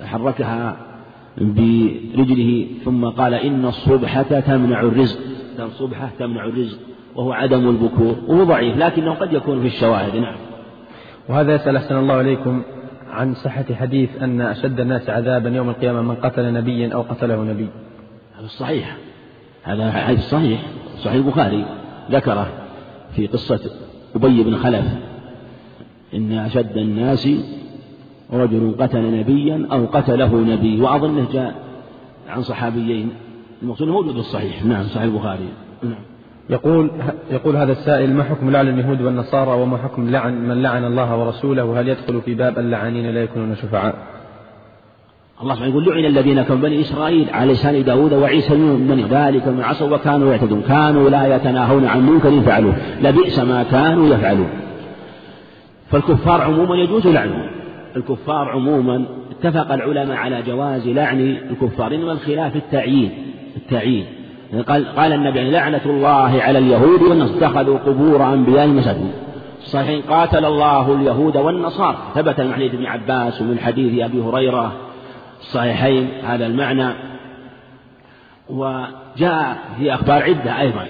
فحركها 0.00 0.76
برجله 1.38 2.66
ثم 2.84 3.04
قال 3.04 3.34
إن 3.34 3.64
الصبحة 3.64 4.22
تمنع 4.22 4.80
الرزق. 4.80 5.18
الصبحة 5.58 6.10
تمنع 6.18 6.44
الرزق 6.44 6.78
وهو 7.14 7.32
عدم 7.32 7.68
البكور 7.68 8.16
وهو 8.28 8.44
ضعيف 8.44 8.76
لكنه 8.76 9.14
قد 9.14 9.32
يكون 9.32 9.60
في 9.60 9.66
الشواهد 9.66 10.16
نعم. 10.16 10.36
وهذا 11.28 11.54
يسأل 11.54 11.76
أحسن 11.76 11.96
الله 11.96 12.14
عليكم 12.14 12.62
عن 13.18 13.34
صحة 13.34 13.64
حديث 13.74 14.10
أن 14.22 14.40
أشد 14.40 14.80
الناس 14.80 15.10
عذابا 15.10 15.48
يوم 15.48 15.68
القيامة 15.68 16.02
من 16.02 16.14
قتل 16.14 16.52
نبيا 16.52 16.94
أو 16.94 17.02
قتله 17.02 17.42
نبي. 17.42 17.68
هذا 18.38 18.46
صحيح. 18.46 18.96
هذا 19.62 19.92
حديث 19.92 20.20
صحيح. 20.20 20.60
صحيح 20.98 21.14
البخاري. 21.14 21.64
ذكره 22.10 22.48
في 23.16 23.26
قصة 23.26 23.70
أبي 24.14 24.42
بن 24.42 24.56
خلف. 24.56 24.86
إن 26.14 26.32
أشد 26.32 26.76
الناس 26.76 27.28
رجل 28.32 28.74
قتل 28.80 29.18
نبيا 29.20 29.68
أو 29.72 29.86
قتله 29.86 30.36
نبي. 30.40 30.80
وأظنه 30.80 31.26
جاء 31.32 31.54
عن 32.28 32.42
صحابيين. 32.42 33.10
المقصود 33.62 33.88
موجود 33.88 34.16
الصحيح. 34.16 34.64
نعم 34.64 34.84
صحيح 34.84 35.02
البخاري. 35.02 35.48
نعم. 35.82 36.17
يقول 36.50 36.90
يقول 37.30 37.56
هذا 37.56 37.72
السائل 37.72 38.14
ما 38.14 38.24
حكم 38.24 38.50
لعن 38.50 38.68
اليهود 38.68 39.00
والنصارى 39.00 39.50
وما 39.50 39.76
حكم 39.76 40.10
لعن 40.10 40.48
من 40.48 40.62
لعن 40.62 40.84
الله 40.84 41.16
ورسوله؟ 41.16 41.64
وهل 41.64 41.88
يدخل 41.88 42.20
في 42.20 42.34
باب 42.34 42.58
اللعانين 42.58 43.06
لا 43.10 43.22
يكونون 43.22 43.56
شفعاء؟ 43.56 43.94
الله 45.42 45.54
سبحانه 45.54 45.70
يقول 45.70 45.84
لعن 45.84 46.04
الذين 46.04 46.42
كانوا 46.42 46.62
بني 46.62 46.80
إسرائيل 46.80 47.30
على 47.30 47.52
لسان 47.52 47.84
داود 47.84 48.12
وعيسى 48.12 48.54
بن 48.54 49.06
ذلك 49.10 49.48
من 49.48 49.62
عصوا 49.62 49.96
وكانوا 49.96 50.30
يعتدون. 50.30 50.62
كانوا 50.62 51.10
لا 51.10 51.36
يتناهون 51.36 51.84
عن 51.84 52.06
منكر 52.06 52.40
فعلوه. 52.40 52.74
لبئس 53.02 53.38
ما 53.38 53.62
كانوا 53.62 54.14
يفعلون. 54.14 54.48
فالكفار 55.90 56.42
عموما 56.42 56.76
يجوز 56.76 57.06
لعنهم. 57.06 57.50
الكفار 57.96 58.48
عموما 58.48 59.04
اتفق 59.30 59.72
العلماء 59.72 60.16
على 60.16 60.42
جواز 60.42 60.88
لعن 60.88 61.20
الكفار 61.20 61.94
إنما 61.94 62.12
الخلاف 62.12 62.56
التعيين 62.56 63.10
التعيين. 63.56 64.17
قال 64.68 64.96
قال 64.96 65.12
النبي 65.12 65.50
لعنة 65.50 65.80
الله 65.86 66.42
على 66.42 66.58
اليهود 66.58 67.02
والنصارى 67.02 67.38
اتخذوا 67.38 67.78
قبور 67.78 68.34
أنبيائهم 68.34 68.76
مساجد 68.76 69.10
صحيح 69.64 70.06
قاتل 70.10 70.44
الله 70.44 70.94
اليهود 70.94 71.36
والنصارى. 71.36 71.96
ثبت 72.14 72.40
من 72.40 72.54
حديث 72.54 72.74
ابن 72.74 72.86
عباس 72.86 73.40
ومن 73.40 73.58
حديث 73.58 74.02
أبي 74.02 74.20
هريرة. 74.20 74.72
الصحيحين 75.40 76.08
هذا 76.24 76.46
المعنى. 76.46 76.88
وجاء 78.48 79.58
في 79.78 79.94
أخبار 79.94 80.22
عدة 80.22 80.60
أيضا. 80.60 80.86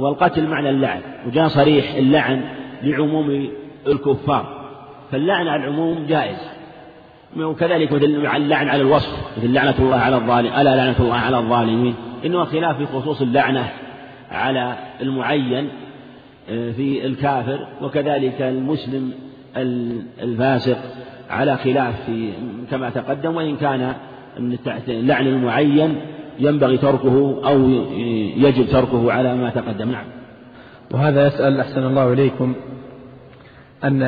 والقتل 0.00 0.46
معنى 0.46 0.70
اللعن. 0.70 1.00
وجاء 1.26 1.48
صريح 1.48 1.94
اللعن 1.94 2.44
لعموم 2.82 3.48
الكفار. 3.86 4.46
فاللعن 5.12 5.48
على 5.48 5.64
العموم 5.64 6.06
جائز. 6.08 6.38
وكذلك 7.38 7.92
مثل 7.92 8.04
اللعن 8.04 8.68
على 8.68 8.82
الوصف 8.82 9.38
مثل 9.38 9.52
لعنة 9.52 9.74
الله 9.78 9.96
على 9.96 10.16
الظالم 10.16 10.52
ألا 10.52 10.76
لعنة 10.76 10.96
الله 11.00 11.16
على 11.16 11.38
الظالمين. 11.38 11.94
إنما 12.24 12.44
خلاف 12.44 12.76
في 12.76 12.86
خصوص 12.86 13.22
اللعنة 13.22 13.70
على 14.30 14.76
المعين 15.00 15.68
آه، 16.50 16.70
في 16.70 17.06
الكافر 17.06 17.66
وكذلك 17.82 18.42
المسلم 18.42 19.12
الفاسق 20.22 20.78
على 21.30 21.56
خلاف 21.56 21.94
في 22.06 22.32
كما 22.70 22.90
تقدم 22.90 23.36
وإن 23.36 23.56
كان 23.56 23.94
اللعن 24.88 25.26
المعين 25.26 25.96
ينبغي 26.38 26.76
تركه 26.76 27.40
أو 27.48 27.70
يجب 28.36 28.66
تركه 28.66 29.12
على 29.12 29.34
ما 29.34 29.50
تقدم. 29.50 29.90
نعم. 29.90 30.04
وهذا 30.90 31.26
يسأل 31.26 31.60
أحسن 31.60 31.86
الله 31.86 32.12
إليكم 32.12 32.54
أن 33.84 34.02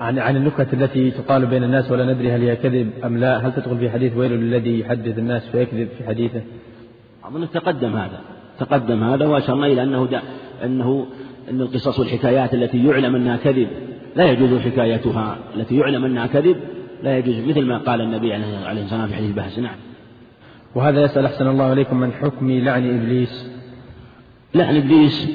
عن 0.00 0.18
عن 0.18 0.36
النكت 0.36 0.74
التي 0.74 1.10
تقال 1.10 1.46
بين 1.46 1.64
الناس 1.64 1.90
ولا 1.90 2.12
ندري 2.12 2.32
هل 2.32 2.42
هي 2.42 2.56
كذب 2.56 2.90
أم 3.04 3.18
لا. 3.18 3.46
هل 3.46 3.52
تدخل 3.52 3.78
في 3.78 3.90
حديث 3.90 4.16
ويل 4.16 4.32
للذي 4.32 4.80
يحدث 4.80 5.18
الناس 5.18 5.48
فيكذب 5.48 5.88
في 5.98 6.06
حديثه؟ 6.06 6.40
أظن 7.30 7.50
تقدم 7.50 7.96
هذا 7.96 8.20
تقدم 8.58 9.04
هذا 9.04 9.26
وأشرنا 9.26 9.66
إلى 9.66 9.82
أنه 9.82 10.06
دا 10.06 10.22
أنه 10.64 11.06
أن 11.50 11.60
القصص 11.60 11.98
والحكايات 11.98 12.54
التي 12.54 12.86
يعلم 12.86 13.16
أنها 13.16 13.36
كذب 13.36 13.68
لا 14.16 14.30
يجوز 14.30 14.60
حكايتها 14.60 15.38
التي 15.56 15.76
يعلم 15.76 16.04
أنها 16.04 16.26
كذب 16.26 16.56
لا 17.02 17.18
يجوز 17.18 17.38
مثل 17.48 17.62
ما 17.66 17.78
قال 17.78 18.00
النبي 18.00 18.32
عليه 18.32 18.44
الصلاة 18.44 18.80
والسلام 18.80 19.08
في 19.08 19.14
حديث 19.14 19.32
بحث 19.32 19.58
نعم. 19.58 19.76
وهذا 20.74 21.02
يسأل 21.02 21.24
أحسن 21.24 21.46
الله 21.46 21.64
عليكم 21.64 22.00
من 22.00 22.12
حكم 22.12 22.50
لعن 22.50 23.00
إبليس؟ 23.00 23.50
لعن 24.54 24.76
إبليس 24.76 25.28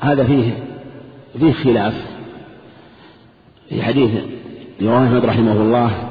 هذا 0.00 0.24
فيه 0.24 0.52
فيه 1.38 1.52
خلاف. 1.52 2.18
في 3.68 3.82
حديث 3.82 4.10
رواه 4.82 5.06
أحمد 5.06 5.24
رحمه 5.24 5.52
الله 5.52 6.07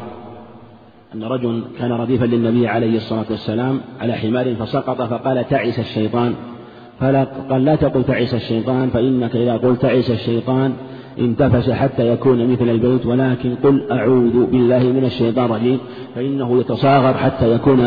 أن 1.18 1.24
رجل 1.24 1.64
كان 1.80 1.92
رديفا 1.92 2.26
للنبي 2.26 2.68
عليه 2.68 2.98
الصلاة 2.98 3.26
والسلام 3.30 3.80
على 4.00 4.14
حمار 4.14 4.56
فسقط 4.56 5.02
فقال 5.02 5.48
تعس 5.50 5.80
الشيطان. 5.80 6.34
فلا 7.00 7.24
قال 7.50 7.66
لا 7.66 7.76
تقل 7.76 8.04
تعيس 8.04 8.34
الشيطان 8.34 8.90
فإنك 8.90 9.36
إذا 9.36 9.58
قلت 9.58 9.82
تعيس 9.82 10.12
الشيطان 10.12 10.74
انتفش 11.20 11.70
حتى 11.70 12.10
يكون 12.14 12.52
مثل 12.52 12.70
البيت 12.70 13.06
ولكن 13.06 13.56
قل 13.64 13.92
أعوذ 13.92 14.46
بالله 14.46 14.80
من 14.80 15.06
الشيطان 15.06 15.46
الرجيم 15.46 15.80
فإنه 16.16 16.60
يتصاغر 16.60 17.14
حتى 17.14 17.52
يكون 17.52 17.80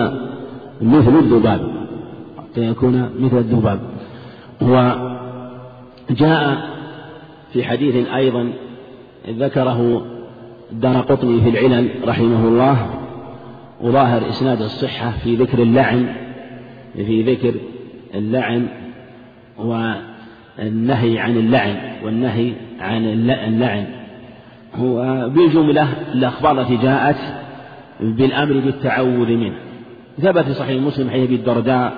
مثل 0.80 1.18
الذباب 1.18 1.60
حتى 2.38 2.66
يكون 2.66 3.10
مثل 3.18 3.38
الذباب. 3.38 3.80
وجاء 6.10 6.58
في 7.52 7.64
حديث 7.64 8.08
أيضا 8.08 8.52
ذكره 9.28 10.02
دار 10.72 11.00
قطني 11.00 11.40
في 11.40 11.48
العلل 11.48 11.90
رحمه 12.08 12.48
الله 12.48 12.99
وظاهر 13.82 14.28
إسناد 14.28 14.62
الصحة 14.62 15.10
في 15.10 15.36
ذكر 15.36 15.62
اللعن 15.62 16.14
في 16.94 17.22
ذكر 17.22 17.54
اللعن 18.14 18.66
والنهي 19.58 21.18
عن 21.18 21.36
اللعن 21.36 21.76
والنهي 22.04 22.52
عن 22.80 23.04
اللعن 23.04 23.86
هو 24.74 25.28
بالجملة 25.28 25.88
الأخبار 26.14 26.60
التي 26.60 26.76
جاءت 26.76 27.16
بالأمر 28.00 28.60
بالتعوذ 28.60 29.28
منه 29.28 29.56
ثبت 30.18 30.44
في 30.44 30.54
صحيح 30.54 30.82
مسلم 30.82 31.10
حديث 31.10 31.30
الدرداء 31.30 31.92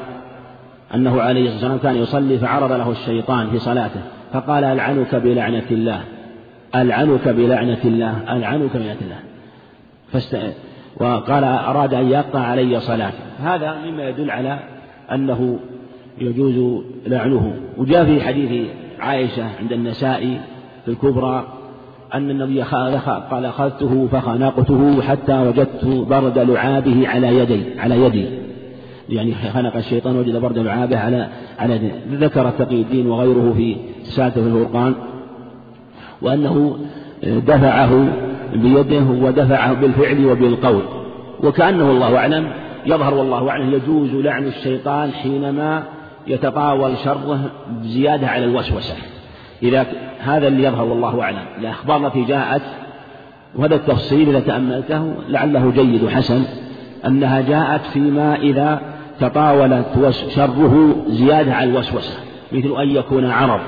أنه 0.94 1.20
عليه 1.22 1.40
الصلاة 1.40 1.72
والسلام 1.72 1.78
كان 1.78 2.02
يصلي 2.02 2.38
فعرض 2.38 2.72
له 2.72 2.90
الشيطان 2.90 3.50
في 3.50 3.58
صلاته 3.58 4.00
فقال 4.32 4.64
ألعنك 4.64 5.14
بلعنة 5.14 5.66
الله 5.70 6.00
ألعنك 6.74 7.28
بلعنة 7.28 7.78
الله 7.84 8.36
ألعنك 8.36 8.76
بلعنة 8.76 8.96
الله. 9.02 9.18
وقال 11.02 11.44
أراد 11.44 11.94
أن 11.94 12.08
يقطع 12.08 12.40
علي 12.40 12.80
صلاته 12.80 13.18
هذا 13.38 13.74
مما 13.86 14.08
يدل 14.08 14.30
على 14.30 14.58
أنه 15.12 15.58
يجوز 16.20 16.82
لعنه. 17.06 17.54
وجاء 17.78 18.04
في 18.04 18.20
حديث 18.20 18.68
عائشة 19.00 19.44
عند 19.60 19.72
النسائي 19.72 20.40
في 20.84 20.90
الكبرى 20.90 21.46
أن 22.14 22.30
النبي 22.30 22.62
قال 22.62 23.44
أخذته 23.44 24.08
فخنقته 24.12 25.02
حتى 25.02 25.38
وجدت 25.38 25.84
برد 25.84 26.38
لعابه 26.38 27.08
على 27.08 27.38
يدي 27.38 27.80
على 27.80 28.04
يدي. 28.04 28.26
يعني 29.08 29.34
خنق 29.34 29.76
الشيطان 29.76 30.16
وجد 30.16 30.36
برد 30.36 30.58
لعابه 30.58 30.98
على 30.98 31.28
على 31.58 31.74
يدي. 31.74 31.90
ذكر 32.10 32.50
تقي 32.50 32.82
الدين 32.82 33.06
وغيره 33.06 33.54
في 33.56 33.76
ساته 34.02 34.46
الفرقان 34.46 34.94
وأنه 36.22 36.78
دفعه 37.22 38.08
بيده 38.52 39.04
ودفعه 39.26 39.72
بالفعل 39.72 40.26
وبالقول. 40.26 40.82
وكأنه 41.42 41.90
الله 41.90 42.16
أعلم 42.16 42.48
يظهر 42.86 43.14
والله 43.14 43.50
أعلم 43.50 43.72
يجوز 43.74 44.14
لعن 44.14 44.46
الشيطان 44.46 45.12
حينما 45.12 45.82
يتطاول 46.26 46.96
شره 47.04 47.40
زيادة 47.82 48.28
على 48.28 48.44
الوسوسة. 48.44 48.94
إذا 49.62 49.86
هذا 50.20 50.48
اللي 50.48 50.64
يظهر 50.64 50.84
والله 50.84 51.22
أعلم. 51.22 51.44
الأخبار 51.58 52.06
التي 52.06 52.24
جاءت 52.24 52.62
وهذا 53.54 53.74
التفصيل 53.74 54.28
إذا 54.28 54.40
تأملته 54.40 55.14
لعله 55.28 55.70
جيد 55.70 56.04
وحسن 56.04 56.44
أنها 57.06 57.40
جاءت 57.40 57.80
فيما 57.80 58.36
إذا 58.36 58.80
تطاولت 59.20 60.14
شره 60.34 60.94
زيادة 61.08 61.54
على 61.54 61.70
الوسوسة 61.70 62.18
مثل 62.52 62.82
أن 62.82 62.90
يكون 62.90 63.30
عرض. 63.30 63.60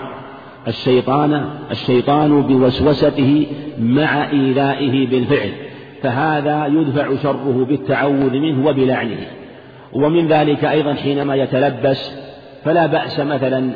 الشيطان 0.68 1.44
الشيطان 1.70 2.42
بوسوسته 2.42 3.46
مع 3.78 4.30
إيذائه 4.30 5.06
بالفعل 5.06 5.50
فهذا 6.02 6.66
يدفع 6.66 7.16
شره 7.22 7.66
بالتعوذ 7.68 8.30
منه 8.30 8.66
وبلعنه. 8.66 9.16
ومن 9.92 10.28
ذلك 10.28 10.64
أيضا 10.64 10.94
حينما 10.94 11.34
يتلبس 11.34 12.12
فلا 12.64 12.86
بأس 12.86 13.20
مثلا 13.20 13.70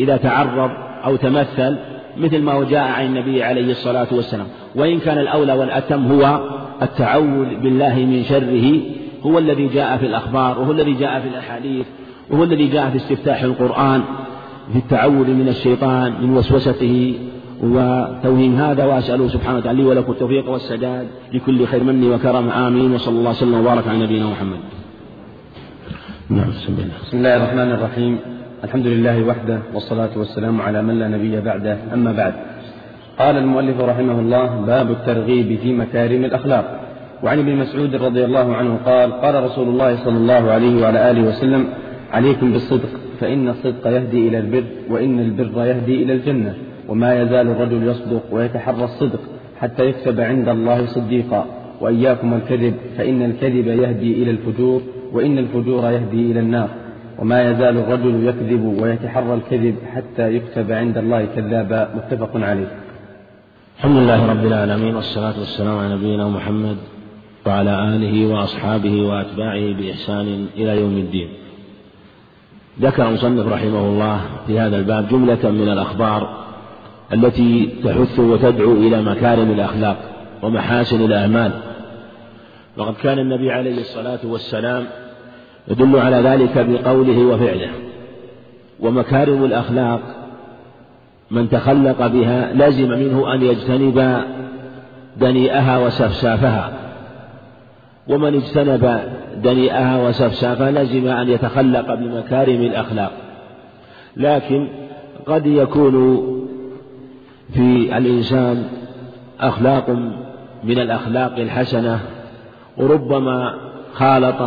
إذا 0.00 0.16
تعرض 0.16 0.70
أو 1.04 1.16
تمثل 1.16 1.76
مثل 2.16 2.42
ما 2.42 2.64
جاء 2.70 2.88
عن 2.88 3.06
النبي 3.06 3.42
عليه 3.42 3.70
الصلاة 3.70 4.06
والسلام. 4.12 4.46
وإن 4.74 4.98
كان 4.98 5.18
الأولى 5.18 5.52
والأتم 5.52 6.12
هو 6.12 6.40
التعوذ 6.82 7.56
بالله 7.62 7.94
من 7.94 8.24
شره 8.24 8.80
هو 9.22 9.38
الذي 9.38 9.66
جاء 9.68 9.96
في 9.96 10.06
الأخبار 10.06 10.58
وهو 10.60 10.72
الذي 10.72 10.92
جاء 10.92 11.20
في 11.20 11.28
الأحاديث 11.28 11.86
وهو 12.30 12.44
الذي 12.44 12.66
جاء 12.66 12.90
في 12.90 12.96
استفتاح 12.96 13.42
القرآن. 13.42 14.02
في 14.72 14.78
التعوذ 14.78 15.28
من 15.30 15.48
الشيطان 15.48 16.12
من 16.22 16.36
وسوسته 16.36 17.14
وتوهيم 17.62 18.56
هذا 18.56 18.84
وأسأله 18.84 19.28
سبحانه 19.28 19.58
وتعالى 19.58 19.82
لي 19.82 19.88
ولكم 19.88 20.12
التوفيق 20.12 20.50
والسداد 20.50 21.06
لكل 21.32 21.66
خير 21.66 21.84
مني 21.84 22.08
وكرم. 22.08 22.48
آمين 22.48 22.92
وصلى 22.92 23.18
الله 23.18 23.30
وسلم 23.30 23.54
وبارك 23.54 23.88
على 23.88 23.98
نبينا 23.98 24.26
محمد. 24.26 24.58
نعم 26.30 26.50
بسم 26.50 26.72
الله. 26.72 26.94
بسم 27.02 27.16
الله 27.16 27.36
الرحمن 27.36 27.70
الرحيم. 27.72 28.18
الحمد 28.64 28.86
لله 28.86 29.22
وحده 29.28 29.58
والصلاة 29.74 30.10
والسلام 30.16 30.60
على 30.60 30.82
من 30.82 30.98
لا 30.98 31.08
نبي 31.08 31.40
بعده. 31.40 31.76
أما 31.92 32.12
بعد 32.12 32.34
قال 33.18 33.36
المؤلف 33.36 33.80
رحمه 33.80 34.20
الله 34.20 34.46
باب 34.66 34.90
الترغيب 34.90 35.58
في 35.58 35.72
مكارم 35.72 36.24
الأخلاق. 36.24 36.80
وعن 37.22 37.38
ابن 37.38 37.56
مسعود 37.56 37.94
رضي 37.94 38.24
الله 38.24 38.56
عنه 38.56 38.78
قال 38.86 39.12
قال 39.12 39.44
رسول 39.44 39.68
الله 39.68 40.04
صلى 40.04 40.16
الله 40.16 40.50
عليه 40.50 40.82
وعلى 40.82 41.10
آله 41.10 41.22
وسلم 41.28 41.68
عليكم 42.12 42.52
بالصدق. 42.52 43.03
فإن 43.24 43.48
الصدق 43.48 43.86
يهدي 43.86 44.28
إلى 44.28 44.38
البر 44.38 44.64
وإن 44.90 45.20
البر 45.20 45.64
يهدي 45.64 46.02
إلى 46.02 46.12
الجنة 46.12 46.54
وما 46.88 47.22
يزال 47.22 47.46
الرجل 47.48 47.88
يصدق 47.88 48.22
ويتحرى 48.32 48.84
الصدق 48.84 49.20
حتى 49.60 49.86
يكتب 49.88 50.20
عند 50.20 50.48
الله 50.48 50.86
صديقا 50.86 51.46
وإياكم 51.80 52.34
الكذب 52.34 52.74
فإن 52.96 53.22
الكذب 53.22 53.66
يهدي 53.66 54.22
إلى 54.22 54.30
الفجور 54.30 54.82
وإن 55.12 55.38
الفجور 55.38 55.90
يهدي 55.90 56.32
إلى 56.32 56.40
النار 56.40 56.68
وما 57.18 57.50
يزال 57.50 57.76
الرجل 57.78 58.28
يكذب 58.28 58.78
ويتحرى 58.82 59.34
الكذب 59.34 59.76
حتى 59.94 60.34
يكتب 60.36 60.72
عند 60.72 60.98
الله 60.98 61.24
كذابا 61.36 61.88
متفق 61.96 62.30
عليه. 62.36 62.68
الحمد 63.78 63.96
لله 63.96 64.26
رب 64.30 64.46
العالمين 64.46 64.94
والصلاة 64.94 65.38
والسلام 65.38 65.78
على 65.78 65.94
نبينا 65.94 66.28
محمد 66.28 66.76
وعلى 67.46 67.96
آله 67.96 68.26
وأصحابه 68.34 69.02
وأتباعه 69.02 69.72
بإحسان 69.78 70.46
إلى 70.56 70.80
يوم 70.80 70.96
الدين. 70.96 71.28
ذكر 72.80 73.08
المصنف 73.08 73.52
رحمه 73.52 73.78
الله 73.78 74.20
في 74.46 74.60
هذا 74.60 74.76
الباب 74.76 75.08
جملة 75.08 75.50
من 75.50 75.68
الأخبار 75.68 76.44
التي 77.12 77.70
تحث 77.84 78.18
وتدعو 78.18 78.72
إلى 78.72 79.02
مكارم 79.02 79.50
الأخلاق 79.50 79.96
ومحاسن 80.42 81.04
الأعمال. 81.04 81.52
وقد 82.76 82.94
كان 83.02 83.18
النبي 83.18 83.52
عليه 83.52 83.80
الصلاة 83.80 84.18
والسلام 84.24 84.84
يدل 85.68 85.98
على 85.98 86.16
ذلك 86.16 86.66
بقوله 86.68 87.18
وفعله. 87.18 87.70
ومكارم 88.80 89.44
الأخلاق 89.44 90.00
من 91.30 91.48
تخلق 91.48 92.06
بها 92.06 92.52
لزم 92.52 92.88
منه 92.88 93.34
أن 93.34 93.42
يجتنب 93.42 94.24
دنيئها 95.16 95.78
وسفسافها. 95.78 96.72
ومن 98.08 98.34
اجتنب 98.34 99.00
دنيئها 99.44 100.08
وسفسافها 100.08 100.70
لزم 100.70 101.08
أن 101.08 101.28
يتخلق 101.28 101.94
بمكارم 101.94 102.60
الأخلاق. 102.62 103.12
لكن 104.16 104.68
قد 105.26 105.46
يكون 105.46 106.24
في 107.54 107.98
الإنسان 107.98 108.64
أخلاق 109.40 109.90
من 110.64 110.78
الأخلاق 110.78 111.38
الحسنة 111.38 112.00
وربما 112.76 113.54
خالط 113.92 114.40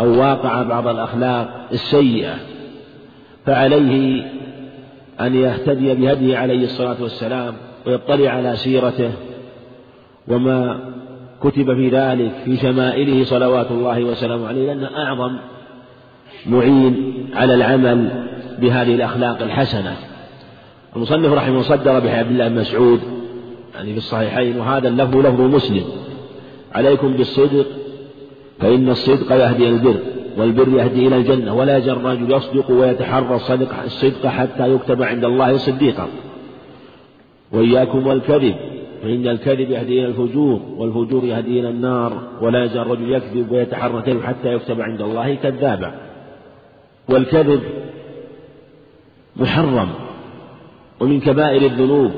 أو 0.00 0.20
واقع 0.20 0.62
بعض 0.62 0.86
الأخلاق 0.88 1.66
السيئة 1.72 2.34
فعليه 3.46 4.24
أن 5.20 5.34
يهتدي 5.34 5.94
بهديه 5.94 6.38
عليه 6.38 6.64
الصلاة 6.64 6.96
والسلام 7.02 7.54
ويطلع 7.86 8.30
على 8.30 8.56
سيرته 8.56 9.10
وما 10.28 10.80
كتب 11.42 11.74
في 11.74 11.88
ذلك 11.88 12.32
في 12.44 12.56
شمائله 12.56 13.24
صلوات 13.24 13.70
الله 13.70 14.04
وسلامه 14.04 14.48
عليه 14.48 14.66
لأنه 14.66 14.88
أعظم 14.96 15.36
معين 16.46 17.12
على 17.34 17.54
العمل 17.54 18.26
بهذه 18.58 18.94
الأخلاق 18.94 19.42
الحسنة. 19.42 19.96
المصنف 20.96 21.32
رحمه 21.32 21.48
الله 21.48 21.62
صدر 21.62 21.98
بحديث 21.98 22.32
الله 22.32 22.48
بن 22.48 22.60
مسعود 22.60 23.00
يعني 23.74 23.92
في 23.92 23.98
الصحيحين 23.98 24.58
وهذا 24.58 24.88
اللفظ 24.88 25.16
لفظ 25.16 25.40
مسلم. 25.40 25.84
عليكم 26.74 27.12
بالصدق 27.12 27.66
فإن 28.60 28.88
الصدق 28.88 29.32
يهدي 29.32 29.68
البر 29.68 29.96
والبر 30.38 30.68
يهدي 30.68 31.06
إلى 31.06 31.16
الجنة. 31.16 31.54
ولا 31.54 31.76
يزال 31.78 31.96
الرجل 31.96 32.32
يصدق 32.32 32.70
ويتحرى 32.70 33.40
الصدق 33.84 34.26
حتى 34.26 34.74
يكتب 34.74 35.02
عند 35.02 35.24
الله 35.24 35.56
صديقا. 35.56 36.08
وإياكم 37.52 38.06
والكذب. 38.06 38.54
فإن 39.02 39.28
الكذب 39.28 39.70
يهدي 39.70 39.98
إلى 39.98 40.06
الفجور 40.06 40.60
والفجور 40.76 41.24
يهدي 41.24 41.60
إلى 41.60 41.68
النار 41.68 42.22
ولا 42.40 42.64
يزال 42.64 42.82
الرجل 42.82 43.12
يكذب 43.12 43.52
ويتحرى 43.52 43.98
الكذب 43.98 44.22
حتى 44.22 44.52
يكتب 44.54 44.80
عند 44.80 45.00
الله 45.00 45.34
كذابا. 45.34 45.94
والكذب 47.08 47.60
محرم 49.36 49.88
ومن 51.00 51.20
كبائر 51.20 51.62
الذنوب. 51.62 52.10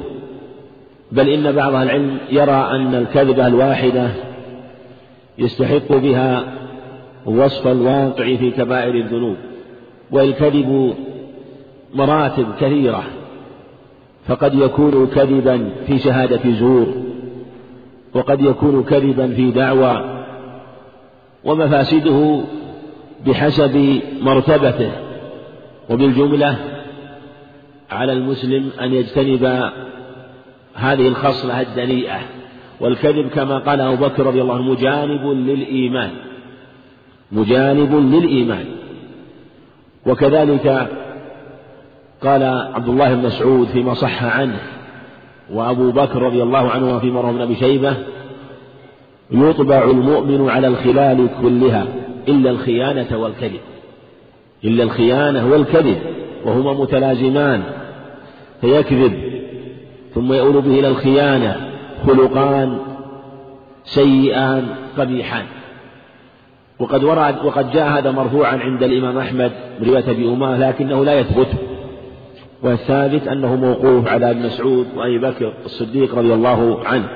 بل 1.13 1.29
إن 1.29 1.53
بعض 1.53 1.75
العلم 1.75 2.19
يرى 2.31 2.69
أن 2.71 2.95
الكذبة 2.95 3.47
الواحدة 3.47 4.11
يستحق 5.39 5.93
بها 5.93 6.45
وصف 7.27 7.67
الواقع 7.67 8.37
في 8.37 8.51
كبائر 8.51 8.95
الذنوب. 8.95 9.37
والكذب 10.11 10.95
مراتب 11.95 12.47
كثيرة. 12.61 13.05
فقد 14.27 14.55
يكون 14.55 15.07
كذبا 15.07 15.71
في 15.87 15.99
شهادة 15.99 16.51
زور 16.51 16.87
وقد 18.15 18.41
يكون 18.41 18.83
كذبا 18.83 19.29
في 19.29 19.51
دعوى 19.51 20.25
ومفاسده 21.45 22.41
بحسب 23.27 24.01
مرتبته 24.21 24.91
وبالجملة 25.91 26.59
على 27.91 28.13
المسلم 28.13 28.71
أن 28.81 28.93
يجتنب 28.95 29.71
هذه 30.75 31.09
الخصلة 31.09 31.61
الدنيئة. 31.61 32.21
والكذب 32.81 33.29
كما 33.29 33.59
قال 33.59 33.81
أبو 33.81 34.05
بكر 34.05 34.27
رضي 34.27 34.43
الله 34.43 34.55
عنه 34.55 34.63
مجانب 34.63 35.27
للإيمان 35.27 36.11
مجانب 37.33 37.95
للإيمان. 37.95 38.65
وكذلك 40.07 40.89
قال 42.25 42.43
عبد 42.75 42.89
الله 42.89 43.15
بن 43.15 43.27
مسعود 43.27 43.67
فيما 43.67 43.95
صح 43.95 44.25
عنه 44.25 44.59
وأبو 45.53 45.91
بكر 45.91 46.23
رضي 46.23 46.43
الله 46.43 46.71
عنه 46.71 46.99
فيما 46.99 47.21
رواه 47.21 47.31
ابن 47.31 47.41
أبي 47.41 47.55
شيبة 47.55 47.97
يطبع 49.31 49.85
المؤمن 49.85 50.51
على 50.51 50.67
الخلال 50.67 51.29
كلها 51.43 51.87
إلا 52.29 52.51
الخيانة 52.51 53.19
والكذب. 53.19 53.61
إلا 54.65 54.85
الخيانة 54.85 55.47
والكذب 55.47 55.99
وهما 56.45 56.73
متلازمان 56.73 57.63
فيكذب 58.61 59.13
ثم 60.15 60.33
يؤول 60.33 60.63
به 60.63 60.79
إلى 60.79 60.89
الخيانة 60.89 61.57
خلقان 62.07 62.79
سيئان 63.85 64.67
قبيحان. 64.99 65.45
وقد 66.79 67.05
ورد 67.05 67.45
وقد 67.45 67.71
جاء 67.71 67.89
هذا 67.89 68.11
مرفوعا 68.11 68.57
عند 68.57 68.83
الإمام 68.83 69.19
أحمد 69.19 69.53
برواية 69.81 70.11
أبي 70.11 70.29
أمامة 70.29 70.69
لكنه 70.69 71.05
لا 71.05 71.21
يثبت. 71.21 71.49
والثابت 72.65 73.29
أنه 73.29 73.57
موقوف 73.57 74.09
على 74.09 74.31
ابن 74.31 74.47
مسعود 74.47 74.87
وأبي 74.97 75.19
بكر 75.19 75.53
الصديق 75.65 76.15
رضي 76.15 76.35
الله 76.35 76.85
عنه. 76.85 77.09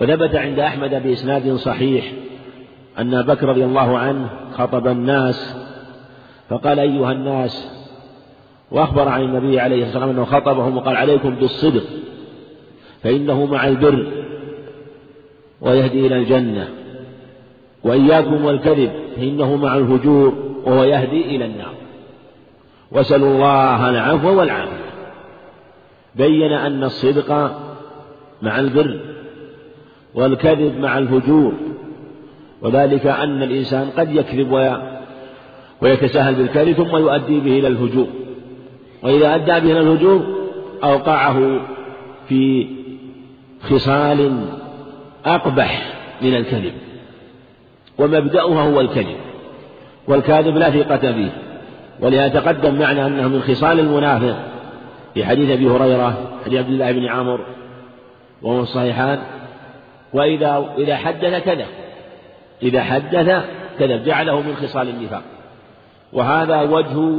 وثبت 0.00 0.34
عند 0.34 0.58
أحمد 0.58 1.02
بإسناد 1.02 1.54
صحيح 1.54 2.12
أن 2.98 3.22
بكر 3.22 3.48
رضي 3.48 3.64
الله 3.64 3.98
عنه 3.98 4.30
خطب 4.52 4.86
الناس 4.86 5.56
فقال 6.48 6.78
أيها 6.78 7.12
الناس 7.12 7.70
وأخبر 8.70 9.08
عن 9.08 9.22
النبي 9.22 9.60
عليه 9.60 9.82
الصلاة 9.82 10.06
والسلام 10.06 10.10
أنه 10.10 10.24
خطبهم 10.24 10.76
وقال 10.76 10.96
عليكم 10.96 11.30
بالصدق 11.30 11.84
فإنه 13.02 13.46
مع 13.46 13.68
البر 13.68 14.06
ويهدي 15.60 16.06
إلى 16.06 16.16
الجنة 16.16 16.68
وإياكم 17.84 18.44
والكذب 18.44 18.92
فإنه 19.16 19.56
مع 19.56 19.76
الفجور 19.76 20.34
وهو 20.64 20.84
يهدي 20.84 21.36
إلى 21.36 21.44
النار. 21.44 21.83
واسألوا 22.94 23.28
الله 23.28 23.90
العفو 23.90 24.38
والعافية. 24.38 24.84
بين 26.14 26.52
أن 26.52 26.84
الصدق 26.84 27.32
مع 28.42 28.58
البر 28.58 29.00
والكذب 30.14 30.78
مع 30.78 30.98
الفجور 30.98 31.52
وذلك 32.62 33.06
أن 33.06 33.42
الإنسان 33.42 33.90
قد 33.96 34.14
يكذب 34.14 34.78
ويتساهل 35.82 36.34
بالكذب 36.34 36.72
ثم 36.72 36.96
يؤدي 36.96 37.40
به 37.40 37.58
إلى 37.58 37.68
الفجور. 37.68 38.06
وإذا 39.02 39.34
أدى 39.34 39.66
به 39.66 39.72
إلى 39.72 39.80
الفجور 39.80 40.26
أوقعه 40.84 41.60
في 42.28 42.66
خصال 43.62 44.40
أقبح 45.26 45.92
من 46.22 46.34
الكذب 46.34 46.72
ومبدأها 47.98 48.62
هو 48.62 48.80
الكذب 48.80 49.16
والكاذب 50.08 50.56
لا 50.56 50.70
ثقة 50.70 51.10
به 51.10 51.30
ولهذا 52.00 52.40
تقدم 52.40 52.78
معنا 52.78 53.06
أنه 53.06 53.28
من 53.28 53.42
خصال 53.42 53.80
المنافق. 53.80 54.36
في 55.14 55.24
حديث 55.24 55.50
أبي 55.50 55.68
هريرة 55.68 56.38
حديث 56.44 56.58
عبد 56.58 56.68
الله 56.68 56.92
بن 56.92 57.06
عمرو 57.06 57.44
وهو 58.42 58.60
الصحيحان 58.60 59.18
وإذا 60.12 60.64
إذا 60.78 60.96
حدث 60.96 61.44
كذب 61.44 61.66
إذا 62.62 62.82
حدث 62.82 63.44
كذب 63.78 64.04
جعله 64.04 64.40
من 64.40 64.56
خصال 64.56 64.88
النفاق. 64.88 65.22
وهذا 66.12 66.60
وجه 66.60 67.18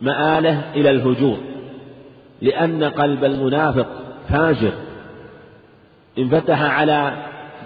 مآله 0.00 0.62
إلى 0.74 0.90
الهجور 0.90 1.36
لأن 2.42 2.84
قلب 2.84 3.24
المنافق 3.24 3.86
فاجر. 4.28 4.72
انفتح 6.18 6.62
على 6.62 7.12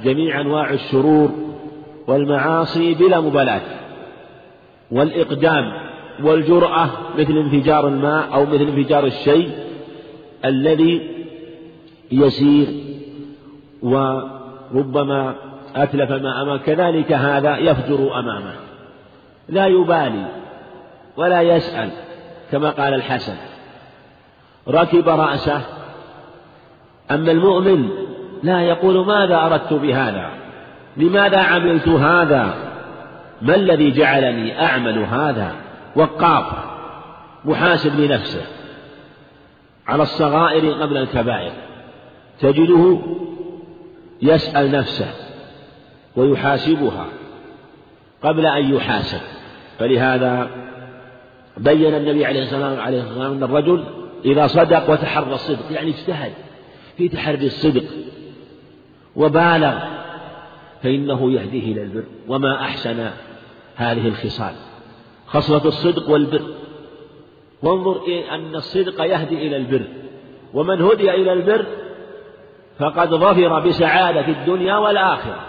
جميع 0.04 0.40
أنواع 0.40 0.70
الشرور 0.70 1.30
والمعاصي 2.06 2.94
بلا 2.94 3.20
مبالاة 3.20 3.60
والإقدام. 4.90 5.87
والجرأة 6.22 6.90
مثل 7.18 7.32
انفجار 7.32 7.88
الماء 7.88 8.34
أو 8.34 8.46
مثل 8.46 8.62
انفجار 8.62 9.04
الشيء 9.06 9.50
الذي 10.44 11.18
يسير 12.12 12.66
وربما 13.82 15.34
أتلف 15.76 16.10
ما 16.10 16.42
أمامه 16.42 16.56
كذلك 16.56 17.12
هذا 17.12 17.56
يفجر 17.56 18.18
أمامه. 18.18 18.54
لا 19.48 19.66
يبالي 19.66 20.26
ولا 21.16 21.42
يسأل 21.42 21.90
كما 22.52 22.70
قال 22.70 22.94
الحسن. 22.94 23.36
ركب 24.68 25.08
رأسه. 25.08 25.60
أما 27.10 27.32
المؤمن 27.32 27.88
لا 28.42 28.62
يقول 28.62 29.06
ماذا 29.06 29.36
أردت 29.46 29.72
بهذا؟ 29.72 30.30
لماذا 30.96 31.38
عملت 31.38 31.88
هذا؟ 31.88 32.54
ما 33.42 33.54
الذي 33.54 33.90
جعلني 33.90 34.64
أعمل 34.64 34.98
هذا؟ 34.98 35.67
وقاف 35.96 36.46
محاسب 37.44 38.00
لنفسه 38.00 38.46
على 39.86 40.02
الصغائر 40.02 40.72
قبل 40.72 40.96
الكبائر 40.96 41.52
تجده 42.40 42.98
يسأل 44.22 44.70
نفسه 44.70 45.10
ويحاسبها 46.16 47.06
قبل 48.22 48.46
أن 48.46 48.74
يحاسب. 48.74 49.20
فلهذا 49.78 50.50
بين 51.56 51.94
النبي 51.94 52.26
عليه 52.26 52.42
الصلاة 52.42 52.70
والسلام 52.70 53.32
أن 53.32 53.42
الرجل 53.42 53.84
إذا 54.24 54.46
صدق 54.46 54.90
وتحرى 54.90 55.34
الصدق 55.34 55.72
يعني 55.72 55.90
اجتهد 55.90 56.32
في 56.96 57.08
تحري 57.08 57.46
الصدق 57.46 57.84
وبالغ 59.16 59.78
فإنه 60.82 61.32
يهديه 61.32 61.72
إلى 61.72 61.82
البر 61.82 62.04
وما 62.28 62.60
أحسن 62.60 63.10
هذه 63.76 64.08
الخصال. 64.08 64.54
خصلة 65.28 65.64
الصدق 65.64 66.10
والبر. 66.10 66.42
وانظر 67.62 68.02
إيه 68.02 68.34
أن 68.34 68.54
الصدق 68.54 69.04
يهدي 69.04 69.46
إلى 69.46 69.56
البر. 69.56 69.82
ومن 70.54 70.82
هدي 70.82 71.10
إلى 71.10 71.32
البر 71.32 71.64
فقد 72.78 73.08
ظفر 73.08 73.60
بسعادة 73.60 74.28
الدنيا 74.28 74.76
والآخرة. 74.76 75.40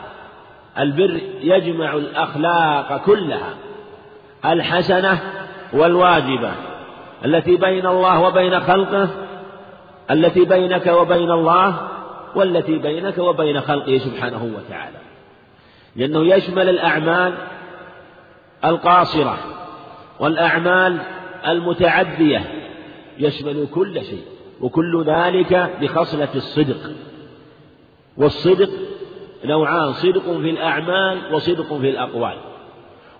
البر 0.80 1.20
يجمع 1.42 1.94
الأخلاق 1.94 3.02
كلها 3.06 3.54
الحسنة 4.46 5.20
والواجبة. 5.74 6.52
التي 7.26 7.56
بين 7.56 7.86
الله 7.86 8.22
وبين 8.22 8.60
خلقه 8.60 9.10
التي 10.12 10.46
بينك 10.46 10.88
وبين 10.88 11.32
الله 11.32 11.88
والتي 12.36 12.78
بينك 12.78 13.18
وبين 13.18 13.62
خلقه 13.62 13.98
سبحانه 13.98 14.52
وتعالى. 14.58 14.98
لأنه 15.96 16.36
يشمل 16.36 16.70
الأعمال 16.70 17.34
القاصرة. 18.66 19.38
والأعمال 20.20 20.98
المتعدية 21.48 22.42
يشمل 23.20 23.68
كل 23.74 24.04
شيء 24.04 24.24
وكل 24.62 25.04
ذلك 25.04 25.70
بخصلة 25.82 26.30
الصدق. 26.36 26.92
والصدق 28.18 28.70
نوعان 29.46 29.94
صدق 29.94 30.24
في 30.24 30.50
الأعمال 30.50 31.34
وصدق 31.34 31.78
في 31.78 31.90
الأقوال. 31.90 32.38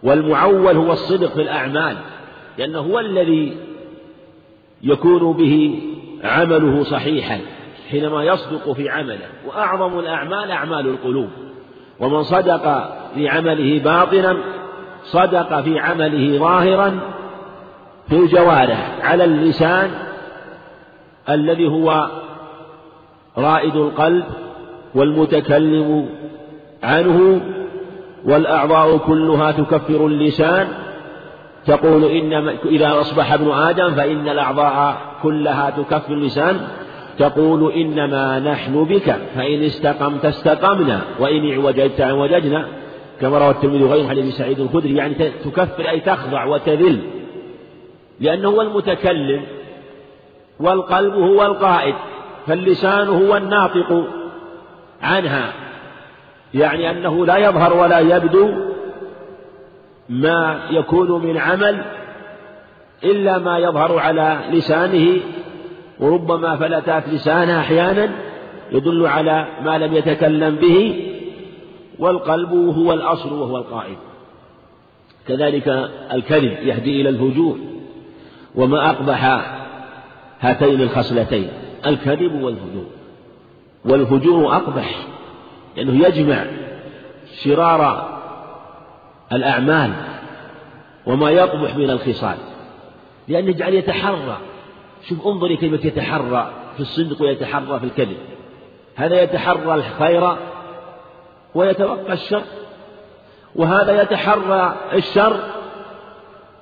والمعول 0.04 0.76
هو 0.76 0.92
الصدق 0.92 1.34
في 1.34 1.42
الأعمال 1.42 1.98
لأنه 2.58 2.80
هو 2.80 3.00
الذي 3.00 3.58
يكون 4.84 5.34
به 5.34 5.82
عمله 6.24 6.84
صحيحا 6.84 7.40
حينما 7.90 8.24
يصدق 8.24 8.72
في 8.72 8.90
عمله. 8.90 9.28
وأعظم 9.48 10.00
الأعمال 10.00 10.52
أعمال 10.52 10.88
القلوب. 10.88 11.30
ومن 12.00 12.24
صدق 12.24 12.94
في 13.16 13.30
عمله 13.30 13.80
باطنا 13.80 14.38
صدق 15.12 15.62
في 15.62 15.80
عمله 15.80 16.38
ظاهرا 16.38 17.00
في 18.10 18.16
الجوارح 18.16 19.00
على 19.04 19.24
اللسان 19.24 19.92
الذي 21.30 21.68
هو 21.68 22.08
رائد 23.38 23.76
القلب 23.76 24.24
والمتكلم 24.96 26.10
عنه 26.84 27.42
والأعضاء 28.26 28.98
كلها 28.98 29.52
تكفر 29.52 30.08
اللسان 30.08 30.68
تقول 31.66 32.06
إن 32.06 32.48
إذا 32.66 33.02
أصبح 33.02 33.34
ابن 33.34 33.52
آدم 33.52 33.92
فإن 33.92 34.30
الأعضاء 34.30 34.98
كلها 35.24 35.70
تكفر 35.70 36.14
اللسان 36.14 36.68
تقول 37.18 37.72
إنما 37.72 38.40
نحن 38.40 38.84
بك 38.84 39.16
فإن 39.36 39.64
استقمت 39.64 40.26
استقمنا 40.26 41.02
وإن 41.20 41.52
اعوججت 41.52 42.02
اعوججنا 42.02 42.66
كما 43.22 43.38
روى 43.38 43.50
الترمذي 43.50 43.84
وغيره 43.84 44.08
حديث 44.08 44.36
سعيد 44.36 44.60
الخدري 44.60 44.96
يعني 44.96 45.14
تكفر 45.46 45.90
أي 45.90 46.00
تخضع 46.00 46.46
وتذل. 46.46 47.00
لأنه 48.20 48.50
هو 48.50 48.62
المتكلم 48.62 49.42
والقلب 50.60 51.14
هو 51.14 51.46
القائد 51.46 51.96
فاللسان 52.48 53.08
هو 53.08 53.38
الناطق 53.38 54.08
عنها. 55.02 55.54
يعني 56.54 56.92
أنه 56.92 57.26
لا 57.26 57.38
يظهر 57.38 57.74
ولا 57.74 58.00
يبدو 58.00 58.50
ما 60.10 60.60
يكون 60.72 61.26
من 61.26 61.38
عمل 61.38 61.86
إلا 63.04 63.38
ما 63.38 63.58
يظهر 63.58 64.00
على 64.00 64.40
لسانه 64.52 65.20
وربما 66.00 66.56
فلتات 66.56 67.10
لسانه 67.10 67.60
أحيانا 67.60 68.10
يدل 68.72 69.08
على 69.08 69.48
ما 69.64 69.78
لم 69.78 69.94
يتكلم 69.94 70.56
به. 70.56 71.09
والقلب 72.00 72.54
هو 72.54 72.94
الأصل 72.94 73.34
وهو 73.34 73.58
القائد 73.58 73.98
كذلك 75.28 75.68
الكذب 76.14 76.58
يهدي 76.64 77.02
إلى 77.02 77.10
الفجور 77.10 77.58
وما 78.56 78.90
أقبح 78.90 79.26
هاتين 80.40 80.82
الخصلتين 80.82 81.50
الكذب 81.86 82.44
والفجور 82.44 82.86
والفجور 83.86 84.56
أقبح 84.56 85.08
لأنه 85.78 86.08
يجمع 86.08 86.46
شرار 87.44 88.10
الأعمال 89.34 89.94
وما 91.06 91.32
يقبح 91.32 91.76
من 91.76 91.90
الخصال. 91.90 92.38
لأنه 93.28 93.50
يجعل 93.50 93.74
يتحرى. 93.74 94.38
شوف 95.10 95.28
انظري 95.28 95.58
كيف 95.58 95.86
يتحرى 95.86 96.52
في 96.76 96.80
الصدق 96.80 97.22
ويتحرى 97.22 97.80
في 97.80 97.86
الكذب. 97.86 98.18
هذا 98.96 99.22
يتحرى 99.22 99.76
الخير 99.76 100.36
ويتوقى 101.56 102.14
الشر 102.14 102.44
وهذا 103.56 104.02
يتحرى 104.02 104.76
الشر 104.94 105.40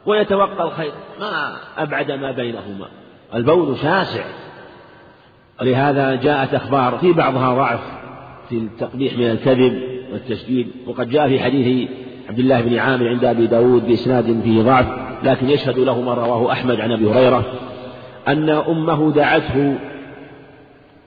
ويتوقى 0.06 0.64
الخير. 0.64 0.92
ما 1.20 1.56
أبعد 1.78 2.12
ما 2.12 2.32
بينهما. 2.32 2.88
البول 3.36 3.78
شاسع. 3.78 4.24
ولهذا 5.62 6.16
جاءت 6.16 6.54
أخبار 6.54 6.98
في 6.98 7.14
بعضها 7.14 7.56
ضعف 7.56 7.80
في 8.50 8.58
التقبيح 8.58 9.18
من 9.18 9.32
الكذب 9.32 9.82
والتشديد 10.12 10.68
وقد 10.88 11.10
جاء 11.10 11.28
في 11.28 11.40
حديث 11.40 11.90
عبد 12.30 12.40
الله 12.40 12.62
بن 12.62 12.78
عامر 12.78 13.08
عند 13.08 13.26
أبي 13.26 13.48
داود 13.48 13.88
بإسناد 13.88 14.42
فيه 14.44 14.62
ضعف 14.62 14.86
لكن 15.24 15.50
يشهد 15.50 15.80
له 15.80 16.02
ما 16.02 16.14
رواه 16.14 16.52
أحمد 16.52 16.80
عن 16.82 16.92
أبي 16.92 17.12
هريرة 17.12 17.44
أن 18.28 18.50
أمه 18.50 19.12
دعته 19.12 19.76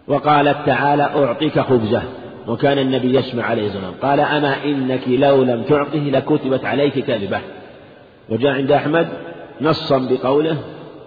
وقالت 0.08 0.56
تعالى 0.66 1.02
أعطيك 1.02 1.60
خبزة. 1.60 2.02
وكان 2.50 2.78
النبي 2.78 3.16
يسمع 3.18 3.44
عليه 3.44 3.66
السلام 3.66 3.92
قال 4.02 4.20
أما 4.20 4.64
إنك 4.64 5.08
لو 5.08 5.42
لم 5.42 5.62
تعطه 5.62 5.98
لكتبت 5.98 6.64
عليك 6.64 6.98
كذبة. 6.98 7.40
وجاء 8.28 8.52
عند 8.52 8.72
أحمد 8.72 9.08
نصا 9.60 9.98
بقوله 9.98 10.56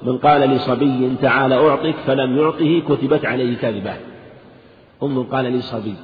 من 0.03 0.17
قال 0.17 0.41
لصبي 0.41 1.15
تعالى 1.21 1.55
أعطك 1.55 1.95
فلم 2.07 2.37
يعطه 2.37 2.79
كتبت 2.79 3.25
عليه 3.25 3.57
كذبة. 3.57 3.93
أم 5.03 5.23
قال 5.23 5.45
لصبي 5.45 5.95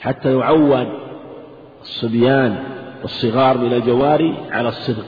حتى 0.00 0.32
يعود 0.32 0.88
الصبيان 1.82 2.56
والصغار 3.02 3.58
من 3.58 3.72
الجواري 3.72 4.34
على 4.50 4.68
الصدق 4.68 5.06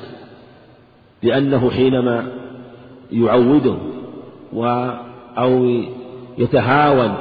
لأنه 1.22 1.70
حينما 1.70 2.32
يعوده 3.12 3.76
و 4.52 4.66
أو 5.38 5.82
يتهاون 6.38 7.14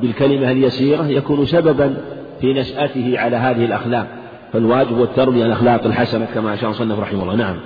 بالكلمة 0.00 0.50
اليسيرة 0.50 1.06
يكون 1.06 1.46
سببا 1.46 1.96
في 2.40 2.52
نشأته 2.52 3.18
على 3.18 3.36
هذه 3.36 3.64
الأخلاق. 3.64 4.06
فالواجب 4.52 4.98
والتربية 4.98 5.46
الأخلاق 5.46 5.86
الحسنة 5.86 6.26
كما 6.34 6.54
أشار 6.54 6.72
صنف 6.72 7.00
رحمه 7.00 7.22
الله. 7.22 7.34
نعم. 7.34 7.56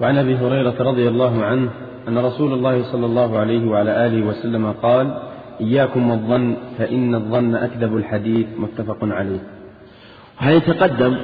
وعن 0.00 0.18
أبي 0.18 0.36
هريرة 0.36 0.74
رضي 0.80 1.08
الله 1.08 1.44
عنه 1.44 1.70
أن 2.08 2.18
رسول 2.18 2.52
الله 2.52 2.82
صلى 2.82 3.06
الله 3.06 3.38
عليه 3.38 3.68
وعلى 3.68 4.06
آله 4.06 4.26
وسلم 4.26 4.72
قال 4.82 5.18
إياكم 5.60 6.10
والظن 6.10 6.56
فإن 6.78 7.14
الظن 7.14 7.54
أكذب 7.54 7.96
الحديث. 7.96 8.46
متفق 8.58 8.98
عليه. 9.02 9.40
هذا 10.36 10.58
تقدم 10.58 11.16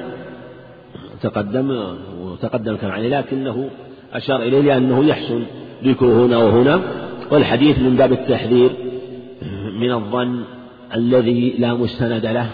تقدم 1.23 1.95
وتقدم 2.21 2.73
الكلام 2.73 2.93
عليه 2.93 3.19
لكنه 3.19 3.69
أشار 4.15 4.43
إليه 4.43 4.61
لأنه 4.61 5.05
يحسن. 5.05 5.43
ذكره 5.85 6.27
هنا 6.27 6.37
وهنا 6.37 6.81
والحديث 7.31 7.79
من 7.79 7.97
باب 7.97 8.13
التحذير. 8.13 8.71
من 9.77 9.93
الظن 9.93 10.45
الذي 10.95 11.55
لا 11.59 11.75
مستند 11.75 12.27
له 12.27 12.51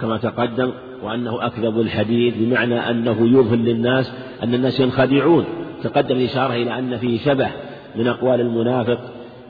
كما 0.00 0.16
تقدم 0.16 0.72
وأنه 1.02 1.46
أكذب 1.46 1.80
الحديث 1.80 2.34
بمعنى 2.36 2.90
أنه 2.90 3.16
يظهر 3.20 3.56
للناس 3.56 4.12
أن 4.42 4.54
الناس 4.54 4.80
ينخدعون. 4.80 5.44
تقدم 5.82 6.16
الإشارة 6.16 6.52
إلى 6.52 6.78
أن 6.78 6.96
فيه 6.96 7.18
شبه 7.18 7.48
من 7.96 8.08
أقوال 8.08 8.40
المنافق 8.40 8.98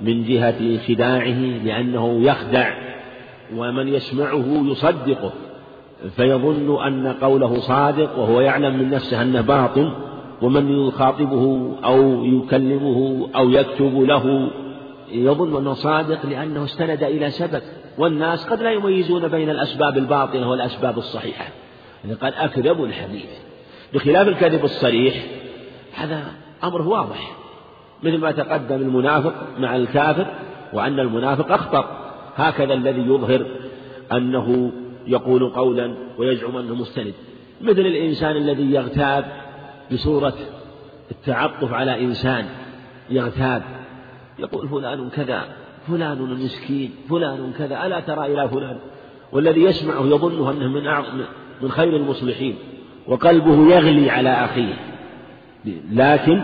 من 0.02 0.24
جهة 0.24 0.78
خداعه 0.78 1.40
لأنه 1.64 2.22
يخدع 2.22 2.72
ومن 3.56 3.88
يسمعه 3.88 4.44
يصدقه 4.64 5.32
فيظن 6.16 6.84
أن 6.86 7.14
قوله 7.20 7.60
صادق 7.60 8.18
وهو 8.18 8.40
يعلم 8.40 8.78
من 8.78 8.90
نفسه 8.90 9.22
أنه 9.22 9.40
باطل 9.40 9.92
ومن 10.42 10.86
يخاطبه 10.86 11.72
أو 11.84 12.24
يكلمه 12.24 13.28
أو 13.36 13.50
يكتب 13.50 14.00
له 14.00 14.50
يظن 15.12 15.56
أنه 15.56 15.74
صادق 15.74 16.26
لأنه 16.26 16.64
استند 16.64 17.02
إلى 17.02 17.30
سبب 17.30 17.62
والناس 17.98 18.46
قد 18.46 18.62
لا 18.62 18.70
يميزون 18.70 19.28
بين 19.28 19.50
الأسباب 19.50 19.98
الباطلة 19.98 20.48
والأسباب 20.48 20.98
الصحيحة. 20.98 21.44
إذا 22.04 22.14
قال 22.14 22.34
أكذب 22.34 22.84
الحديث. 22.84 23.30
بخلاف 23.94 24.28
الكذب 24.28 24.64
الصريح 24.64 25.14
هذا 25.94 26.24
أمر 26.64 26.82
واضح. 26.82 27.36
مثل 28.02 28.18
ما 28.18 28.30
تقدم 28.30 28.76
المنافق 28.76 29.34
مع 29.58 29.76
الكافر 29.76 30.26
وأن 30.72 31.00
المنافق 31.00 31.52
أخطر. 31.52 31.84
هكذا 32.36 32.74
الذي 32.74 33.00
يظهر 33.00 33.46
أنه 34.12 34.72
يقول 35.06 35.50
قولا 35.50 35.94
ويزعم 36.18 36.56
أنه 36.56 36.74
مستند. 36.74 37.14
مثل 37.60 37.80
الإنسان 37.80 38.36
الذي 38.36 38.72
يغتاب 38.72 39.24
بصورة 39.92 40.34
التعطف 41.10 41.72
على 41.72 42.00
إنسان 42.04 42.46
يغتاب 43.10 43.62
يقول 44.38 44.68
فلان 44.68 45.08
كذا 45.10 45.44
فلان 45.88 46.18
مسكين 46.22 46.90
فلان 47.10 47.52
كذا 47.58 47.86
ألا 47.86 48.00
ترى 48.00 48.26
إلى 48.26 48.48
فلان؟ 48.48 48.78
والذي 49.32 49.62
يسمعه 49.62 50.06
يظنه 50.06 50.50
أنه 50.50 50.68
من 50.68 50.86
أعظم 50.86 51.20
من 51.62 51.70
خير 51.70 51.96
المصلحين 51.96 52.54
وقلبه 53.06 53.74
يغلي 53.74 54.10
على 54.10 54.30
أخيه. 54.30 54.74
لكن 55.92 56.42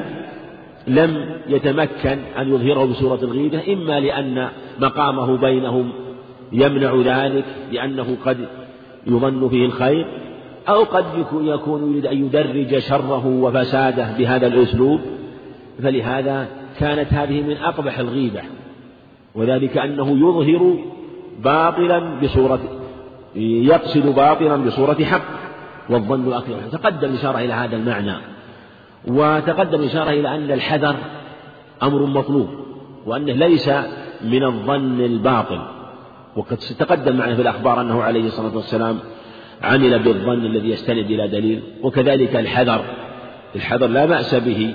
لم 0.86 1.40
يتمكن 1.48 2.18
أن 2.38 2.54
يظهره 2.54 2.84
بصورة 2.84 3.18
الغيبة 3.22 3.72
إما 3.72 4.00
لأن 4.00 4.48
مقامه 4.80 5.36
بينهم 5.36 5.92
يمنع 6.52 6.94
ذلك 6.94 7.44
لأنه 7.72 8.16
قد 8.24 8.48
يظن 9.06 9.48
فيه 9.48 9.66
الخير 9.66 10.06
أو 10.68 10.82
قد 10.82 11.04
يكون 11.44 11.90
يريد 11.90 12.06
أن 12.06 12.24
يدرج 12.24 12.78
شره 12.78 13.26
وفساده 13.26 14.16
بهذا 14.18 14.46
الأسلوب. 14.46 15.00
فلهذا 15.82 16.48
كانت 16.78 17.12
هذه 17.12 17.42
من 17.42 17.56
أقبح 17.56 17.98
الغيبة 17.98 18.42
وذلك 19.34 19.78
أنه 19.78 20.10
يظهر 20.10 20.78
باطلا 21.38 22.20
بصورة 22.20 22.60
يقصد 23.36 24.06
باطلا 24.06 24.56
بصورة 24.56 25.04
حق 25.04 25.38
والظن 25.90 26.32
أكثر 26.32 26.60
تقدم 26.72 27.14
إشارة 27.14 27.38
إلى 27.38 27.52
هذا 27.52 27.76
المعنى 27.76 28.14
وتقدم 29.08 29.82
إشارة 29.82 30.10
إلى 30.10 30.34
أن 30.34 30.50
الحذر 30.50 30.96
أمر 31.82 32.06
مطلوب 32.06 32.48
وأنه 33.06 33.32
ليس 33.32 33.68
من 34.24 34.44
الظن 34.44 35.00
الباطل. 35.00 35.60
وقد 36.36 36.56
تقدم 36.56 37.16
معنا 37.16 37.34
في 37.34 37.42
الأخبار 37.42 37.80
أنه 37.80 38.02
عليه 38.02 38.26
الصلاة 38.26 38.56
والسلام 38.56 38.98
عمل 39.62 39.98
بالظن 39.98 40.44
الذي 40.46 40.70
يستند 40.70 41.10
إلى 41.10 41.28
دليل 41.28 41.62
وكذلك 41.82 42.36
الحذر. 42.36 42.84
الحذر 43.56 43.86
لا 43.86 44.06
بأس 44.06 44.34
به 44.34 44.74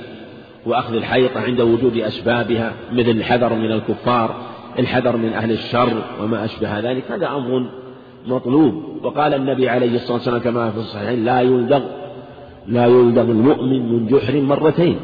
وأخذ 0.66 0.96
الحيطة 0.96 1.42
عند 1.42 1.62
وجود 1.62 1.98
أسبابها 1.98 2.74
مثل 2.92 3.10
الحذر 3.10 3.54
من 3.54 3.72
الكفار 3.72 4.36
الحذر 4.80 5.18
من 5.18 5.34
أهل 5.34 5.52
الشر 5.52 6.04
وما 6.22 6.46
أشبه 6.46 6.80
ذلك. 6.80 7.12
هذا 7.12 7.28
أمر 7.28 7.66
مطلوب. 8.28 8.84
وقال 9.04 9.34
النبي 9.34 9.70
عليه 9.70 9.96
الصلاة 9.96 10.14
والسلام 10.14 10.40
كما 10.40 10.72
في 10.72 10.78
الصحيحين 10.78 11.26
لا 11.26 11.42
يلدغ 11.42 11.82
لا 12.68 12.86
يلدغ 12.86 13.22
المؤمن 13.22 13.92
من 13.92 14.08
جحر 14.08 14.42
مرتين. 14.42 15.00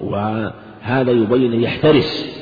وهذا 0.00 1.10
يبين 1.10 1.62
يحترس. 1.62 2.38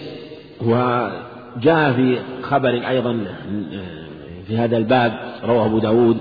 وجاء 0.62 1.92
في 1.92 2.18
خبر 2.42 2.88
أيضا 2.88 3.24
في 4.46 4.58
هذا 4.58 4.76
الباب 4.76 5.12
رواه 5.44 5.66
أبو 5.66 5.78
داود 5.78 6.16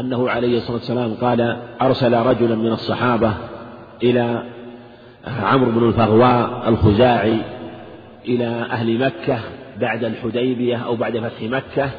أنه 0.00 0.30
عليه 0.30 0.56
الصلاة 0.56 0.76
والسلام 0.76 1.14
قال 1.14 1.56
أرسل 1.82 2.14
رجلا 2.14 2.54
من 2.54 2.72
الصحابة 2.72 3.32
إلى 4.02 4.42
عمرو 5.26 5.70
بن 5.70 5.88
الفغواء 5.88 6.68
الخزاعي 6.68 7.38
إلى 8.28 8.46
أهل 8.46 8.98
مكة 8.98 9.38
بعد 9.80 10.04
الحديبية 10.04 10.76
أو 10.76 10.96
بعد 10.96 11.18
فتح 11.18 11.42
مكة 11.42 11.90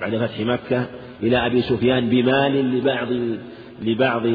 بعد 0.00 0.16
فتح 0.16 0.40
مكة 0.40 0.86
إلى 1.22 1.46
أبي 1.46 1.62
سفيان 1.62 2.08
بمال 2.08 2.78
لبعض 2.78 3.08
لبعض 3.82 4.26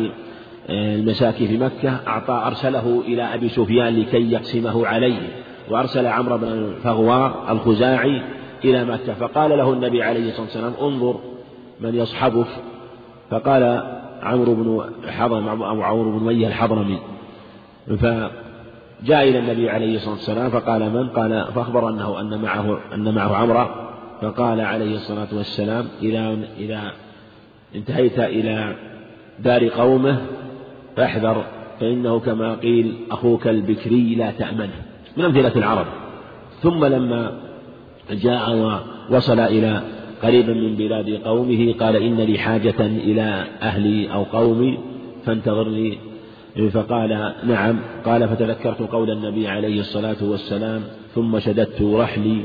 آه، 0.69 0.95
المساكين 0.95 1.47
في 1.47 1.57
مكة 1.57 1.99
أعطى 2.07 2.43
أرسله 2.47 3.03
إلى 3.07 3.23
أبي 3.23 3.49
سفيان 3.49 3.99
لكي 3.99 4.31
يقسمه 4.31 4.87
عليه 4.87 5.19
وأرسل 5.69 6.07
عمرو 6.07 6.37
بن 6.37 6.47
الفغوار 6.47 7.51
الخزاعي 7.51 8.21
إلى 8.63 8.85
مكة 8.85 9.13
فقال 9.13 9.49
له 9.49 9.73
النبي 9.73 10.03
عليه 10.03 10.29
الصلاة 10.29 10.45
والسلام 10.45 10.73
انظر 10.81 11.19
من 11.81 11.95
يصحبك 11.95 12.47
فقال 13.29 13.83
عمرو 14.23 14.53
بن 14.55 14.81
حضرم 15.11 15.47
أو 15.47 15.81
عمرو 15.81 16.19
بن 16.19 16.25
ميه 16.25 16.47
الحضرمي 16.47 16.97
فجاء 17.87 19.29
إلى 19.29 19.39
النبي 19.39 19.69
عليه 19.69 19.95
الصلاة 19.95 20.13
والسلام 20.13 20.49
فقال 20.49 20.89
من؟ 20.93 21.07
قال 21.07 21.45
فأخبر 21.55 21.89
أنه 21.89 22.19
أن 22.21 22.41
معه 22.41 22.79
أن 22.93 23.15
معه 23.15 23.35
عمرا 23.35 23.91
فقال 24.21 24.61
عليه 24.61 24.95
الصلاة 24.95 25.27
والسلام 25.33 25.87
إذا 26.01 26.37
إذا 26.59 26.91
انتهيت 27.75 28.19
إلى 28.19 28.75
دار 29.39 29.69
قومه 29.69 30.21
فاحذر 30.97 31.45
فإنه 31.79 32.19
كما 32.19 32.55
قيل 32.55 32.95
أخوك 33.11 33.47
البكري 33.47 34.15
لا 34.15 34.31
تأمنه. 34.31 34.81
من 35.17 35.25
أمثلة 35.25 35.55
العرب. 35.55 35.85
ثم 36.61 36.85
لما 36.85 37.31
جاء 38.11 38.55
ووصل 39.11 39.39
إلى 39.39 39.81
قريبا 40.23 40.53
من 40.53 40.75
بلاد 40.75 41.09
قومه 41.09 41.73
قال 41.79 41.95
إن 41.95 42.17
لي 42.21 42.37
حاجة 42.37 42.79
إلى 42.79 43.45
أهلي 43.61 44.13
أو 44.13 44.23
قومي 44.23 44.79
فانتظرني 45.25 45.97
فقال 46.73 47.33
نعم 47.43 47.79
قال 48.05 48.29
فتذكرت 48.29 48.81
قول 48.81 49.11
النبي 49.11 49.47
عليه 49.47 49.79
الصلاة 49.79 50.15
والسلام 50.21 50.81
ثم 51.15 51.39
شددت 51.39 51.81
رحلي 51.81 52.41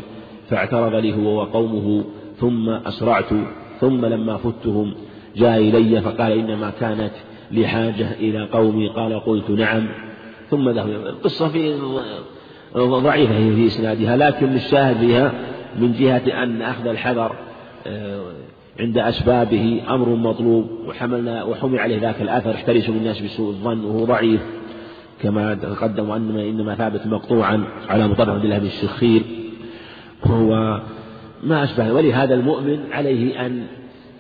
فاعترض 0.51 0.95
لي 0.95 1.15
هو 1.15 1.41
وقومه 1.41 2.05
ثم 2.37 2.69
أسرعت 2.69 3.29
ثم 3.81 4.07
لما 4.07 4.37
فتهم 4.37 4.95
جاء 5.37 5.59
إلي 5.59 6.01
فقال 6.01 6.33
إنما 6.33 6.71
كانت 6.81 7.13
لي 7.51 7.67
حاجة 7.67 8.13
إلى 8.13 8.45
قومي 8.45 8.89
قال 8.89 9.21
قلت 9.21 9.51
نعم. 9.51 9.89
ثم 10.51 10.71
ذهب. 10.71 10.89
القصة 10.89 11.49
في 11.49 11.75
ضعيفة 12.77 13.55
في 13.55 13.67
إسنادها 13.67 14.17
لكن 14.17 14.55
الشاهد 14.55 14.97
فيها 14.97 15.33
من 15.79 15.93
جهة 15.93 16.43
أن 16.43 16.63
أخذ 16.63 16.87
الحذر 16.87 17.37
آه، 17.87 18.33
عند 18.81 18.99
أسبابه 18.99 19.83
أمر 19.89 20.09
مطلوب 20.09 20.67
وحملنا 20.87 21.45
وحمل 21.45 21.79
عليه 21.79 22.01
ذاك 22.01 22.23
الأثر 22.23 22.51
احترسوا 22.55 22.95
الناس 22.95 23.21
بسوء 23.21 23.51
الظن 23.51 23.85
وهو 23.85 24.05
ضعيف. 24.05 24.41
كما 25.23 25.55
تقدم 25.55 26.09
وأنما 26.09 26.43
إنما 26.43 26.75
ثابت 26.75 27.07
مقطوعا 27.07 27.65
على 27.89 28.09
مطرف 28.09 28.29
عبد 28.29 28.45
الله 28.45 28.59
بن 28.59 28.67
الشخير 28.67 29.23
هو 30.25 30.81
ما 31.43 31.65
أشبه. 31.65 31.93
ولهذا 31.93 32.35
المؤمن 32.35 32.79
عليه 32.93 33.47
أن 33.47 33.67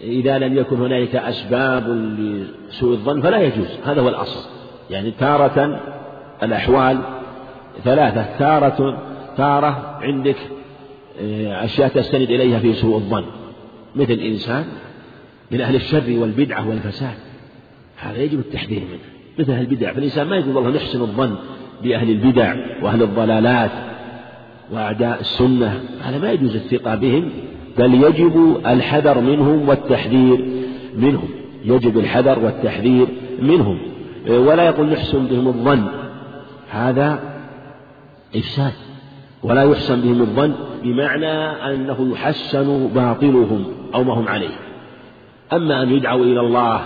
إذا 0.00 0.38
لم 0.38 0.56
يكن 0.56 0.76
هنالك 0.76 1.16
أسباب 1.16 1.88
لسوء 1.88 2.92
الظن 2.92 3.20
فلا 3.20 3.40
يجوز. 3.40 3.68
هذا 3.84 4.00
هو 4.00 4.08
الأصل. 4.08 4.48
يعني 4.90 5.10
تارة 5.10 5.80
الأحوال 6.42 6.98
ثلاثة. 7.84 8.38
تارة 8.38 8.98
تارة 9.36 9.98
عندك 10.02 10.36
آه، 11.20 11.64
أشياء 11.64 11.88
تستند 11.88 12.30
إليها 12.30 12.58
في 12.58 12.72
سوء 12.72 12.96
الظن. 12.96 13.24
مثل 13.96 14.12
إنسان 14.12 14.64
من 15.50 15.60
أهل 15.60 15.74
الشر 15.74 16.18
والبدعة 16.18 16.68
والفساد. 16.68 17.14
هذا 17.96 18.18
يجب 18.18 18.38
التحذير 18.38 18.80
منه. 18.80 19.00
مثل 19.38 19.52
أهل 19.52 19.60
البدع. 19.60 19.92
فالإنسان 19.92 20.26
ما 20.26 20.36
يقول 20.36 20.56
والله 20.56 20.70
نحسن 20.70 21.00
الظن 21.00 21.36
بأهل 21.82 22.10
البدع 22.10 22.54
وأهل 22.82 23.02
الضلالات 23.02 23.70
وأعداء 24.72 25.20
السنة. 25.20 25.80
هذا 26.02 26.18
ما 26.18 26.32
يجوز 26.32 26.56
الثقة 26.56 26.94
بهم 26.94 27.30
بل 27.78 27.94
يجب 27.94 28.60
الحذر 28.66 29.20
منهم 29.20 29.68
والتحذير 29.68 30.46
منهم. 30.96 31.28
يجب 31.64 31.98
الحذر 31.98 32.38
والتحذير 32.38 33.06
منهم. 33.42 33.78
ولا 34.28 34.66
يقول 34.66 34.88
نحسن 34.88 35.26
بهم 35.26 35.48
الظن. 35.48 35.86
هذا 36.70 37.20
إفساد. 38.36 38.85
ولا 39.42 39.62
يحسن 39.62 40.00
بهم 40.00 40.20
الظن 40.20 40.54
بمعنى 40.82 41.32
أنه 41.74 42.12
يحسن 42.12 42.88
باطلهم 42.94 43.64
أو 43.94 44.04
ما 44.04 44.14
هم 44.14 44.28
عليه. 44.28 44.56
أما 45.52 45.82
أن 45.82 45.90
يدعوا 45.90 46.24
إلى 46.24 46.40
الله 46.40 46.80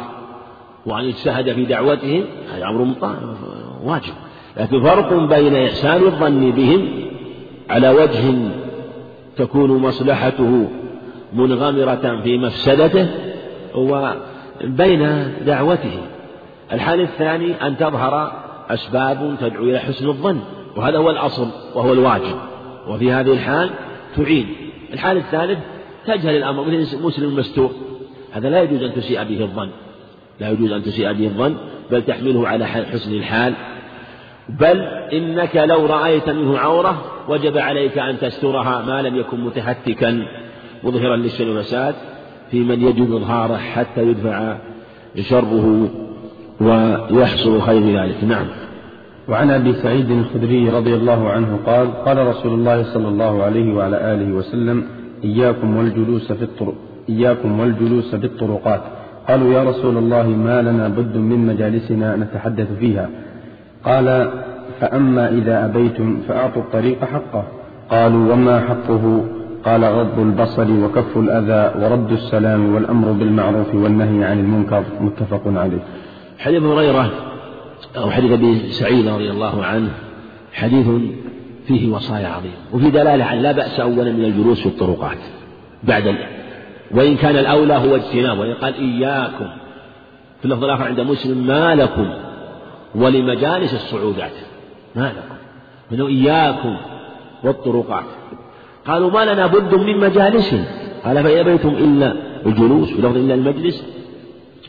وأن 0.87 1.05
يجتهد 1.05 1.53
في 1.53 1.65
دعوتهم 1.65 2.25
هذا 2.55 2.65
أمر 2.65 2.95
واجب. 3.85 4.13
لكن 4.57 4.83
فرق 4.83 5.13
بين 5.13 5.57
إحسان 5.57 6.03
الظن 6.03 6.51
بهم 6.51 6.89
على 7.71 7.89
وجه 7.91 8.35
تكون 9.37 9.71
مصلحته 9.71 10.69
منغمرة 11.33 12.21
في 12.23 12.39
مفسدته 12.39 13.09
وبين 13.75 15.33
دعوته. 15.47 15.99
الحال 16.73 17.01
الثاني 17.01 17.67
أن 17.67 17.77
تظهر 17.77 18.33
أسباب 18.71 19.37
تدعو 19.41 19.65
إلى 19.65 19.79
حسن 19.79 20.09
الظن. 20.09 20.41
وهذا 20.77 20.99
هو 20.99 21.11
الأصل 21.11 21.49
وهو 21.75 21.93
الواجب. 21.93 22.37
وفي 22.89 23.13
هذه 23.13 23.33
الحال 23.33 23.71
تعين. 24.17 24.47
الحال 24.93 25.17
الثالث 25.17 25.59
تجهل 26.07 26.37
الأمر 26.37 26.65
مثل 26.65 27.03
مسلم 27.03 27.37
مستور 27.37 27.71
هذا 28.33 28.51
لا 28.51 28.63
يجوز 28.63 28.83
أن 28.83 28.95
تسيء 28.95 29.23
به 29.25 29.43
الظن. 29.43 29.69
لا 30.41 30.51
يجوز 30.51 30.73
أن 30.73 30.83
تسيء 30.83 31.13
به 31.13 31.27
الظن 31.27 31.55
بل 31.91 32.03
تحمله 32.03 32.49
على 32.49 32.67
حسن 32.67 33.13
الحال. 33.15 33.55
بل 34.49 34.81
إنك 35.13 35.57
لو 35.57 35.87
رأيت 35.87 36.31
منه 36.31 36.59
عورة 36.59 37.05
وجب 37.29 37.59
عليك 37.59 37.99
أن 37.99 38.19
تسترها 38.19 38.85
ما 38.87 39.03
لم 39.03 39.17
يكن 39.17 39.41
متهتكا. 39.41 40.27
مظهرا 40.85 41.17
للشر 41.17 41.49
والفساد 41.49 41.95
في 42.51 42.61
من 42.61 42.83
يجب 42.83 43.15
إظهاره 43.15 43.57
حتى 43.57 44.03
يدفع 44.03 44.57
شره 45.21 45.89
ويحصل 46.61 47.61
خير 47.61 48.03
ذلك. 48.03 48.25
نعم. 48.25 48.47
وعن 49.31 49.51
أبي 49.51 49.73
سعيد 49.73 50.11
الخدري 50.11 50.69
رضي 50.69 50.95
الله 50.95 51.31
عنه 51.31 51.59
قال 51.67 52.05
قال 52.05 52.27
رسول 52.27 52.53
الله 52.53 52.83
صلى 52.83 53.09
الله 53.09 53.43
عليه 53.43 53.75
وعلى 53.75 54.15
آله 54.15 54.33
وسلم 54.33 54.85
إياكم 55.25 55.77
والجلوس 55.77 56.33
في 56.33 56.43
الطرق 56.43 56.75
إياكم 57.09 57.61
والجلوس 57.61 58.15
في 58.15 58.27
الطرقات. 58.27 58.81
قالوا 59.29 59.53
يا 59.53 59.65
رسول 59.65 59.97
الله 59.97 60.27
ما 60.29 60.63
لنا 60.63 60.89
بد 60.89 61.17
من 61.17 61.47
مجالسنا 61.47 62.17
نتحدث 62.17 62.73
فيها. 62.81 63.09
قال 63.85 64.31
فأما 64.81 65.29
إذا 65.29 65.65
أبيتم 65.65 66.19
فأعطوا 66.29 66.63
الطريق 66.63 67.05
حقه. 67.05 67.45
قالوا 67.91 68.33
وما 68.33 68.61
حقه؟ 68.61 69.25
قال 69.65 69.85
غض 69.85 70.19
البصر 70.19 70.85
وكف 70.85 71.19
الأذى 71.19 71.85
ورد 71.85 72.13
السلام 72.13 72.75
والأمر 72.75 73.13
بالمعروف 73.13 73.75
والنهي 73.75 74.25
عن 74.25 74.39
المنكر. 74.39 74.83
متفق 75.01 75.43
عليه. 75.47 75.83
حديث 76.39 76.63
هريرة 76.63 77.30
أو 77.97 78.11
حديث 78.11 78.33
أبي 78.33 78.73
سعيد 78.73 79.09
رضي 79.09 79.31
الله 79.31 79.65
عنه 79.65 79.91
حديث 80.53 80.87
فيه 81.67 81.89
وصايا 81.89 82.29
عظيمة 82.29 82.55
وفي 82.73 82.91
دلالة 82.91 83.25
على 83.25 83.41
لا 83.41 83.53
بأس 83.53 83.81
أولا 83.81 84.13
من 84.13 84.25
الجلوس 84.25 84.61
في 84.61 84.67
الطرقات 84.67 85.19
بعد 85.83 86.17
وإن 86.91 87.17
كان 87.17 87.37
الأولى 87.37 87.75
هو 87.75 87.97
اجتناب 87.97 88.39
وإن 88.39 88.55
قال 88.55 88.75
إياكم 88.75 89.47
في 90.39 90.45
اللفظ 90.45 90.65
الآخر 90.65 90.85
عند 90.85 91.01
مسلم 91.01 91.47
ما 91.47 91.75
لكم 91.75 92.11
ولمجالس 92.95 93.75
الصعودات 93.75 94.33
ما 94.97 95.13
لكم 95.17 95.35
منه 95.91 96.07
إياكم 96.07 96.77
والطرقات. 97.45 98.05
قالوا 98.87 99.11
ما 99.11 99.33
لنا 99.33 99.47
بد 99.47 99.75
من 99.75 99.99
مجالس. 99.99 100.55
قال 101.05 101.23
فإن 101.25 101.39
أبيتم 101.39 101.69
إلا 101.69 102.17
الجلوس 102.47 102.93
في 102.93 103.01
إلا 103.01 103.35
المجلس 103.35 103.85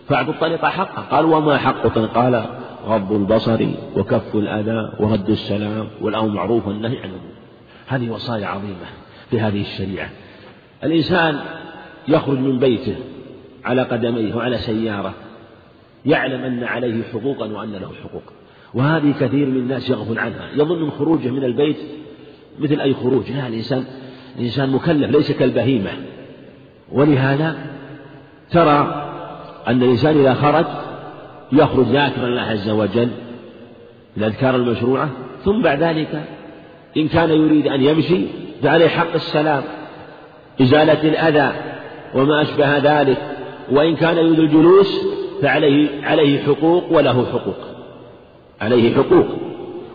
فأعطوا 0.07 0.33
الطريق 0.33 0.65
حقه 0.65 1.01
قال 1.01 1.25
وما 1.25 1.57
حقه 1.57 2.05
قال 2.05 2.45
غض 2.85 3.11
البصر 3.11 3.67
وكف 3.97 4.35
الأذى 4.35 4.91
ورد 4.99 5.29
السلام 5.29 5.87
والأمر 6.01 6.27
معروف 6.27 6.67
والنهي 6.67 6.97
عن 6.97 7.09
المنكر 7.09 7.41
هذه 7.87 8.09
وصايا 8.09 8.47
عظيمة 8.47 8.85
في 9.29 9.39
هذه 9.39 9.61
الشريعة. 9.61 10.09
الإنسان 10.83 11.39
يخرج 12.07 12.37
من 12.37 12.59
بيته 12.59 12.95
على 13.65 13.81
قدميه 13.81 14.35
وعلى 14.35 14.57
سيارة 14.57 15.13
يعلم 16.05 16.43
أن 16.43 16.63
عليه 16.63 17.03
حقوقا 17.13 17.45
وأن 17.45 17.71
له 17.71 17.91
حقوق 18.03 18.23
وهذه 18.73 19.13
كثير 19.19 19.45
من 19.47 19.57
الناس 19.57 19.89
يغفل 19.89 20.19
عنها. 20.19 20.49
يظن 20.53 20.89
خروجه 20.89 21.29
من 21.29 21.43
البيت 21.43 21.77
مثل 22.59 22.79
أي 22.79 22.93
خروج. 22.93 23.31
لا 23.31 23.47
الإنسان 23.47 23.85
الإنسان 24.37 24.69
مكلف 24.69 25.11
ليس 25.11 25.31
كالبهيمة. 25.31 25.91
ولهذا 26.91 27.57
ترى 28.51 29.07
أن 29.67 29.83
الإنسان 29.83 30.19
إذا 30.19 30.33
خرج 30.33 30.65
يخرج 31.53 31.85
ذاكرا 31.85 32.27
الله 32.27 32.41
عز 32.41 32.69
وجل 32.69 33.09
الأذكار 34.17 34.55
المشروعة 34.55 35.09
ثم 35.45 35.61
بعد 35.61 35.83
ذلك 35.83 36.23
إن 36.97 37.07
كان 37.07 37.29
يريد 37.29 37.67
أن 37.67 37.81
يمشي 37.83 38.21
فعليه 38.63 38.87
حق 38.87 39.13
السلام 39.15 39.63
إزالة 40.61 41.09
الأذى 41.09 41.51
وما 42.15 42.41
أشبه 42.41 42.77
ذلك 42.77 43.17
وإن 43.71 43.95
كان 43.95 44.17
يريد 44.17 44.39
الجلوس 44.39 45.05
فعليه 45.41 46.05
عليه 46.05 46.43
حقوق 46.43 46.91
وله 46.91 47.25
حقوق 47.25 47.57
عليه 48.61 48.95
حقوق. 48.95 49.25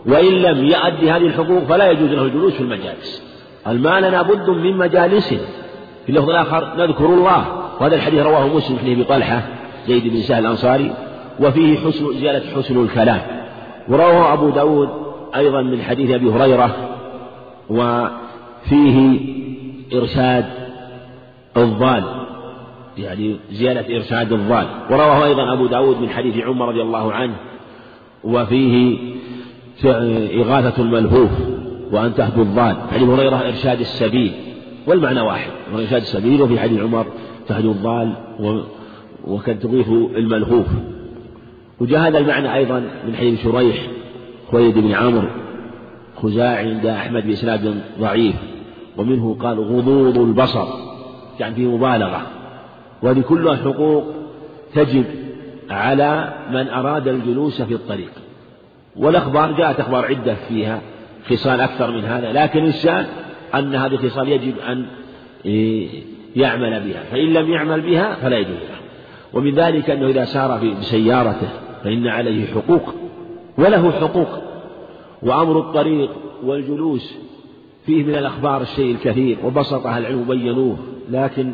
وإن 0.05 0.33
لم 0.33 0.65
يؤدي 0.65 1.11
هذه 1.11 1.27
الحقوق 1.27 1.63
فلا 1.63 1.91
يجوز 1.91 2.09
له 2.09 2.25
الجلوس 2.25 2.53
في 2.53 2.61
المجالس. 2.61 3.23
قال 3.65 3.81
ما 3.81 3.99
لنا 3.99 4.21
بد 4.21 4.49
من 4.49 4.77
مجالس. 4.77 5.27
في 6.05 6.09
اللفظ 6.09 6.29
الآخر 6.29 6.73
نذكر 6.77 7.05
الله 7.05 7.45
وهذا 7.79 7.95
الحديث 7.95 8.25
رواه 8.25 8.47
مسلم 8.47 8.77
في 8.77 9.03
طلحة 9.03 9.41
زيد 9.87 10.07
بن 10.07 10.21
سهل 10.21 10.45
الأنصاري 10.45 10.93
وفيه 11.39 11.77
حسن 11.77 12.13
زيادة 12.13 12.45
حسن 12.55 12.83
الكلام. 12.83 13.21
ورواه 13.89 14.33
أبو 14.33 14.49
داود 14.49 14.89
أيضا 15.35 15.61
من 15.61 15.81
حديث 15.81 16.11
أبي 16.11 16.29
هريرة 16.29 16.75
وفيه 17.69 19.19
إرشاد 19.93 20.45
الضال 21.57 22.03
يعني 22.97 23.39
زيادة 23.51 23.95
إرشاد 23.95 24.33
الضال. 24.33 24.67
ورواه 24.89 25.25
أيضا 25.25 25.53
أبو 25.53 25.67
داود 25.67 26.01
من 26.01 26.09
حديث 26.09 26.37
عمر 26.37 26.69
رضي 26.69 26.81
الله 26.81 27.13
عنه 27.13 27.35
وفيه 28.23 28.97
إغاثة 30.43 30.83
الملهوف 30.83 31.31
وأن 31.91 32.13
تهدوا 32.13 32.43
الضال. 32.43 32.75
حديث 32.91 33.09
هريرة 33.09 33.35
إرشاد 33.35 33.79
السبيل 33.79 34.31
والمعنى 34.87 35.21
واحد 35.21 35.51
إرشاد 35.73 36.01
السبيل 36.01 36.41
وفي 36.41 36.59
حديث 36.59 36.79
عمر 36.79 37.05
تهدوا 37.47 37.71
الضال 37.71 38.13
وكان 39.27 39.59
تضيف 39.59 39.89
الملهوف. 39.89 40.65
وجاء 41.79 41.99
هذا 41.99 42.17
المعنى 42.17 42.55
أيضا 42.55 42.79
من 43.07 43.15
حديث 43.15 43.43
شريح 43.43 43.87
خويلد 44.51 44.77
بن 44.77 44.91
عمرو 44.91 45.27
خزاعي 46.15 46.69
عند 46.69 46.85
أحمد 46.85 47.27
بإسناد 47.27 47.81
ضعيف 47.99 48.35
ومنه 48.97 49.37
قال 49.39 49.59
غضوض 49.59 50.17
البصر 50.17 50.67
يعني 51.39 51.55
فيه 51.55 51.67
مبالغة. 51.67 52.21
وهذه 53.01 53.21
كلها 53.21 53.55
حقوق 53.55 54.03
تجب 54.73 55.05
على 55.69 56.33
من 56.51 56.67
أراد 56.67 57.07
الجلوس 57.07 57.61
في 57.61 57.73
الطريق. 57.73 58.11
والأخبار 58.95 59.51
جاءت 59.51 59.79
أخبار 59.79 60.05
عدة 60.05 60.35
فيها 60.49 60.81
خصال 61.29 61.61
أكثر 61.61 61.91
من 61.91 62.05
هذا 62.05 62.31
لكن 62.31 62.65
الشأن 62.65 63.05
أن 63.55 63.75
هذه 63.75 63.93
الخصال 63.93 64.29
يجب 64.29 64.53
أن 64.59 64.85
يعمل 66.35 66.79
بها. 66.79 67.03
فإن 67.11 67.33
لم 67.33 67.51
يعمل 67.51 67.81
بها 67.81 68.15
فلا 68.15 68.37
يجوز 68.37 68.53
له. 68.55 68.77
ومن 69.33 69.55
ذلك 69.55 69.89
أنه 69.89 70.07
إذا 70.07 70.25
سار 70.25 70.75
بسيارته 70.79 71.47
فإن 71.83 72.07
عليه 72.07 72.45
حقوق 72.45 72.93
وله 73.57 73.91
حقوق. 73.91 74.27
وأمر 75.23 75.59
الطريق 75.59 76.09
والجلوس 76.45 77.13
فيه 77.85 78.03
من 78.03 78.15
الأخبار 78.15 78.61
الشيء 78.61 78.91
الكثير 78.91 79.37
وبسط 79.43 79.85
أهل 79.85 80.01
العلم 80.01 80.21
وبينوه 80.21 80.77
لكن 81.11 81.53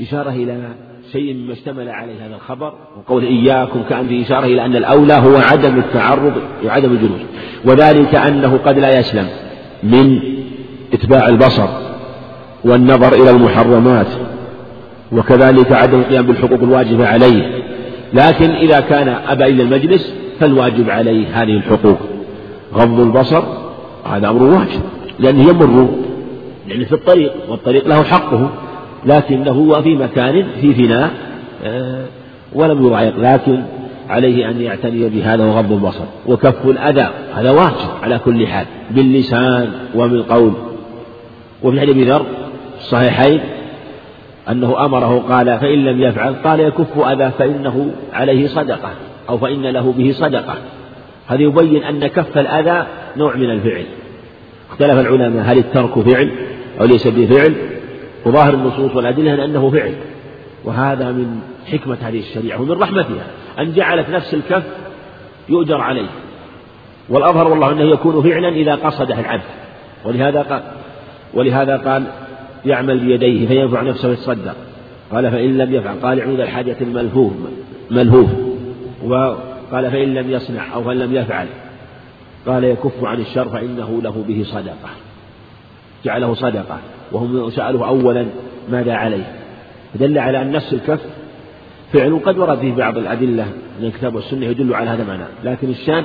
إشارة 0.00 0.30
إلى 0.30 0.68
شيء 1.12 1.34
مما 1.34 1.52
اشتمل 1.52 1.88
عليه 1.88 2.26
هذا 2.26 2.34
الخبر 2.34 2.72
وقول 2.98 3.24
إياكم 3.24 3.82
كان 3.88 4.08
فيه 4.08 4.24
إشارة 4.24 4.46
إلى 4.46 4.64
أن 4.64 4.76
الأولى 4.76 5.14
هو 5.14 5.36
عدم 5.36 5.78
التعرض 5.78 6.32
وعدم 6.64 6.92
الجلوس. 6.92 7.20
وذلك 7.64 8.14
أنه 8.14 8.56
قد 8.64 8.78
لا 8.78 8.98
يسلم 8.98 9.26
من 9.82 10.20
إتباع 10.92 11.28
البصر 11.28 11.68
والنظر 12.64 13.12
إلى 13.14 13.30
المحرمات 13.30 14.08
وكذلك 15.12 15.72
عدم 15.72 15.98
القيام 15.98 16.26
بالحقوق 16.26 16.60
الواجبة 16.62 17.08
عليه. 17.08 17.57
لكن 18.14 18.50
إذا 18.50 18.80
كان 18.80 19.08
أبى 19.08 19.44
إلى 19.44 19.62
المجلس 19.62 20.14
فالواجب 20.40 20.90
عليه 20.90 21.42
هذه 21.42 21.56
الحقوق. 21.56 21.98
غض 22.74 23.00
البصر 23.00 23.42
هذا 24.04 24.28
أمر 24.28 24.42
واجب 24.42 24.80
لأنه 25.18 25.48
يمر 25.48 25.88
يعني 26.68 26.84
في 26.84 26.92
الطريق 26.92 27.32
والطريق 27.48 27.88
له 27.88 28.02
حقه 28.02 28.50
لكنه 29.06 29.50
هو 29.50 29.82
في 29.82 29.96
مكان 29.96 30.46
في 30.60 30.74
فناء 30.74 31.10
آه، 31.64 32.04
ولم 32.52 32.86
يضايق 32.86 33.18
لكن 33.18 33.62
عليه 34.08 34.50
أن 34.50 34.60
يعتني 34.60 35.08
بهذا 35.08 35.44
وغض 35.44 35.72
البصر. 35.72 36.04
وكف 36.26 36.66
الأذى 36.66 37.08
هذا 37.34 37.50
واجب 37.50 37.88
على 38.02 38.18
كل 38.18 38.46
حال 38.46 38.66
باللسان 38.90 39.72
وبالقول. 39.94 40.52
وفي 41.62 41.80
حديث 41.80 41.96
ذر 42.08 42.26
الصحيحين 42.78 43.40
أنه 44.50 44.84
أمره 44.84 45.24
قال 45.28 45.58
فإن 45.58 45.84
لم 45.84 46.02
يفعل 46.02 46.34
قال 46.34 46.60
يكف 46.60 46.98
أذى 46.98 47.30
فإنه 47.38 47.90
عليه 48.12 48.46
صدقة 48.46 48.90
أو 49.28 49.38
فإن 49.38 49.66
له 49.66 49.92
به 49.92 50.12
صدقة. 50.12 50.54
هذا 51.26 51.42
يبين 51.42 51.84
أن 51.84 52.06
كف 52.06 52.38
الأذى 52.38 52.86
نوع 53.16 53.36
من 53.36 53.50
الفعل. 53.50 53.84
اختلف 54.70 54.98
العلماء 54.98 55.44
هل 55.44 55.58
الترك 55.58 55.98
فعل 55.98 56.30
أو 56.80 56.86
ليس 56.86 57.06
بفعل؟ 57.06 57.54
وظاهر 58.26 58.54
النصوص 58.54 58.96
والأدلة 58.96 59.44
أنه 59.44 59.70
فعل. 59.70 59.94
وهذا 60.64 61.12
من 61.12 61.40
حكمة 61.72 61.96
هذه 62.02 62.18
الشريعة 62.18 62.60
ومن 62.60 62.72
رحمتها. 62.72 63.26
أن 63.58 63.72
جعلت 63.72 64.10
نفس 64.10 64.34
الكف 64.34 64.62
يؤجر 65.48 65.80
عليه. 65.80 66.08
والأظهر 67.08 67.48
والله 67.48 67.72
أنه 67.72 67.82
يكون 67.82 68.22
فعلا 68.22 68.48
إذا 68.48 68.74
قصده 68.74 69.20
العبد. 69.20 69.42
ولهذا 70.04 70.42
قال 70.42 70.62
ولهذا 71.34 71.76
قال 71.76 72.04
يعمل 72.64 72.98
بيديه 72.98 73.46
فينفع 73.46 73.82
نفسه 73.82 74.08
ويتصدق. 74.08 74.56
قال 75.12 75.30
فإن 75.30 75.58
لم 75.58 75.74
يفعل 75.74 75.96
قال 76.02 76.20
عود 76.20 76.40
الحاجة 76.40 76.76
الملهوف 76.80 77.32
ملهوف. 77.90 78.30
وقال 79.04 79.90
فإن 79.90 80.14
لم 80.14 80.30
يصنع 80.30 80.74
أو 80.74 80.84
فإن 80.84 80.98
لم 80.98 81.14
يفعل. 81.14 81.46
قال 82.46 82.64
يكف 82.64 83.04
عن 83.04 83.20
الشر 83.20 83.48
فإنه 83.48 84.00
له 84.02 84.24
به 84.28 84.44
صدقة. 84.44 84.90
جعله 86.04 86.34
صدقة. 86.34 86.78
وهم 87.12 87.50
سألوه 87.50 87.88
أولا 87.88 88.26
ماذا 88.70 88.92
عليه؟ 88.92 89.32
فدل 89.94 90.18
على 90.18 90.42
أن 90.42 90.52
نفس 90.52 90.72
الكف 90.72 91.00
فعل 91.92 92.20
قد 92.24 92.38
ورد 92.38 92.58
فيه 92.58 92.72
بعض 92.72 92.98
الأدلة 92.98 93.46
من 93.80 93.86
الكتاب 93.86 94.14
والسنة 94.14 94.46
يدل 94.46 94.74
على 94.74 94.90
هذا 94.90 95.02
المعنى. 95.02 95.24
لكن 95.44 95.70
الشان 95.70 96.04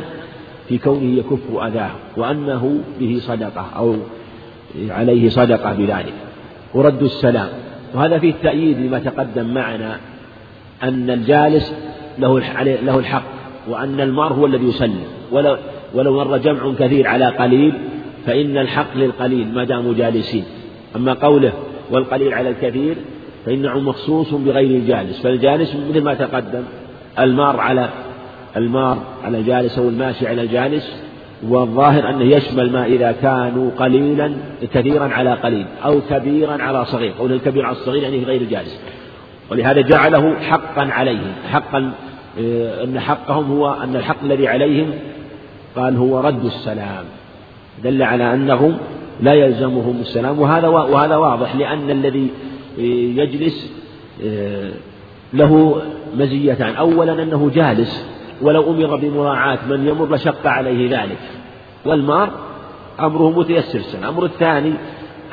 في 0.70 0.78
كونه 0.78 1.18
يكف 1.20 1.58
أذاه 1.62 1.92
وأنه 2.18 2.80
به 3.00 3.18
صدقة 3.20 3.66
أو 3.76 3.96
عليه 4.90 5.30
صدقة 5.30 5.74
بذلك 5.74 6.14
ورد 6.74 7.04
السلام. 7.04 7.50
وهذا 7.94 8.20
فيه 8.20 8.34
تأييد 8.44 8.80
لما 8.80 9.00
تقدم 9.00 9.54
معنا 9.54 9.98
أن 10.84 11.10
الجالس 11.10 11.74
له 12.20 12.40
له 12.64 13.00
الحق 13.00 13.24
وأن 13.68 14.02
المار 14.02 14.34
هو 14.34 14.46
الذي 14.46 14.66
يسلم. 14.66 15.04
ولو 15.32 15.58
ولو 15.94 16.14
مر 16.14 16.38
جمع 16.38 16.74
كثير 16.80 17.08
على 17.08 17.26
قليل 17.26 17.74
فإن 18.26 18.58
الحق 18.58 18.98
للقليل 18.98 19.54
ما 19.54 19.64
داموا 19.64 19.94
جالسين. 19.94 20.44
أما 20.96 21.14
قوله 21.14 21.54
والقليل 21.92 22.34
على 22.34 22.50
الكثير 22.50 22.96
فإنه 23.46 23.80
مخصوص 23.80 24.34
بغير 24.34 24.78
الجالس. 24.78 25.22
فالجالس 25.22 25.76
مثل 25.90 26.02
ما 26.02 26.14
تقدم 26.14 26.64
المار 27.20 27.60
على 27.60 27.90
المار 28.58 28.98
على 29.24 29.38
الجالس 29.38 29.78
أو 29.78 29.90
الماشي 29.90 30.28
على 30.28 30.42
الجالس 30.42 31.03
والظاهر 31.50 32.10
أنه 32.10 32.24
يشمل 32.24 32.72
ما 32.72 32.86
إذا 32.86 33.12
كانوا 33.12 33.72
قليلا 33.78 34.34
كثيرا 34.74 35.08
على 35.14 35.34
قليل 35.34 35.66
أو 35.86 36.02
كبيرا 36.10 36.64
على 36.64 36.86
صغير 36.86 37.14
قول 37.20 37.32
الكبير 37.32 37.66
على 37.66 37.76
الصغير 37.76 38.04
يعني 38.04 38.24
غير 38.24 38.42
الجالس 38.42 38.80
ولهذا 39.52 39.82
جعله 39.82 40.40
حقا 40.40 40.82
عليهم 40.82 41.32
حقا 41.52 41.92
آه، 42.40 42.84
أن 42.84 43.00
حقهم 43.00 43.52
هو 43.52 43.74
أن 43.84 43.96
الحق 43.96 44.24
الذي 44.24 44.48
عليهم 44.48 44.92
قال 45.76 45.98
هو 45.98 46.20
رد 46.20 46.46
السلام. 46.46 47.06
دل 47.84 48.04
على 48.04 48.34
أنهم 48.34 48.78
لا 49.22 49.34
يلزمهم 49.34 49.98
السلام. 50.02 50.40
وهذا 50.40 50.68
وهذا 50.68 51.16
واضح 51.16 51.56
لأن 51.56 51.90
الذي 51.90 52.30
يجلس 53.18 53.72
آه، 54.26 54.72
له 55.34 55.82
مزيتان. 56.18 56.76
أولا 56.76 57.24
أنه 57.24 57.52
جالس 57.56 58.13
ولو 58.42 58.72
أمر 58.72 58.96
بمراعاة 58.96 59.60
من 59.70 59.88
يمر 59.88 60.16
لشق 60.16 60.48
عليه 60.48 61.02
ذلك. 61.02 61.20
والمار 61.86 62.30
أمره 63.00 63.40
متيسر 63.40 63.82
الأمر 64.00 64.26
الثاني 64.26 64.74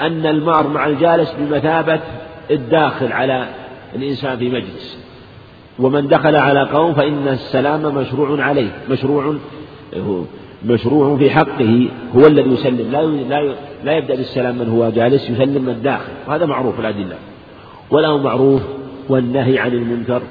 أن 0.01 0.27
المار 0.27 0.69
مع 0.69 0.87
الجالس 0.87 1.35
بمثابة 1.39 2.01
الداخل 2.51 3.13
على 3.13 3.47
الإنسان 3.95 4.37
في 4.39 4.49
مجلس. 4.49 4.99
ومن 5.79 6.09
دخل 6.09 6.37
على 6.37 6.63
قوم 6.63 6.95
فإن 6.95 7.29
السلام 7.29 7.95
مشروع 7.95 8.43
عليه. 8.43 8.71
مشروع 8.91 9.35
مشروع 10.65 11.17
في 11.17 11.31
حقه. 11.31 11.89
هو 12.17 12.27
الذي 12.27 12.51
يسلم. 12.51 12.93
لا 12.93 13.03
لا 13.03 13.55
لا 13.85 13.93
يبدأ 13.93 14.15
بالسلام 14.15 14.55
من 14.59 14.69
هو 14.69 14.91
جالس 14.91 15.31
يسلم 15.31 15.63
من 15.63 15.69
الداخل 15.69 16.13
وهذا 16.29 16.47
معروف 16.47 16.81
الأدلة. 16.81 17.17
وله 17.91 18.19
معروف 18.19 18.63
والنهي 19.09 19.59
عن 19.59 19.73
المنكر. 19.73 20.23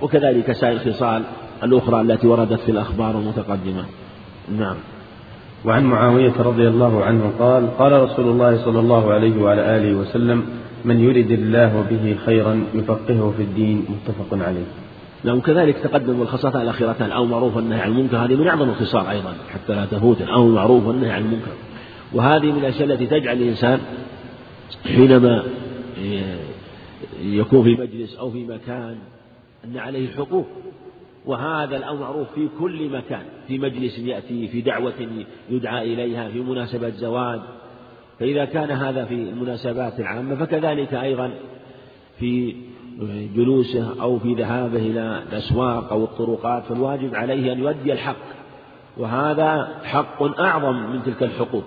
وكذلك 0.00 0.52
سائر 0.52 0.72
الخصال. 0.72 1.22
الأخرى 1.62 2.00
التي 2.00 2.26
وردت 2.26 2.60
في 2.60 2.70
الأخبار 2.70 3.18
المتقدمة. 3.18 3.84
نعم. 4.58 4.76
وعن 5.64 5.84
معاوية 5.84 6.32
رضي 6.38 6.68
الله 6.68 7.04
عنه 7.04 7.32
قال 7.38 7.78
قال 7.78 8.02
رسول 8.02 8.28
الله 8.28 8.64
صلى 8.64 8.80
الله 8.80 9.12
عليه 9.12 9.42
وعلى 9.42 9.76
آله 9.76 9.94
وسلم 9.94 10.44
من 10.84 11.00
يرد 11.00 11.30
الله 11.30 11.86
به 11.90 12.16
خيرا 12.26 12.64
يفقهه 12.74 13.34
في 13.36 13.42
الدين. 13.42 13.86
متفق 13.88 14.46
عليه. 14.46 14.64
نعم 15.24 15.40
كذلك 15.40 15.76
تقدم 15.76 16.22
الخصلتان 16.22 16.62
الأخيرتان 16.62 17.06
الأمر 17.06 17.26
معروف 17.26 17.56
والنهي 17.56 17.80
عن 17.80 17.90
المنكر 17.90 18.16
هذه 18.16 18.34
من 18.34 18.48
أعظم 18.48 18.68
الخصال 18.68 19.06
أيضا 19.06 19.34
حتى 19.50 19.74
لا 19.74 19.84
تفوت 19.84 20.22
الأمر 20.22 20.48
معروف 20.48 20.86
والنهي 20.86 21.10
عن 21.10 21.22
المنكر. 21.22 21.52
وهذه 22.12 22.52
من 22.52 22.58
الأشياء 22.58 22.84
التي 22.84 23.06
تجعل 23.06 23.36
الإنسان 23.36 23.80
حينما 24.84 25.42
يكون 27.22 27.62
في 27.62 27.76
مجلس 27.80 28.16
أو 28.16 28.30
في 28.30 28.44
مكان 28.44 28.96
أن 29.64 29.78
عليه 29.78 30.08
حقوق. 30.16 30.46
وهذا 31.26 31.76
الأمر 31.76 32.26
في 32.34 32.48
كل 32.58 32.88
مكان 32.88 33.22
في 33.48 33.58
مجلس 33.58 33.98
يأتي 33.98 34.48
في 34.48 34.60
دعوة 34.60 34.92
يدعى 35.50 35.94
إليها 35.94 36.28
في 36.28 36.40
مناسبة 36.40 36.88
زواج. 36.88 37.40
فإذا 38.18 38.44
كان 38.44 38.70
هذا 38.70 39.04
في 39.04 39.14
المناسبات 39.14 40.00
العامة 40.00 40.34
فكذلك 40.34 40.94
أيضا 40.94 41.30
في 42.18 42.56
جلوسه 43.36 44.02
أو 44.02 44.18
في 44.18 44.34
ذهابه 44.34 44.78
إلى 44.78 45.22
الأسواق 45.28 45.92
أو 45.92 46.04
الطرقات 46.04 46.64
فالواجب 46.64 47.14
عليه 47.14 47.52
أن 47.52 47.58
يؤدي 47.58 47.92
الحق. 47.92 48.16
وهذا 48.96 49.68
حق 49.84 50.40
أعظم 50.40 50.92
من 50.92 51.02
تلك 51.02 51.22
الحقوق 51.22 51.64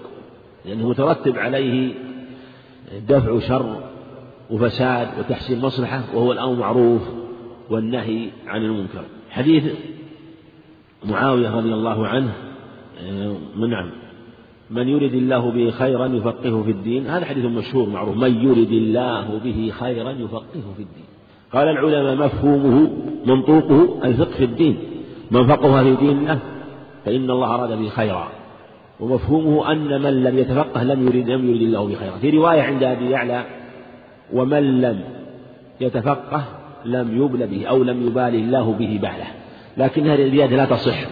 لأنه 0.65 0.89
مترتب 0.89 1.37
عليه 1.37 1.93
دفع 3.09 3.39
شر 3.39 3.83
وفساد 4.51 5.07
وتحسين 5.19 5.61
مصلحة 5.61 6.03
وهو 6.13 6.31
الأمر 6.31 6.55
معروف 6.55 7.01
والنهي 7.69 8.29
عن 8.47 8.61
المنكر. 8.61 9.03
حديث 9.35 9.63
معاوية 11.05 11.49
رضي 11.49 11.73
الله 11.73 12.07
عنه 12.07 12.33
نعم 13.57 13.89
من 14.71 14.87
يرد 14.87 15.13
الله 15.13 15.51
به 15.51 15.71
خيرا 15.71 16.05
يفقهه 16.05 16.63
في 16.63 16.71
الدين. 16.71 17.07
هذا 17.07 17.25
حديث 17.25 17.45
مشهور 17.45 17.89
معروف. 17.89 18.17
من 18.17 18.33
يرد 18.43 18.71
الله 18.71 19.39
به 19.43 19.71
خيرا 19.79 20.11
يفقهه 20.11 20.67
في 20.77 20.83
الدين. 20.87 21.05
قال 21.53 21.67
العلماء 21.67 22.15
مفهومه 22.25 22.89
منطوقه 23.25 24.07
الفقه 24.07 24.37
في 24.37 24.43
الدين. 24.43 24.77
من 25.31 25.47
فقه 25.47 25.83
في 25.83 25.95
دين 25.95 26.17
الله 26.17 26.39
فإن 27.05 27.29
الله 27.29 27.55
أراد 27.55 27.79
به 27.79 27.89
خيرا. 27.89 28.27
ومفهومه 28.99 29.71
أن 29.71 30.01
من 30.01 30.23
لم 30.23 30.37
يتفقه 30.37 30.83
لم 30.83 31.07
يرد 31.07 31.29
لم 31.29 31.49
يرد 31.49 31.61
الله 31.61 31.87
به 31.87 31.95
خيرا. 31.95 32.17
في 32.17 32.29
رواية 32.29 32.61
عند 32.61 32.83
أبي 32.83 33.09
يعلى 33.09 33.45
ومن 34.33 34.81
لم 34.81 34.99
يتفقه 35.81 36.43
لم 36.85 37.23
يبل 37.23 37.47
به 37.47 37.65
أو 37.65 37.83
لم 37.83 38.07
يبالي 38.07 38.37
الله 38.37 38.71
به 38.71 38.99
باله 39.01 39.27
لكن 39.77 40.07
هذه 40.07 40.23
الزيادة 40.23 40.57
لا 40.57 40.65
تصح. 40.65 41.05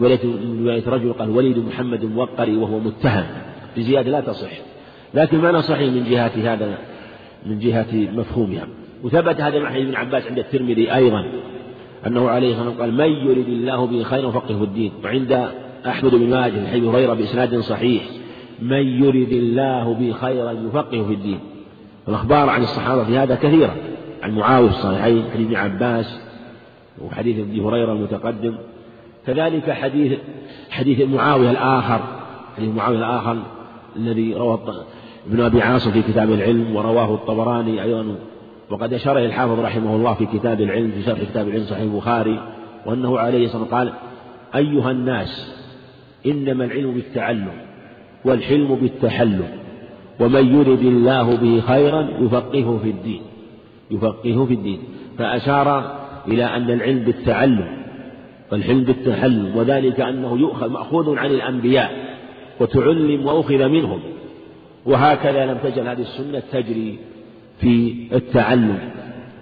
رواية 0.00 0.82
رجل 0.86 1.12
قال 1.12 1.30
وليد 1.30 1.58
محمد 1.58 2.04
موقري 2.04 2.56
وهو 2.56 2.78
متهم. 2.78 3.24
بزيادة 3.76 4.10
لا 4.10 4.20
تصح. 4.20 4.50
لكن 5.14 5.38
ما 5.38 5.60
صحيح 5.60 5.92
من 5.92 6.04
جهة 6.10 6.54
هذا 6.54 6.78
من 7.46 7.58
جهة 7.58 7.86
مفهومها. 7.92 8.66
وثبت 9.02 9.40
هذا 9.40 9.58
مع 9.58 9.76
ابن 9.76 9.94
عباس 9.94 10.26
عند 10.26 10.38
الترمذي 10.38 10.94
أيضا. 10.94 11.24
أنه 12.06 12.28
عليه 12.28 12.52
الصلاة 12.52 12.80
قال 12.80 12.94
من 12.94 13.28
يرد 13.28 13.48
الله 13.48 13.86
به 13.86 14.02
خيرا 14.02 14.30
فقهه 14.30 14.64
الدين. 14.64 14.92
وعند 15.04 15.48
أحمد 15.86 16.14
بن 16.14 16.30
ماجه 16.30 16.66
حديث 16.66 16.84
هريرة 16.84 17.14
بإسناد 17.14 17.60
صحيح. 17.60 18.02
من 18.62 19.04
يرد 19.04 19.32
الله 19.32 19.94
به 19.94 20.12
خيرا 20.12 20.52
يفقهه 20.52 21.06
في 21.06 21.12
الدين. 21.14 21.38
الأخبار 22.08 22.48
عن 22.48 22.62
الصحابة 22.62 23.04
في 23.04 23.18
هذا 23.18 23.34
كثيرة 23.34 23.76
عن 24.22 24.30
معاوية 24.30 24.70
الصحيحين 24.70 25.24
حديث 25.32 25.46
ابن 25.46 25.56
عباس 25.56 26.20
وحديث 27.02 27.38
أبي 27.38 27.60
هريرة 27.60 27.92
المتقدم. 27.92 28.54
كذلك 29.26 29.70
حديث 29.70 30.18
حديث 30.70 31.08
معاوية 31.08 31.50
الآخر 31.50 32.00
حديث 32.56 32.74
معاوية 32.74 32.98
الآخر 32.98 33.36
الذي 33.96 34.34
رواه 34.34 34.60
ابن 35.26 35.40
أبي 35.40 35.62
عاصم 35.62 35.90
في 35.90 36.02
كتاب 36.02 36.30
العلم 36.30 36.76
ورواه 36.76 37.14
الطبراني 37.14 37.82
أيضا. 37.82 38.16
وقد 38.70 38.92
إلى 38.92 39.26
الحافظ 39.26 39.60
رحمه 39.60 39.96
الله 39.96 40.14
في 40.14 40.26
كتاب 40.26 40.60
العلم 40.60 40.90
في 40.90 41.02
شرح 41.02 41.22
كتاب 41.22 41.48
العلم 41.48 41.64
صحيح 41.64 41.82
البخاري 41.82 42.40
وأنه 42.86 43.18
عليه 43.18 43.42
والسلام 43.42 43.64
قال 43.64 43.92
أيها 44.54 44.90
الناس 44.90 45.62
إنما 46.26 46.64
العلم 46.64 46.94
بالتعلم 46.94 47.52
والحلم 48.24 48.74
بالتحلم 48.74 49.48
ومن 50.20 50.60
يرد 50.60 50.82
الله 50.82 51.36
به 51.36 51.60
خيرا 51.60 52.08
يفقهه 52.20 52.80
في 52.82 52.90
الدين. 52.90 53.22
يفقهه 53.90 54.44
في 54.44 54.54
الدين. 54.54 54.78
فأشار 55.18 55.96
إلى 56.28 56.44
أن 56.44 56.70
العلم 56.70 56.98
بالتعلم 56.98 57.82
والحلم 58.52 58.84
بالتحلم 58.84 59.56
وذلك 59.56 60.00
أنه 60.00 60.38
يؤخذ 60.38 60.68
مأخوذ 60.68 61.18
عن 61.18 61.30
الأنبياء 61.30 62.16
وتعلم 62.60 63.26
وأخذ 63.26 63.68
منهم. 63.68 64.00
وهكذا 64.86 65.46
لم 65.46 65.58
تجل 65.62 65.88
هذه 65.88 66.02
السنة 66.02 66.42
تجري 66.52 66.98
في 67.60 67.94
التعلم 68.12 68.78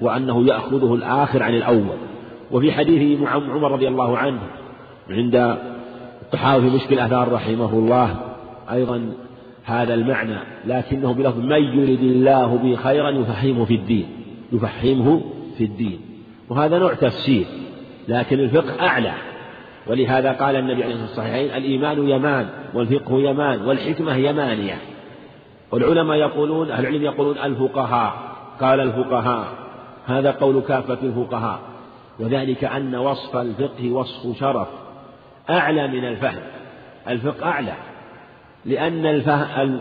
وأنه 0.00 0.46
يأخذه 0.46 0.94
الآخر 0.94 1.42
عن 1.42 1.54
الأول. 1.54 1.96
وفي 2.50 2.72
حديث 2.72 3.20
عمر 3.22 3.72
رضي 3.72 3.88
الله 3.88 4.18
عنه 4.18 4.40
عند 5.10 5.58
الطحاوي 6.22 6.70
في 6.70 6.76
مشكل 6.76 6.94
الآثار 6.94 7.32
رحمه 7.32 7.72
الله 7.72 8.16
أيضا 8.72 9.12
هذا 9.64 9.94
المعنى 9.94 10.36
لكنه 10.66 11.12
بلفظ 11.12 11.38
من 11.38 11.78
يرد 11.78 12.02
الله 12.02 12.56
به 12.56 12.76
خيرا 12.76 13.10
يفهمه 13.10 13.64
في 13.64 13.74
الدين 13.74 14.06
يفهمه 14.52 15.20
في 15.58 15.64
الدين. 15.64 16.00
وهذا 16.48 16.78
نوع 16.78 16.94
تفسير 16.94 17.46
لكن 18.08 18.40
الفقه 18.40 18.86
أعلى. 18.86 19.12
ولهذا 19.86 20.32
قال 20.32 20.56
النبي 20.56 20.84
عليه 20.84 20.94
الصلاة 20.94 21.06
والسلام 21.06 21.26
الصحيحين 21.28 21.56
الإيمان 21.56 22.08
يمان 22.08 22.48
والفقه 22.74 23.20
يمان 23.20 23.62
والحكمة 23.62 24.16
يمانية. 24.16 24.78
والعلماء 25.72 26.16
يقولون 26.16 26.70
أهل 26.70 26.86
العلم 26.86 27.02
يقولون 27.02 27.38
الفقهاء. 27.38 28.14
قال 28.60 28.80
الفقهاء 28.80 29.46
هذا 30.06 30.30
قول 30.30 30.62
كافة 30.68 30.98
الفقهاء. 31.02 31.60
وذلك 32.18 32.64
أن 32.64 32.94
وصف 32.94 33.36
الفقه 33.36 33.90
وصف 33.90 34.38
شرف 34.38 34.68
أعلى 35.50 35.88
من 35.88 36.04
الفهم. 36.04 36.42
الفقه 37.08 37.46
أعلى. 37.46 37.74
لأن 38.66 39.06
الفهم 39.06 39.80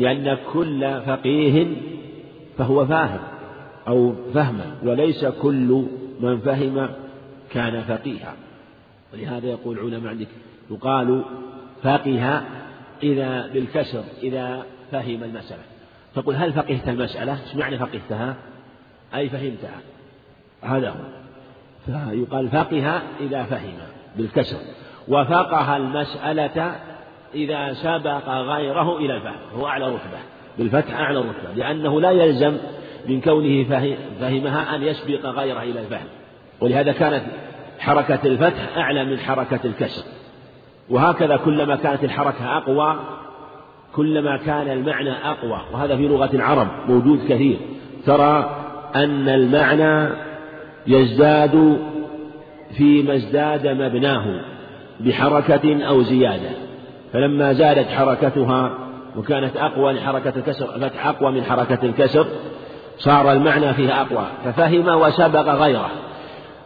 لأن 0.00 0.36
كل 0.52 1.00
فقيه 1.06 1.66
فهو 2.58 2.86
فاهم 2.86 3.20
أو 3.88 4.14
فهما 4.34 4.76
وليس 4.82 5.24
كل 5.24 5.86
من 6.20 6.38
فهم 6.38 6.88
كان 7.50 7.82
فقيها. 7.82 8.34
ولهذا 9.12 9.46
يقول 9.46 9.78
العلماء 9.78 10.10
عندك 10.10 10.28
يقال 10.70 11.22
فقه 11.82 12.42
إذا 13.02 13.46
بالكسر 13.46 14.04
إذا 14.22 14.62
فهم 14.92 15.22
المسألة. 15.22 15.62
تقول 16.14 16.34
هل 16.34 16.52
فقهت 16.52 16.88
المسألة؟ 16.88 17.32
إيش 17.32 17.54
معنى 17.54 17.78
فقهتها؟ 17.78 18.36
أي 19.14 19.28
فهمتها؟ 19.28 19.80
هذا 20.62 20.90
هو. 20.90 20.94
فيقال 21.86 22.48
فقه 22.48 23.02
إذا 23.20 23.42
فهم 23.42 23.74
بالكسر. 24.16 24.58
وفقه 25.08 25.76
المسألة 25.76 26.76
إذا 27.34 27.72
سبق 27.72 28.28
غيره 28.28 28.96
إلى 28.98 29.16
الفهم 29.16 29.36
هو 29.54 29.66
أعلى 29.66 29.86
رتبة. 29.86 30.35
بالفتح 30.58 31.00
أعلى 31.00 31.18
رتبة 31.18 31.54
لأنه 31.56 32.00
لا 32.00 32.10
يلزم 32.10 32.56
من 33.08 33.20
كونه 33.20 33.64
فهمها 34.20 34.76
أن 34.76 34.82
يسبق 34.82 35.26
غيره 35.26 35.62
إلى 35.62 35.80
الفهم. 35.80 36.06
ولهذا 36.60 36.92
كانت 36.92 37.22
حركة 37.78 38.18
الفتح 38.24 38.76
أعلى 38.76 39.04
من 39.04 39.18
حركة 39.18 39.60
الكسر. 39.64 40.04
وهكذا 40.90 41.36
كلما 41.36 41.76
كانت 41.76 42.04
الحركة 42.04 42.56
أقوى 42.56 42.96
كلما 43.94 44.36
كان 44.36 44.68
المعنى 44.68 45.12
أقوى. 45.12 45.60
وهذا 45.72 45.96
في 45.96 46.08
لغة 46.08 46.30
العرب 46.34 46.68
موجود 46.88 47.20
كثير. 47.28 47.56
ترى 48.06 48.56
أن 48.96 49.28
المعنى 49.28 50.08
يزداد 50.86 51.78
فيما 52.76 53.14
ازداد 53.14 53.66
مبناه 53.66 54.40
بحركة 55.00 55.84
أو 55.84 56.02
زيادة. 56.02 56.50
فلما 57.12 57.52
زادت 57.52 57.88
حركتها 57.88 58.85
وكانت 59.16 59.56
أقوى 59.56 59.92
من 59.92 60.00
حركة 60.00 60.32
الكسر 60.36 60.66
فتح 60.66 61.06
أقوى 61.06 61.32
من 61.32 61.44
حركة 61.44 61.78
الكسر 61.82 62.26
صار 62.98 63.32
المعنى 63.32 63.74
فيها 63.74 64.02
أقوى. 64.02 64.26
ففهم 64.44 64.88
وسبق 64.88 65.54
غيره. 65.54 65.90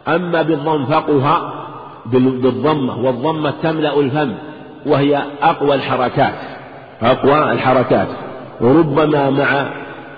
أما 0.07 0.41
بالضم 0.41 0.85
فقها 0.85 1.53
بالضمة 2.05 2.97
والضمة 2.97 3.53
تملأ 3.63 3.99
الفم 3.99 4.33
وهي 4.85 5.21
أقوى 5.41 5.75
الحركات 5.75 6.33
أقوى 7.01 7.51
الحركات. 7.51 8.07
وربما 8.61 9.29
مع 9.29 9.69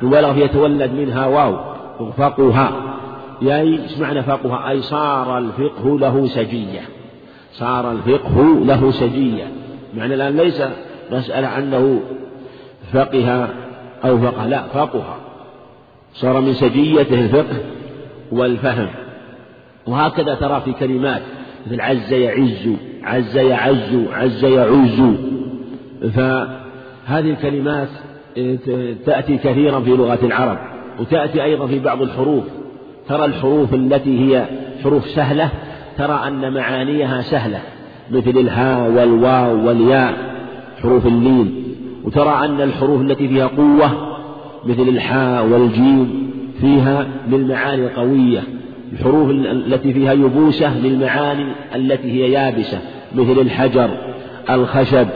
مبالغة 0.02 0.38
يتولد 0.38 0.92
منها 0.94 1.28
واو 1.28 1.58
فقها 2.18 2.72
يعني 3.42 3.84
إيش 3.84 3.98
معنى 3.98 4.24
فقها 4.24 4.70
أي 4.70 4.82
صار 4.82 5.38
الفقه 5.38 6.00
له 6.00 6.28
سجية. 6.28 6.82
صار 7.54 7.92
الفقه 7.92 8.44
له 8.66 8.92
سجية. 8.92 9.48
معنى 9.94 10.14
الآن 10.14 10.38
ليس 10.38 10.64
مسألة 11.12 11.58
أنه 11.58 12.02
فقه 12.94 13.50
أو 14.06 14.18
فقه 14.18 14.48
لا 14.48 14.64
فقها. 14.64 15.18
صار 16.14 16.42
من 16.42 16.54
سجيته 16.54 17.20
الفقه 17.20 17.58
والفهم. 18.32 18.88
وهكذا 19.88 20.36
ترى 20.36 20.62
في 20.66 20.74
كلمات 20.74 21.22
مثل 21.68 21.82
عز 21.82 22.14
يعز 22.14 22.70
عز 23.04 23.38
يعز 23.38 23.96
عز 24.14 24.46
يعز. 24.46 25.02
فهذه 26.14 27.30
الكلمات 27.30 27.90
تأتي 29.06 29.38
كثيرا 29.38 29.80
في 29.80 29.90
لغة 29.90 30.20
العرب 30.24 30.58
وتأتي 31.00 31.44
أيضا 31.44 31.68
في 31.68 31.80
بعض 31.80 32.02
الحروف. 32.02 32.44
ترى 33.08 33.26
الحروف 33.26 33.74
التي 33.74 34.20
هي 34.20 34.46
حروف 34.84 35.08
سهلة 35.08 35.50
ترى 35.98 36.28
أن 36.28 36.54
معانيها 36.54 37.22
سهلة 37.22 37.60
مثل 38.12 38.30
الهاء 38.30 38.92
والواو 38.92 39.68
والياء 39.68 40.14
حروف 40.82 41.06
اللين. 41.08 41.63
وترى 42.06 42.46
أن 42.46 42.62
الحروف 42.62 43.02
التي 43.02 43.28
فيها 43.28 43.48
قوة 43.48 43.92
مثل 44.66 44.82
الحاء 44.82 45.46
والجيم 45.46 46.32
فيها 46.62 47.08
للمعاني 47.28 47.88
قوية. 47.88 48.44
الحروف 48.94 49.30
التي 49.30 49.94
فيها 49.94 50.14
يبوسة 50.14 50.78
للمعاني 50.78 51.46
التي 51.76 52.12
هي 52.12 52.32
يابسة 52.32 52.80
مثل 53.16 53.40
الحجر 53.42 53.90
الخشب 54.50 55.08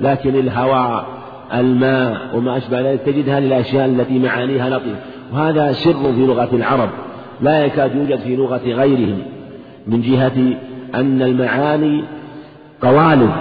لكن 0.00 0.34
الهواء 0.34 1.06
الماء 1.54 2.36
وما 2.36 2.56
أشبه 2.56 2.80
ذلك 2.80 3.00
تجد 3.00 3.28
هذه 3.28 3.46
الأشياء 3.46 3.86
التي 3.86 4.18
معانيها 4.18 4.70
لطيفة 4.70 4.96
وهذا 5.32 5.72
سر 5.72 6.12
في 6.12 6.26
لغة 6.26 6.48
العرب 6.52 6.88
لا 7.40 7.64
يكاد 7.64 7.94
يوجد 7.94 8.18
في 8.18 8.36
لغة 8.36 8.60
غيرهم 8.64 9.18
من 9.86 10.00
جهة 10.00 10.56
أن 10.94 11.22
المعاني 11.22 12.04
قوالب 12.82 13.32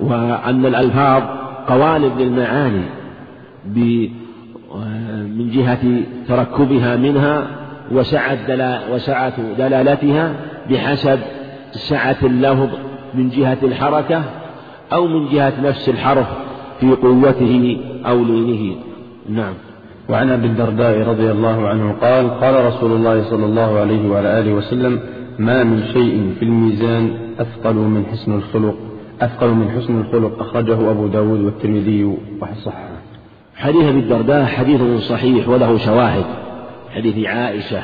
وأن 0.00 0.66
الألفاظ 0.66 1.22
قوالب 1.68 2.18
للمعاني 2.18 2.84
من 5.36 5.50
جهة 5.50 6.02
تركبها 6.28 6.96
منها 6.96 7.46
وسعة 7.92 8.38
وسعة 8.92 9.54
دلالتها 9.58 10.32
بحسب 10.70 11.18
سعة 11.72 12.16
اللفظ 12.22 12.68
من 13.14 13.28
جهة 13.28 13.58
الحركة 13.62 14.22
أو 14.92 15.06
من 15.06 15.28
جهة 15.28 15.52
نفس 15.62 15.88
الحرف 15.88 16.26
في 16.80 16.90
قوته 16.90 17.80
أو 18.06 18.24
لينه. 18.24 18.76
نعم. 19.28 19.54
وعن 20.08 20.30
أبي 20.30 20.46
الدرداء 20.46 21.08
رضي 21.08 21.30
الله 21.30 21.68
عنه 21.68 21.92
قال 21.92 22.40
قال 22.40 22.64
رسول 22.64 22.92
الله 22.92 23.22
صلى 23.22 23.46
الله 23.46 23.78
عليه 23.80 24.08
وعلى 24.10 24.38
آله 24.40 24.52
وسلم 24.52 25.00
ما 25.38 25.64
من 25.64 25.82
شيء 25.92 26.34
في 26.38 26.44
الميزان 26.44 27.10
أثقل 27.40 27.74
من 27.74 28.06
حسن 28.12 28.32
الخلق. 28.32 28.74
أثقل 29.20 29.48
من 29.48 29.70
حسن 29.70 30.00
الخلق 30.00 30.42
أخرجه 30.42 30.90
أبو 30.90 31.06
داود 31.06 31.40
والترمذي 31.40 32.04
وصححه 32.04 32.94
حديث 33.56 33.84
أبي 33.84 33.98
الدرداء 33.98 34.44
حديث 34.44 34.80
صحيح 35.02 35.48
وله 35.48 35.78
شواهد. 35.78 36.24
حديث 36.90 37.26
عائشة 37.26 37.82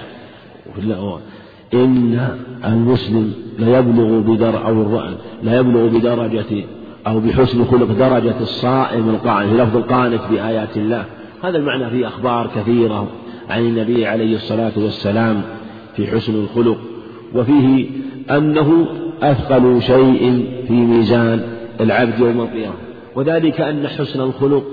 إن 1.74 2.28
المسلم 2.64 3.32
ليبلغ 3.58 4.20
بدر 4.20 4.66
أو 4.66 5.00
لا 5.42 5.56
يبلغ 5.56 5.86
بدرجة 5.86 6.64
أو 7.06 7.20
بحسن 7.20 7.64
خلق 7.64 7.92
درجة 7.98 8.40
الصائم 8.40 9.08
القانت 9.08 9.50
في 9.50 9.56
لفظ 9.62 9.76
القانت 9.76 10.20
بآيات 10.30 10.76
الله. 10.76 11.04
هذا 11.44 11.58
المعنى 11.58 11.90
فيه 11.90 12.06
أخبار 12.06 12.50
كثيرة 12.56 13.08
عن 13.50 13.60
النبي 13.60 14.06
عليه 14.06 14.36
الصلاة 14.36 14.72
والسلام 14.76 15.42
في 15.96 16.06
حسن 16.06 16.34
الخلق. 16.34 16.78
وفيه 17.34 17.86
أنه 18.30 18.86
أثقل 19.22 19.82
شيء 19.82 20.48
في 20.68 20.72
ميزان 20.72 21.42
العبد 21.80 22.18
يوم 22.18 22.40
القيامة. 22.40 22.74
وذلك 23.16 23.60
أن 23.60 23.88
حسن 23.88 24.20
الخلق 24.20 24.64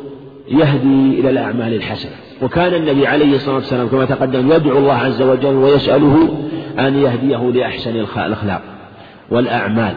يهدي 0.47 1.19
إلى 1.19 1.29
الأعمال 1.29 1.73
الحسنة. 1.73 2.11
وكان 2.41 2.73
النبي 2.73 3.07
عليه 3.07 3.35
الصلاة 3.35 3.55
والسلام 3.55 3.87
كما 3.87 4.05
تقدم 4.05 4.51
يدعو 4.51 4.77
الله 4.77 4.93
عز 4.93 5.21
وجل 5.21 5.55
ويسأله 5.55 6.29
أن 6.79 6.95
يهديه 6.95 7.51
لأحسن 7.51 7.95
الأخلاق 7.95 8.61
والأعمال. 9.31 9.93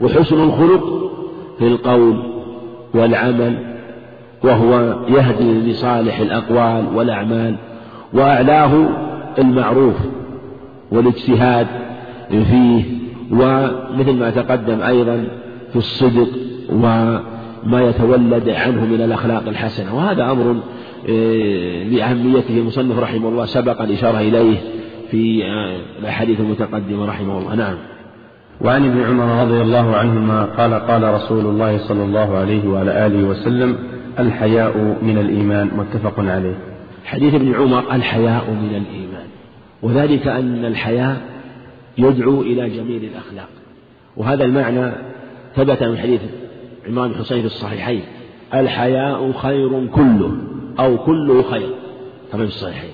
وحسن 0.00 0.42
الخلق 0.42 1.12
في 1.58 1.66
القول 1.66 2.22
والعمل 2.94 3.78
وهو 4.44 4.96
يهدي 5.08 5.70
لصالح 5.70 6.18
الأقوال 6.18 6.84
والأعمال 6.94 7.56
وأعلاه 8.12 8.88
المعروف 9.38 9.96
والاجتهاد 10.92 11.66
فيه 12.28 12.97
ومثل 13.30 14.12
ما 14.12 14.30
تقدم 14.30 14.82
أيضا 14.82 15.28
في 15.72 15.76
الصدق 15.76 16.28
وما 16.72 17.80
يتولد 17.82 18.48
عنه 18.48 18.84
من 18.84 19.00
الأخلاق 19.00 19.48
الحسنة. 19.48 19.96
وهذا 19.96 20.30
أمر 20.30 20.56
آه، 21.08 21.82
لأهميته 21.82 22.58
المصنف 22.58 22.98
رحمه 22.98 23.28
الله 23.28 23.46
سبق 23.46 23.82
الإشارة 23.82 24.18
إليه 24.18 24.56
في 25.10 25.44
آه، 25.44 25.76
الأحاديث 26.00 26.40
المتقدمة 26.40 27.06
رحمه 27.06 27.38
الله. 27.38 27.54
نعم. 27.54 27.74
وعن 28.60 28.84
ابن 28.84 29.02
عمر 29.02 29.42
رضي 29.42 29.62
الله 29.62 29.96
عنهما 29.96 30.44
قال 30.44 30.74
قال 30.74 31.14
رسول 31.14 31.46
الله 31.46 31.78
صلى 31.78 32.04
الله 32.04 32.36
عليه 32.36 32.68
وعلى 32.68 33.06
آله 33.06 33.28
وسلم 33.28 33.76
الحياء 34.18 34.98
من 35.02 35.18
الإيمان 35.18 35.70
متفق 35.76 36.20
عليه. 36.20 36.58
حديث 37.04 37.34
ابن 37.34 37.54
عمر 37.54 37.84
الحياء 37.92 38.50
من 38.50 38.68
الإيمان. 38.68 39.26
وذلك 39.82 40.26
أن 40.28 40.64
الحياء 40.64 41.16
يدعو 41.98 42.42
إلى 42.42 42.70
جميل 42.70 43.04
الأخلاق. 43.04 43.48
وهذا 44.16 44.44
المعنى 44.44 44.92
ثبت 45.56 45.82
من 45.82 45.98
حديث 45.98 46.20
عمران 46.86 47.12
بن 47.12 47.18
حسين 47.18 47.40
في 47.40 47.46
الصحيحين 47.46 48.02
الحياء 48.54 49.32
خير 49.32 49.86
كله 49.86 50.32
أو 50.78 50.98
كله 50.98 51.42
خير. 51.42 51.70
كما 52.32 52.46
في 52.46 52.52
الصحيحين. 52.52 52.90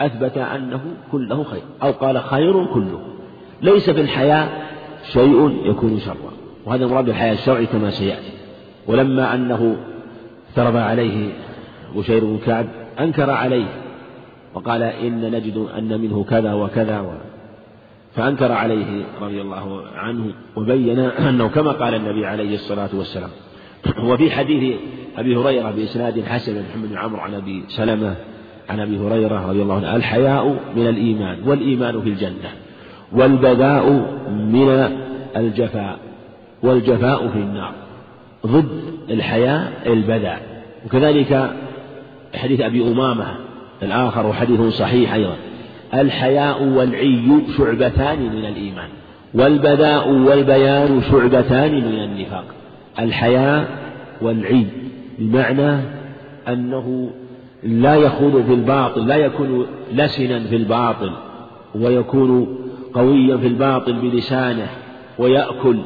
أثبت 0.00 0.38
أنه 0.38 0.80
كله 1.12 1.44
خير 1.44 1.62
أو 1.82 1.90
قال 1.90 2.20
خير 2.20 2.64
كله. 2.64 3.00
ليس 3.62 3.90
في 3.90 4.00
الحياء 4.00 4.66
شيء 5.12 5.60
يكون 5.64 5.98
شرا. 5.98 6.32
وهذا 6.66 6.86
مراد 6.86 7.04
بالحياء 7.04 7.32
الشرعي 7.32 7.66
كما 7.66 7.90
سيأتي. 7.90 8.32
ولما 8.86 9.34
أنه 9.34 9.76
افترض 10.48 10.76
عليه 10.76 11.30
بشير 11.96 12.24
بن 12.24 12.38
كعب 12.46 12.66
أنكر 13.00 13.30
عليه 13.30 13.66
وقال 14.54 14.82
إن 14.82 15.30
نجد 15.30 15.68
أن 15.78 16.00
منه 16.00 16.24
كذا 16.24 16.54
وكذا 16.54 17.00
فأنكر 18.18 18.52
عليه 18.52 19.04
رضي 19.20 19.40
الله 19.40 19.82
عنه 19.94 20.32
وبين 20.56 20.98
أنه 20.98 21.48
كما 21.48 21.72
قال 21.72 21.94
النبي 21.94 22.26
عليه 22.26 22.54
الصلاة 22.54 22.88
والسلام 22.94 23.30
وفي 24.04 24.30
حديث 24.30 24.76
أبي 25.18 25.36
هريرة 25.36 25.70
بإسناد 25.70 26.24
حسن 26.24 26.62
محمد 26.62 26.88
بن 26.88 26.96
عمرو 26.96 27.20
عن 27.20 27.34
أبي 27.34 27.64
سلمة 27.68 28.14
عن 28.68 28.80
أبي 28.80 28.98
هريرة 28.98 29.48
رضي 29.48 29.62
الله 29.62 29.74
عنه 29.74 29.96
الحياء 29.96 30.60
من 30.76 30.86
الإيمان 30.86 31.48
والإيمان 31.48 32.00
في 32.02 32.08
الجنة 32.08 32.50
والبذاء 33.12 33.90
من 34.30 34.88
الجفاء 35.36 35.98
والجفاء 36.62 37.28
في 37.28 37.38
النار 37.38 37.72
ضد 38.46 38.82
الحياء 39.10 39.72
البذاء 39.86 40.64
وكذلك 40.86 41.50
حديث 42.34 42.60
أبي 42.60 42.82
أمامة 42.82 43.26
الآخر 43.82 44.26
وحديث 44.26 44.60
صحيح 44.60 45.14
أيضا. 45.14 45.36
الحياء 45.94 46.62
والعي 46.62 47.42
شعبتان 47.56 48.18
من 48.22 48.44
الإيمان 48.44 48.88
والبذاء 49.34 50.08
والبيان 50.08 51.02
شعبتان 51.10 51.74
من 51.74 51.98
النفاق. 51.98 52.44
الحياء 52.98 53.68
والعي 54.22 54.66
بمعنى 55.18 55.80
أنه 56.48 57.10
لا 57.62 57.94
يخوض 57.94 58.44
في 58.46 58.54
الباطل 58.54 59.06
لا 59.06 59.16
يكون 59.16 59.66
لسنا 59.92 60.40
في 60.40 60.56
الباطل 60.56 61.10
ويكون 61.74 62.58
قويا 62.94 63.36
في 63.36 63.46
الباطل 63.46 63.92
بلسانه 63.92 64.66
ويأكل 65.18 65.78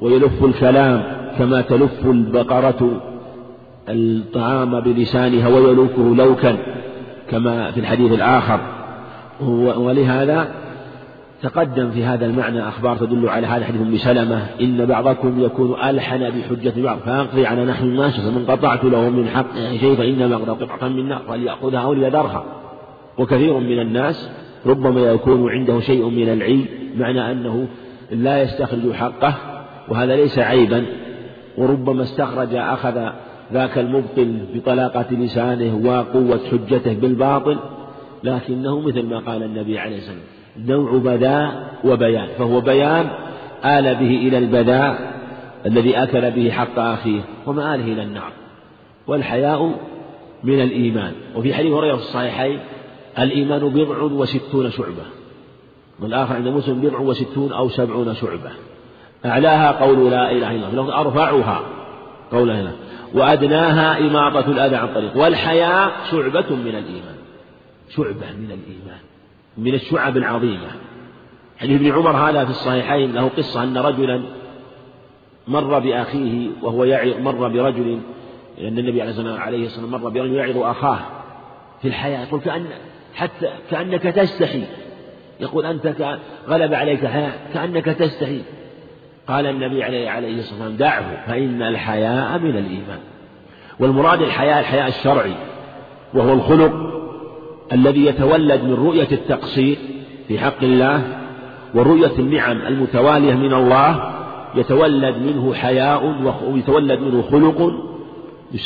ويلف 0.00 0.44
الكلام 0.44 1.02
كما 1.38 1.60
تلف 1.60 2.06
البقرة 2.06 3.00
الطعام 3.88 4.80
بلسانها 4.80 5.48
ويلوكه 5.48 6.14
لوكا 6.16 6.56
كما 7.30 7.70
في 7.70 7.80
الحديث 7.80 8.12
الآخر. 8.12 8.60
ولهذا 9.76 10.48
تقدم 11.42 11.90
في 11.90 12.04
هذا 12.04 12.26
المعنى 12.26 12.68
أخبار 12.68 12.96
تدل 12.96 13.28
على 13.28 13.46
هذا 13.46 13.64
حديث 13.64 13.80
أم 13.80 13.96
سلمة 13.96 14.46
إن 14.60 14.86
بعضكم 14.86 15.44
يكون 15.44 15.80
ألحن 15.80 16.30
بحجة 16.30 16.82
بعض 16.82 16.98
فيقضي 16.98 17.46
على 17.46 17.64
نحو 17.64 17.84
الناس 17.84 18.20
فمن 18.20 18.44
قطعت 18.48 18.84
له 18.84 19.10
من 19.10 19.28
حق 19.28 19.54
شيء 19.80 19.94
فإنما 19.94 20.36
قد 20.36 20.50
قطعة 20.50 20.88
من 20.88 21.08
نار 21.08 21.22
فليأخذها 21.28 21.80
أو 21.80 21.92
ليذرها. 21.92 22.44
وكثير 23.18 23.58
من 23.58 23.80
الناس 23.80 24.30
ربما 24.66 25.00
يكون 25.00 25.50
عنده 25.50 25.80
شيء 25.80 26.08
من 26.08 26.28
العي 26.28 26.64
معنى 26.96 27.32
أنه 27.32 27.66
لا 28.10 28.42
يستخرج 28.42 28.92
حقه 28.92 29.34
وهذا 29.88 30.16
ليس 30.16 30.38
عيبا. 30.38 30.84
وربما 31.58 32.02
استخرج 32.02 32.54
أخذ 32.54 33.08
ذاك 33.52 33.78
المبطل 33.78 34.38
بطلاقة 34.54 35.06
لسانه 35.10 35.80
وقوة 35.84 36.40
حجته 36.50 36.94
بالباطل 36.94 37.58
لكنه 38.26 38.80
مثل 38.80 39.02
ما 39.02 39.18
قال 39.18 39.42
النبي 39.42 39.78
عليه 39.78 39.96
الصلاة 39.96 40.16
والسلام 40.16 40.36
نوع 40.58 40.98
بذاء 40.98 41.74
وبيان 41.84 42.28
فهو 42.38 42.60
بيان 42.60 43.10
آل 43.64 43.94
به 43.94 44.28
إلى 44.28 44.38
البذاء 44.38 45.16
الذي 45.66 45.96
أكل 45.96 46.30
به 46.30 46.50
حق 46.50 46.78
أخيه 46.78 47.20
ومآله 47.46 47.84
إلى 47.92 48.02
النار. 48.02 48.32
والحياء 49.06 49.74
من 50.44 50.62
الإيمان. 50.62 51.12
وفي 51.36 51.54
حديث 51.54 51.72
هريرة 51.72 51.96
في 51.96 52.02
الصحيحين 52.02 52.60
الإيمان 53.18 53.68
بضع 53.68 54.02
وستون 54.02 54.70
شعبة. 54.70 55.04
والآخر 56.00 56.34
عند 56.34 56.48
مسلم 56.48 56.80
بضع 56.80 56.98
وستون 56.98 57.52
أو 57.52 57.68
سبعون 57.68 58.14
شعبة. 58.14 58.50
أعلاها 59.24 59.72
قول 59.72 60.10
لا 60.10 60.30
إله 60.30 60.50
إلا 60.50 60.68
الله 60.68 61.00
أرفعها 61.00 61.60
قول 62.32 62.48
لا 62.48 62.60
إله 62.60 62.72
وأدناها 63.14 63.98
إماطة 63.98 64.50
الأذى 64.50 64.76
عن 64.76 64.88
طريق. 64.94 65.16
والحياء 65.16 65.92
شعبة 66.10 66.50
من 66.50 66.74
الإيمان. 66.74 67.15
شعبة 67.88 68.32
من 68.32 68.50
الإيمان 68.50 69.00
من 69.58 69.74
الشعب 69.74 70.16
العظيمة. 70.16 70.70
حديث 71.58 71.80
ابن 71.80 71.92
عمر 71.92 72.16
هذا 72.30 72.44
في 72.44 72.50
الصحيحين 72.50 73.12
له 73.12 73.28
قصة 73.28 73.62
أن 73.62 73.78
رجلا 73.78 74.22
مر 75.48 75.78
بأخيه 75.78 76.48
وهو 76.62 76.84
يعظ 76.84 77.20
مر 77.20 77.48
برجل 77.48 78.00
لأن 78.58 78.78
النبي 78.78 79.02
عليه 79.02 79.10
الصلاة 79.10 79.50
والسلام 79.50 79.90
مر 79.90 80.08
برجل 80.08 80.34
يعظ 80.34 80.58
أخاه 80.58 80.98
في 81.82 81.88
الحياة. 81.88 82.26
يقول 82.26 82.40
كأن 82.40 82.66
حتى 83.14 83.50
كأنك 83.70 84.02
تستحي. 84.02 84.64
يقول 85.40 85.66
أنت 85.66 86.16
غلب 86.48 86.74
عليك 86.74 87.06
حياة 87.06 87.32
كأنك 87.54 87.84
تستحي. 87.84 88.42
قال 89.28 89.46
النبي 89.46 89.84
عليه 89.84 90.10
عليه 90.10 90.38
الصلاة 90.38 90.62
والسلام 90.62 90.76
دعه 90.76 91.26
فإن 91.26 91.62
الحياء 91.62 92.38
من 92.38 92.50
الإيمان. 92.50 92.98
والمراد 93.80 94.22
الحياء 94.22 94.60
الحياء 94.60 94.88
الشرعي 94.88 95.34
وهو 96.14 96.32
الخلق 96.32 96.95
الذي 97.72 98.06
يتولد 98.06 98.64
من 98.64 98.74
رؤية 98.74 99.08
التقصير 99.12 99.78
في 100.28 100.38
حق 100.38 100.62
الله 100.62 101.02
ورؤية 101.74 102.12
النعم 102.18 102.56
المتوالية 102.56 103.34
من 103.34 103.54
الله 103.54 104.12
يتولد 104.54 105.16
منه 105.16 105.54
حياء 105.54 106.04
ويتولد 106.50 107.00
منه 107.00 107.22
خلق 107.22 107.72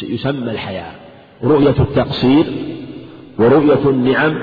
يسمى 0.02 0.50
الحياء. 0.50 0.94
رؤية 1.44 1.74
التقصير 1.80 2.44
ورؤية 3.38 3.90
النعم 3.90 4.38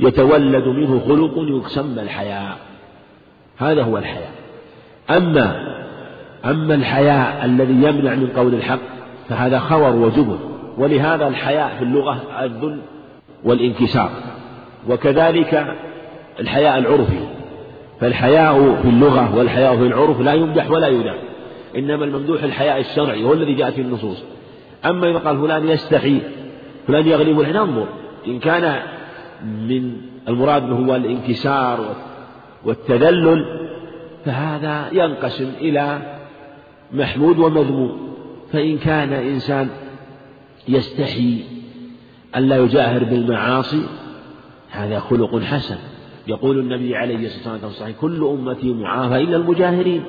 يتولد 0.00 0.66
منه 0.66 1.00
خلق 1.08 1.64
يسمى 1.66 2.02
الحياء. 2.02 2.56
هذا 3.56 3.82
هو 3.82 3.98
الحياء. 3.98 4.32
أما 5.10 5.76
أما 6.44 6.74
الحياء 6.74 7.44
الذي 7.44 7.74
يمنع 7.74 8.14
من 8.14 8.26
قول 8.36 8.54
الحق 8.54 8.80
فهذا 9.28 9.58
خور 9.58 9.96
وجبن. 9.96 10.38
ولهذا 10.78 11.28
الحياء 11.28 11.76
في 11.78 11.84
اللغة 11.84 12.22
الذل 12.40 12.80
والانكسار. 13.46 14.10
وكذلك 14.88 15.76
الحياء 16.40 16.78
العرفي. 16.78 17.18
فالحياء 18.00 18.74
في 18.82 18.88
اللغة 18.88 19.36
والحياء 19.36 19.76
في 19.76 19.82
العرف 19.82 20.20
لا 20.20 20.32
يمدح 20.32 20.70
ولا 20.70 20.88
يذم 20.88 21.14
إنما 21.76 22.04
الممدوح 22.04 22.42
الحياء 22.42 22.80
الشرعي 22.80 23.24
هو 23.24 23.32
الذي 23.32 23.54
جاء 23.54 23.70
في 23.70 23.80
النصوص. 23.80 24.24
أما 24.84 25.10
إذا 25.10 25.18
قال 25.18 25.38
فلان 25.38 25.68
يستحي 25.68 26.20
فلان 26.86 27.06
يغلب 27.06 27.40
ننظر 27.40 27.86
إن 28.26 28.38
كان 28.38 28.82
من 29.44 29.96
المراد 30.28 30.72
هو 30.72 30.96
الانكسار 30.96 31.94
والتذلل 32.64 33.44
فهذا 34.24 34.88
ينقسم 34.92 35.52
إلى 35.60 35.98
محمود 36.92 37.38
ومذموم. 37.38 38.06
فإن 38.52 38.78
كان 38.78 39.12
إنسان 39.12 39.68
يستحي 40.68 41.55
ألا 42.36 42.56
يجاهر 42.56 43.04
بالمعاصي 43.04 43.82
هذا 44.70 44.98
خلق 44.98 45.38
حسن. 45.42 45.76
يقول 46.28 46.58
النبي 46.58 46.96
عليه 46.96 47.26
الصلاة 47.26 47.52
والسلام 47.52 47.70
الصحيح 47.70 47.96
كل 48.00 48.24
أمتي 48.24 48.72
معافى 48.72 49.16
إلا 49.16 49.36
المجاهرين. 49.36 50.02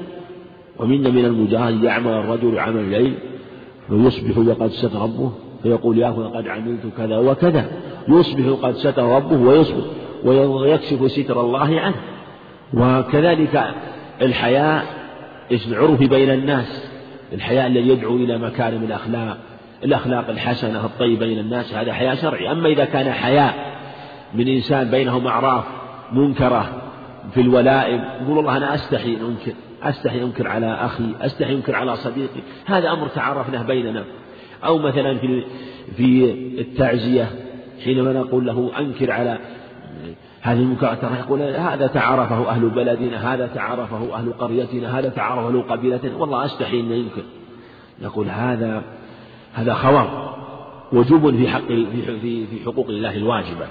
ومنا 0.80 1.10
من 1.10 1.26
المجاهد 1.26 1.84
يعمل 1.84 2.12
الرجل 2.12 2.60
عمل 2.60 2.80
الليل 2.80 3.14
فيصبح 3.90 4.38
وقد 4.38 4.72
ستر 4.72 5.02
ربه 5.02 5.32
فيقول 5.64 5.98
يا 5.98 6.10
قد 6.10 6.48
عملت 6.48 6.82
كذا 6.98 7.18
وكذا. 7.18 7.70
يصبح 8.08 8.46
قد 8.62 8.76
ستر 8.76 9.04
ربه 9.04 9.38
ويصبح 9.38 9.84
ويكشف 10.26 11.12
ستر 11.12 11.42
الله 11.42 11.80
عنه. 11.80 11.96
وكذلك 12.74 13.64
الحياء 14.22 14.86
العرف 15.52 16.00
بين 16.00 16.30
الناس 16.30 16.90
الحياء 17.34 17.68
الذي 17.68 17.90
يدعو 17.90 18.16
إلى 18.16 18.38
مكارم 18.38 18.84
الأخلاق. 18.84 19.38
الأخلاق 19.84 20.30
الحسنة 20.30 20.86
الطيبة 20.86 21.26
بين 21.26 21.40
الناس 21.40 21.74
هذا 21.74 21.94
حياء 21.94 22.16
شرعي. 22.16 22.52
أما 22.52 22.70
إذا 22.70 22.86
كان 22.86 23.12
حياء 23.12 23.78
من 24.34 24.48
إنسان 24.48 24.92
بينهم 24.92 25.28
أعراف 25.28 25.64
منكرة 26.12 26.82
في 27.34 27.42
الولائم 27.42 28.04
يقول 28.22 28.38
والله 28.38 28.58
أنا 28.58 28.76
أستحي 28.76 29.16
أن 29.16 29.26
أنكر 29.26 29.54
أستحي 29.84 30.22
أنكر 30.22 30.48
على 30.48 30.74
أخي 30.74 31.04
أستحي 31.22 31.54
أنكر 31.54 31.76
على 31.76 31.96
صديقي. 31.96 32.42
هذا 32.66 32.92
أمر 32.92 33.08
تعرفناه 33.08 33.64
بيننا. 33.64 34.04
أو 34.66 34.78
مثلا 34.78 35.18
في 35.18 35.44
في 35.98 36.32
التعزية 36.62 37.30
حينما 37.84 38.14
نقول 38.14 38.46
له 38.46 38.72
أنكر 38.80 39.12
على 39.12 39.38
هذه 40.42 40.60
المنكرات 40.60 40.98
يقول 41.04 41.42
هذا 41.42 41.88
تعرفه 41.88 42.50
أهل 42.50 42.70
بلدنا 42.70 43.34
هذا 43.34 43.48
تعرفه 43.48 44.14
أهل 44.16 44.34
قريتنا 44.34 45.00
هذا 45.00 45.10
تعرفه 45.10 45.48
أهل 45.48 45.62
قبيلتنا. 45.62 46.16
والله 46.16 46.46
أستحي 46.46 46.80
أن 46.80 46.92
ينكر 46.92 47.24
نقول 48.02 48.30
هذا 48.30 48.84
هذا 49.58 49.74
خوار 49.74 50.34
وجبن 50.94 51.38
في 51.38 51.48
حق 51.48 51.68
في 51.68 52.46
في 52.46 52.66
حقوق 52.66 52.88
الله 52.90 53.18
الواجبة. 53.18 53.68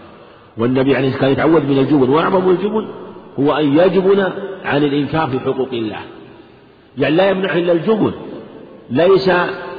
والنبي 0.59 0.97
عليه 0.97 1.09
الصلاة 1.09 1.29
والسلام 1.29 1.47
كان 1.47 1.61
يتعود 1.61 1.71
من 1.71 1.79
الجبن 1.79 2.11
وأعظم 2.11 2.51
الجبن 2.51 2.87
هو 3.39 3.53
أن 3.53 3.79
يجبن 3.79 4.25
عن 4.65 4.85
الإنكار 4.85 5.29
في 5.29 5.41
حقوق 5.41 5.69
الله. 5.73 5.99
يعني 6.99 7.17
لا 7.17 7.31
يمنع 7.31 7.53
إلا 7.57 7.73
الجبن. 7.73 8.13
ليس 8.91 9.31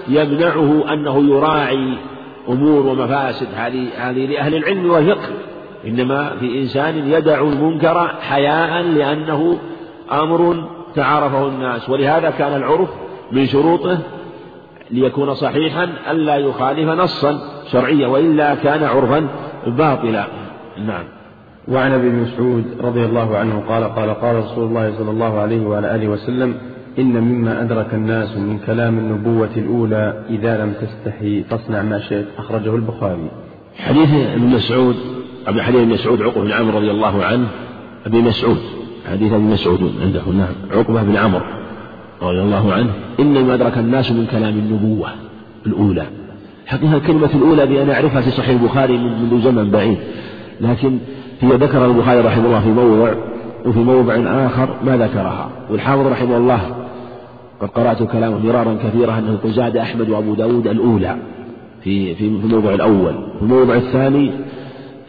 يمنعه 0.08 0.94
أنه 0.94 1.30
يراعي 1.30 1.98
أمور 2.50 2.86
ومفاسد 2.86 3.48
هذه 3.56 3.88
هذه 3.98 4.26
لأهل 4.26 4.56
العلم 4.56 4.92
والفقه. 4.92 5.30
إنما 5.88 6.36
في 6.40 6.62
إنسان 6.62 7.12
يدع 7.12 7.42
المنكر 7.42 8.08
حياء 8.08 8.82
لأنه 8.82 9.58
أمر 10.12 10.70
تعارفه 10.96 11.48
الناس. 11.48 11.90
ولهذا 11.90 12.30
كان 12.30 12.56
العرف 12.56 12.90
من 13.32 13.46
شروطه 13.46 13.98
ليكون 14.92 15.34
صحيحا 15.34 15.90
ألا 16.12 16.36
يخالف 16.36 16.90
نصا 16.90 17.40
شرعيا 17.72 18.08
وإلا 18.08 18.56
كان 18.56 18.84
عرفا 18.84 19.28
باطلا. 19.68 20.28
نعم. 20.88 21.04
وعن 21.68 21.92
أبي 21.92 22.10
مسعود 22.10 22.64
رضي 22.82 23.06
الله 23.06 23.38
عنه 23.38 23.64
قال 23.70 23.84
قال 23.84 24.10
قال 24.10 24.36
رسول 24.36 24.64
الله 24.64 24.94
صلى 24.98 25.12
الله 25.12 25.40
عليه 25.40 25.62
وعلى 25.62 25.96
آله 25.96 26.08
وسلم 26.08 26.56
إن 27.00 27.22
مما 27.22 27.62
أدرك 27.62 27.94
الناس 27.94 28.38
من 28.38 28.60
كلام 28.66 28.98
النبوة 28.98 29.50
الأولى 29.58 30.24
إذا 30.30 30.64
لم 30.64 30.74
تستحي 30.74 31.44
فاصنع 31.44 31.82
ما 31.82 32.00
شئت. 32.00 32.26
أخرجه 32.38 32.76
البخاري. 32.76 33.32
حديث 33.78 34.10
ابن 34.14 34.48
مسعود 34.48 34.96
أبي 35.48 35.62
حديث 35.64 35.82
ابن 35.82 35.90
مسعود 35.90 36.22
عقبة 36.22 36.44
بن 36.44 36.52
عمرو 36.52 36.78
رضي 36.78 36.92
الله 36.92 37.26
عنه. 37.26 37.48
أبي 38.06 38.22
مسعود 38.22 38.58
حديث 39.12 39.34
أبي 39.34 39.44
مسعود 39.44 39.92
عنده 40.02 40.22
نعم. 40.32 40.80
عقبة 40.80 41.04
بن 41.04 41.16
عمرو. 41.16 41.46
رضي 42.22 42.42
الله 42.42 42.74
عنه 42.74 42.90
إن 43.20 43.46
ما 43.46 43.54
أدرك 43.54 43.78
الناس 43.78 44.12
من 44.12 44.26
كلام 44.32 44.54
النبوة 44.54 45.10
الأولى. 45.66 46.06
حقيقة 46.66 46.98
الكلمة 46.98 47.30
الأولى 47.36 47.66
بأن 47.66 47.90
أعرفها 47.90 48.22
في 48.22 48.32
صحيح 48.32 48.50
البخاري 48.50 48.98
منذ 48.98 49.42
زمن 49.42 49.72
بعيد. 49.72 49.98
لكن 50.62 50.98
هي 51.42 51.50
ذكر 51.50 51.86
البخاري 51.86 52.22
رحمه 52.22 52.46
الله 52.46 52.60
في 52.60 52.70
موضع 52.70 53.14
وفي 53.66 53.80
موضع 53.80 54.16
آخر 54.46 54.70
ما 54.86 54.98
ذكرها. 54.98 55.50
والحافظ 55.70 56.08
رحمه 56.08 56.38
الله 56.38 56.62
قد 57.62 57.70
قرأت 57.70 58.04
كلامه 58.04 58.40
مرارا 58.40 58.78
كثيرا 58.84 59.20
أنه 59.20 59.40
زاد 59.46 59.78
أحمد 59.78 60.10
وأبو 60.10 60.34
داود 60.34 60.68
الأولى 60.68 61.18
في 61.84 62.16
في 62.16 62.26
الموضع 62.26 62.74
الأول. 62.74 63.14
في 63.14 63.42
الموضع 63.42 63.76
الثاني 63.76 64.32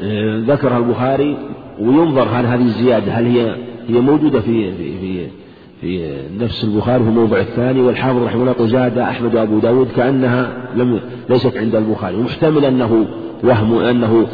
آه، 0.03 0.43
ذكرها 0.47 0.79
البخاري 0.79 1.37
وينظر 1.81 2.29
هل 2.29 2.47
هذه 2.47 2.63
الزيادة 2.63 3.13
هل 3.13 3.27
هي 3.27 3.57
هي 3.89 4.01
موجودة 4.01 4.41
في 4.41 4.73
في 4.73 4.99
في, 4.99 5.27
في 5.81 6.17
نفس 6.39 6.65
البخاري 6.65 7.03
في 7.05 7.09
الموضع 7.09 7.41
الثاني 7.41 7.81
والحافظ 7.81 8.23
رحمه 8.23 8.43
الله 8.43 8.67
زاد 8.67 8.99
أحمد 8.99 9.35
وأبو 9.35 9.59
داود 9.59 9.89
كأنها 9.97 10.53
لم 10.77 11.01
ليست 11.31 11.57
عند 11.57 11.75
البخاري. 11.75 12.17
محتمل 12.17 12.65
أنه 12.65 13.07
وهم 13.45 13.79
أنه 13.79 14.27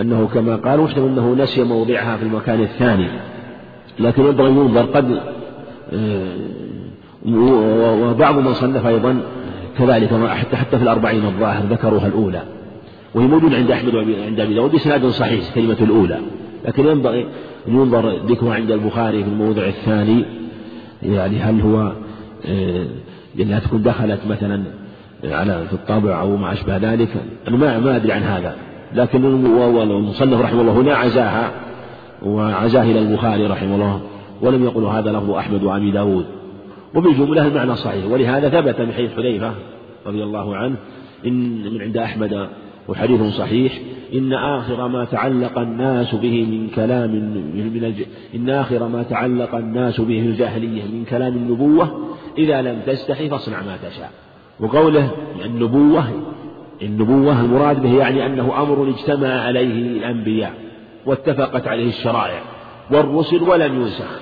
أنه 0.00 0.28
كما 0.34 0.56
قال 0.56 0.80
محتمل 0.80 1.06
أنه 1.06 1.34
نسي 1.38 1.64
موضعها 1.64 2.16
في 2.16 2.22
المكان 2.22 2.60
الثاني. 2.60 3.08
لكن 4.00 4.24
ينبغي 4.24 4.50
ينظر 4.50 4.82
قد 4.82 5.20
آه، 5.92 6.36
وبعض 8.02 8.38
من 8.38 8.54
صنف 8.54 8.86
أيضا 8.86 9.20
كذلك 9.78 10.10
حتى 10.28 10.56
حتى 10.56 10.76
في 10.76 10.82
الأربعين 10.82 11.24
الظاهر 11.24 11.62
ذكروها 11.70 12.06
الأولى. 12.06 12.42
وهي 13.14 13.26
موجودة 13.26 13.56
عند 13.56 13.70
أحمد 13.70 13.94
وعند 13.94 14.40
أبي 14.40 14.54
داود 14.54 14.70
بإسناد 14.70 15.06
صحيح 15.06 15.54
كلمة 15.54 15.76
الأولى. 15.80 16.18
لكن 16.66 16.86
ينبغي 16.86 17.26
أن 17.68 17.74
ينظر 17.74 18.16
ذكرها 18.26 18.54
عند 18.54 18.70
البخاري 18.70 19.24
في 19.24 19.28
الموضع 19.28 19.62
الثاني. 19.66 20.45
يعني 21.06 21.38
هل 21.38 21.60
هو 21.60 21.92
آه، 22.46 22.86
لأنها 23.36 23.58
تكون 23.58 23.82
دخلت 23.82 24.20
مثلا 24.28 24.62
على 25.24 25.64
في 25.68 25.72
الطبع 25.72 26.20
أو 26.20 26.36
ما 26.36 26.52
أشبه 26.52 26.76
ذلك؟ 26.76 27.08
أنا 27.48 27.56
ما 27.56 27.78
ما 27.78 27.96
أدري 27.96 28.12
عن 28.12 28.22
هذا. 28.22 28.56
لكن 28.94 29.24
المصنف 29.24 30.40
رحمه 30.40 30.60
الله 30.60 30.72
هنا 30.72 30.94
عزاها 30.94 31.50
وعزاه 32.22 32.82
إلى 32.82 32.98
البخاري 32.98 33.46
رحمه 33.46 33.74
الله 33.74 34.00
ولم 34.42 34.64
يقل 34.64 34.84
هذا 34.84 35.12
لفظ 35.12 35.30
أحمد 35.30 35.62
وأبي 35.62 35.90
داود. 35.90 36.26
وبالجملة 36.94 37.46
المعنى 37.46 37.76
صحيح 37.76 38.06
ولهذا 38.06 38.48
ثبت 38.48 38.80
من 38.80 38.92
حديث 38.92 39.12
حذيفة 39.16 39.52
رضي 40.06 40.22
الله 40.22 40.56
عنه 40.56 40.76
إن 41.26 41.72
من 41.74 41.82
عند 41.82 41.96
أحمد 41.96 42.48
وحديث 42.88 43.22
صحيح. 43.22 43.72
إن 44.14 44.32
آخر 44.32 44.88
ما 44.88 45.04
تعلق 45.04 45.58
الناس 45.58 46.14
به 46.14 46.44
من 46.44 46.68
كلام 46.68 47.10
من 47.74 47.84
الج... 47.84 48.02
إن 48.34 48.50
آخر 48.50 48.88
ما 48.88 49.02
تعلق 49.02 49.54
الناس 49.54 50.00
به 50.00 50.06
في 50.06 50.28
الجاهلية 50.28 50.82
من 50.82 51.04
كلام 51.10 51.34
النبوة 51.34 52.14
إذا 52.38 52.62
لم 52.62 52.80
تستحي 52.86 53.28
فاصنع 53.28 53.62
ما 53.62 53.76
تشاء. 53.76 54.10
وقوله 54.60 55.10
النبوة 55.44 56.04
النبوة 56.82 57.40
المراد 57.40 57.82
به 57.82 57.98
يعني 57.98 58.26
أنه 58.26 58.62
أمر 58.62 58.88
اجتمع 58.88 59.28
عليه 59.28 59.98
الأنبياء 59.98 60.52
واتفقت 61.06 61.68
عليه 61.68 61.88
الشرائع 61.88 62.40
والرسل 62.90 63.42
ولم 63.42 63.80
ينسخ 63.80 64.20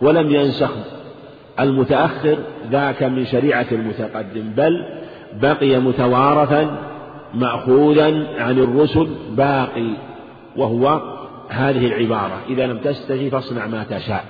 ولم 0.00 0.30
ينسخ 0.30 0.70
المتأخر 1.60 2.38
ذاك 2.70 3.02
من 3.02 3.24
شريعة 3.24 3.66
المتقدم 3.72 4.50
بل 4.56 4.84
بقي 5.42 5.80
متوارثا 5.80 6.78
مأخوذا 7.36 8.26
عن 8.38 8.58
الرسل 8.58 9.08
باقي 9.30 9.90
وهو 10.56 11.00
هذه 11.48 11.86
العبارة 11.86 12.40
إذا 12.48 12.66
لم 12.66 12.78
تستجي 12.78 13.30
فاصنع 13.30 13.66
ما 13.66 13.84
تشاء. 13.90 14.24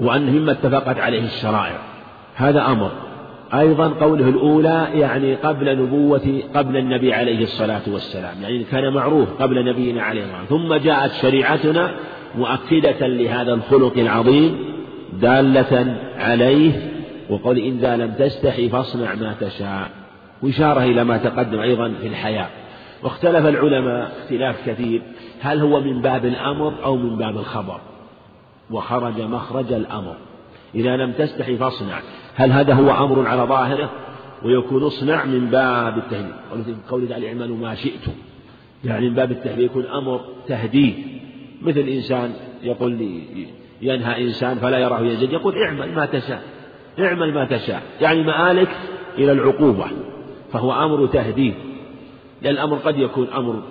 وأنه 0.00 0.32
مما 0.32 0.52
اتفقت 0.52 0.98
عليه 0.98 1.24
الشرائع. 1.24 1.78
هذا 2.34 2.66
أمر. 2.66 2.90
أيضا 3.54 3.88
قوله 3.88 4.28
الأولى 4.28 4.88
يعني 4.94 5.34
قبل 5.34 5.78
نبوة 5.78 6.42
قبل 6.54 6.76
النبي 6.76 7.14
عليه 7.14 7.42
الصلاة 7.42 7.82
والسلام. 7.86 8.34
يعني 8.42 8.64
كان 8.64 8.92
معروف 8.92 9.28
قبل 9.42 9.64
نبينا 9.64 10.02
عليه 10.02 10.22
الصلاة 10.24 10.44
ثم 10.44 10.74
جاءت 10.74 11.12
شريعتنا 11.12 11.94
مؤكدة 12.34 13.06
لهذا 13.06 13.54
الخلق 13.54 13.98
العظيم 13.98 14.58
دالة 15.12 15.96
عليه 16.18 16.72
وقول 17.30 17.58
إذا 17.58 17.96
لم 17.96 18.10
تستحي 18.10 18.68
فاصنع 18.68 19.14
ما 19.14 19.34
تشاء. 19.40 19.97
وإشارة 20.42 20.82
إلى 20.82 21.04
ما 21.04 21.16
تقدم 21.16 21.60
أيضا 21.60 21.94
في 22.00 22.06
الحياة. 22.06 22.48
واختلف 23.02 23.46
العلماء 23.46 24.12
اختلاف 24.22 24.68
كثير. 24.68 25.02
هل 25.40 25.60
هو 25.60 25.80
من 25.80 26.02
باب 26.02 26.24
الأمر 26.24 26.74
أو 26.84 26.96
من 26.96 27.16
باب 27.16 27.36
الخبر؟ 27.36 27.80
وخرج 28.70 29.20
مخرج 29.20 29.72
الأمر. 29.72 30.16
إذا 30.74 30.96
لم 30.96 31.12
تستحي 31.12 31.56
فاصنع. 31.56 32.00
هل 32.34 32.52
هذا 32.52 32.74
هو 32.74 32.90
أمر 33.04 33.28
على 33.28 33.42
ظاهره؟ 33.42 33.90
ويكون 34.44 34.82
اصنع 34.82 35.24
من 35.24 35.46
باب 35.46 35.98
التهديد. 35.98 36.76
قول 36.90 37.08
تعالى 37.08 37.28
اعملوا 37.28 37.56
ما 37.56 37.74
شئتم 37.74 38.12
يعني 38.84 39.08
من 39.08 39.14
باب 39.14 39.30
التهديد 39.30 39.64
يكون 39.64 39.86
أمر 39.86 40.20
تهديد. 40.48 40.94
مثل 41.62 41.80
إنسان 41.80 42.32
يقول 42.62 42.92
لي 42.92 43.22
ينهى 43.82 44.24
إنسان 44.24 44.58
فلا 44.58 44.78
يراه 44.78 45.00
يزيد 45.00 45.32
يقول 45.32 45.54
اعمل 45.62 45.94
ما 45.94 46.06
تشاء. 46.06 46.42
اعمل 46.98 47.34
ما 47.34 47.44
تشاء. 47.44 47.82
يعني 48.00 48.22
مآلك 48.22 48.68
إلى 49.18 49.32
العقوبة. 49.32 49.86
فهو 50.52 50.72
أمر 50.72 51.06
تهديد 51.06 51.54
لأن 52.42 52.54
الأمر 52.54 52.76
قد 52.76 52.98
يكون 52.98 53.26
أمر 53.36 53.62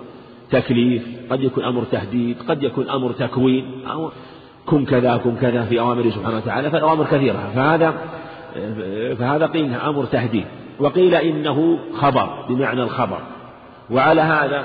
تكليف 0.50 1.02
قد 1.30 1.42
يكون 1.42 1.64
أمر 1.64 1.84
تهديد 1.92 2.36
قد 2.48 2.62
يكون 2.62 2.90
أمر 2.90 3.12
تكوين 3.12 3.86
أو 3.86 4.10
كن 4.66 4.84
كذا 4.84 5.16
كن 5.16 5.36
كذا 5.36 5.62
في 5.62 5.80
أوامره 5.80 6.10
سبحانه 6.10 6.36
وتعالى 6.36 6.70
فالأوامر 6.70 7.04
كثيرة. 7.04 7.52
فهذا 7.54 7.94
فهذا 9.18 9.46
قيل 9.46 9.74
أمر 9.74 10.04
تهديد. 10.04 10.44
وقيل 10.78 11.14
إنه 11.14 11.78
خبر 11.94 12.46
بمعنى 12.48 12.82
الخبر. 12.82 13.20
وعلى 13.90 14.20
هذا 14.20 14.64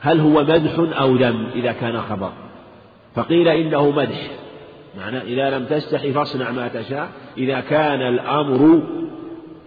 هل 0.00 0.20
هو 0.20 0.42
مدح 0.42 1.00
أو 1.00 1.16
ذم 1.16 1.46
إذا 1.54 1.72
كان 1.72 2.00
خبر؟ 2.00 2.30
فقيل 3.14 3.48
إنه 3.48 3.90
مدح. 3.90 4.30
معنى 4.98 5.18
إذا 5.18 5.58
لم 5.58 5.64
تستحي 5.64 6.12
فاصنع 6.12 6.50
ما 6.50 6.68
تشاء 6.68 7.08
إذا 7.38 7.60
كان 7.60 8.02
الأمر 8.02 8.82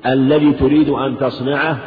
الذي 0.07 0.53
تريد 0.53 0.90
أن 0.90 1.18
تصنعه؟ 1.18 1.77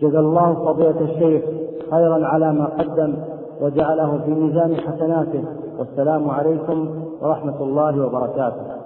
جزا 0.00 0.18
الله 0.18 0.54
فضيلة 0.54 1.00
الشيخ 1.00 1.42
خيرا 1.90 2.26
على 2.26 2.52
ما 2.52 2.64
قدم 2.64 3.14
وجعله 3.60 4.20
في 4.24 4.30
ميزان 4.30 4.76
حسناته. 4.76 5.44
والسلام 5.78 6.30
عليكم 6.30 7.04
ورحمة 7.22 7.62
الله 7.62 8.06
وبركاته. 8.06 8.79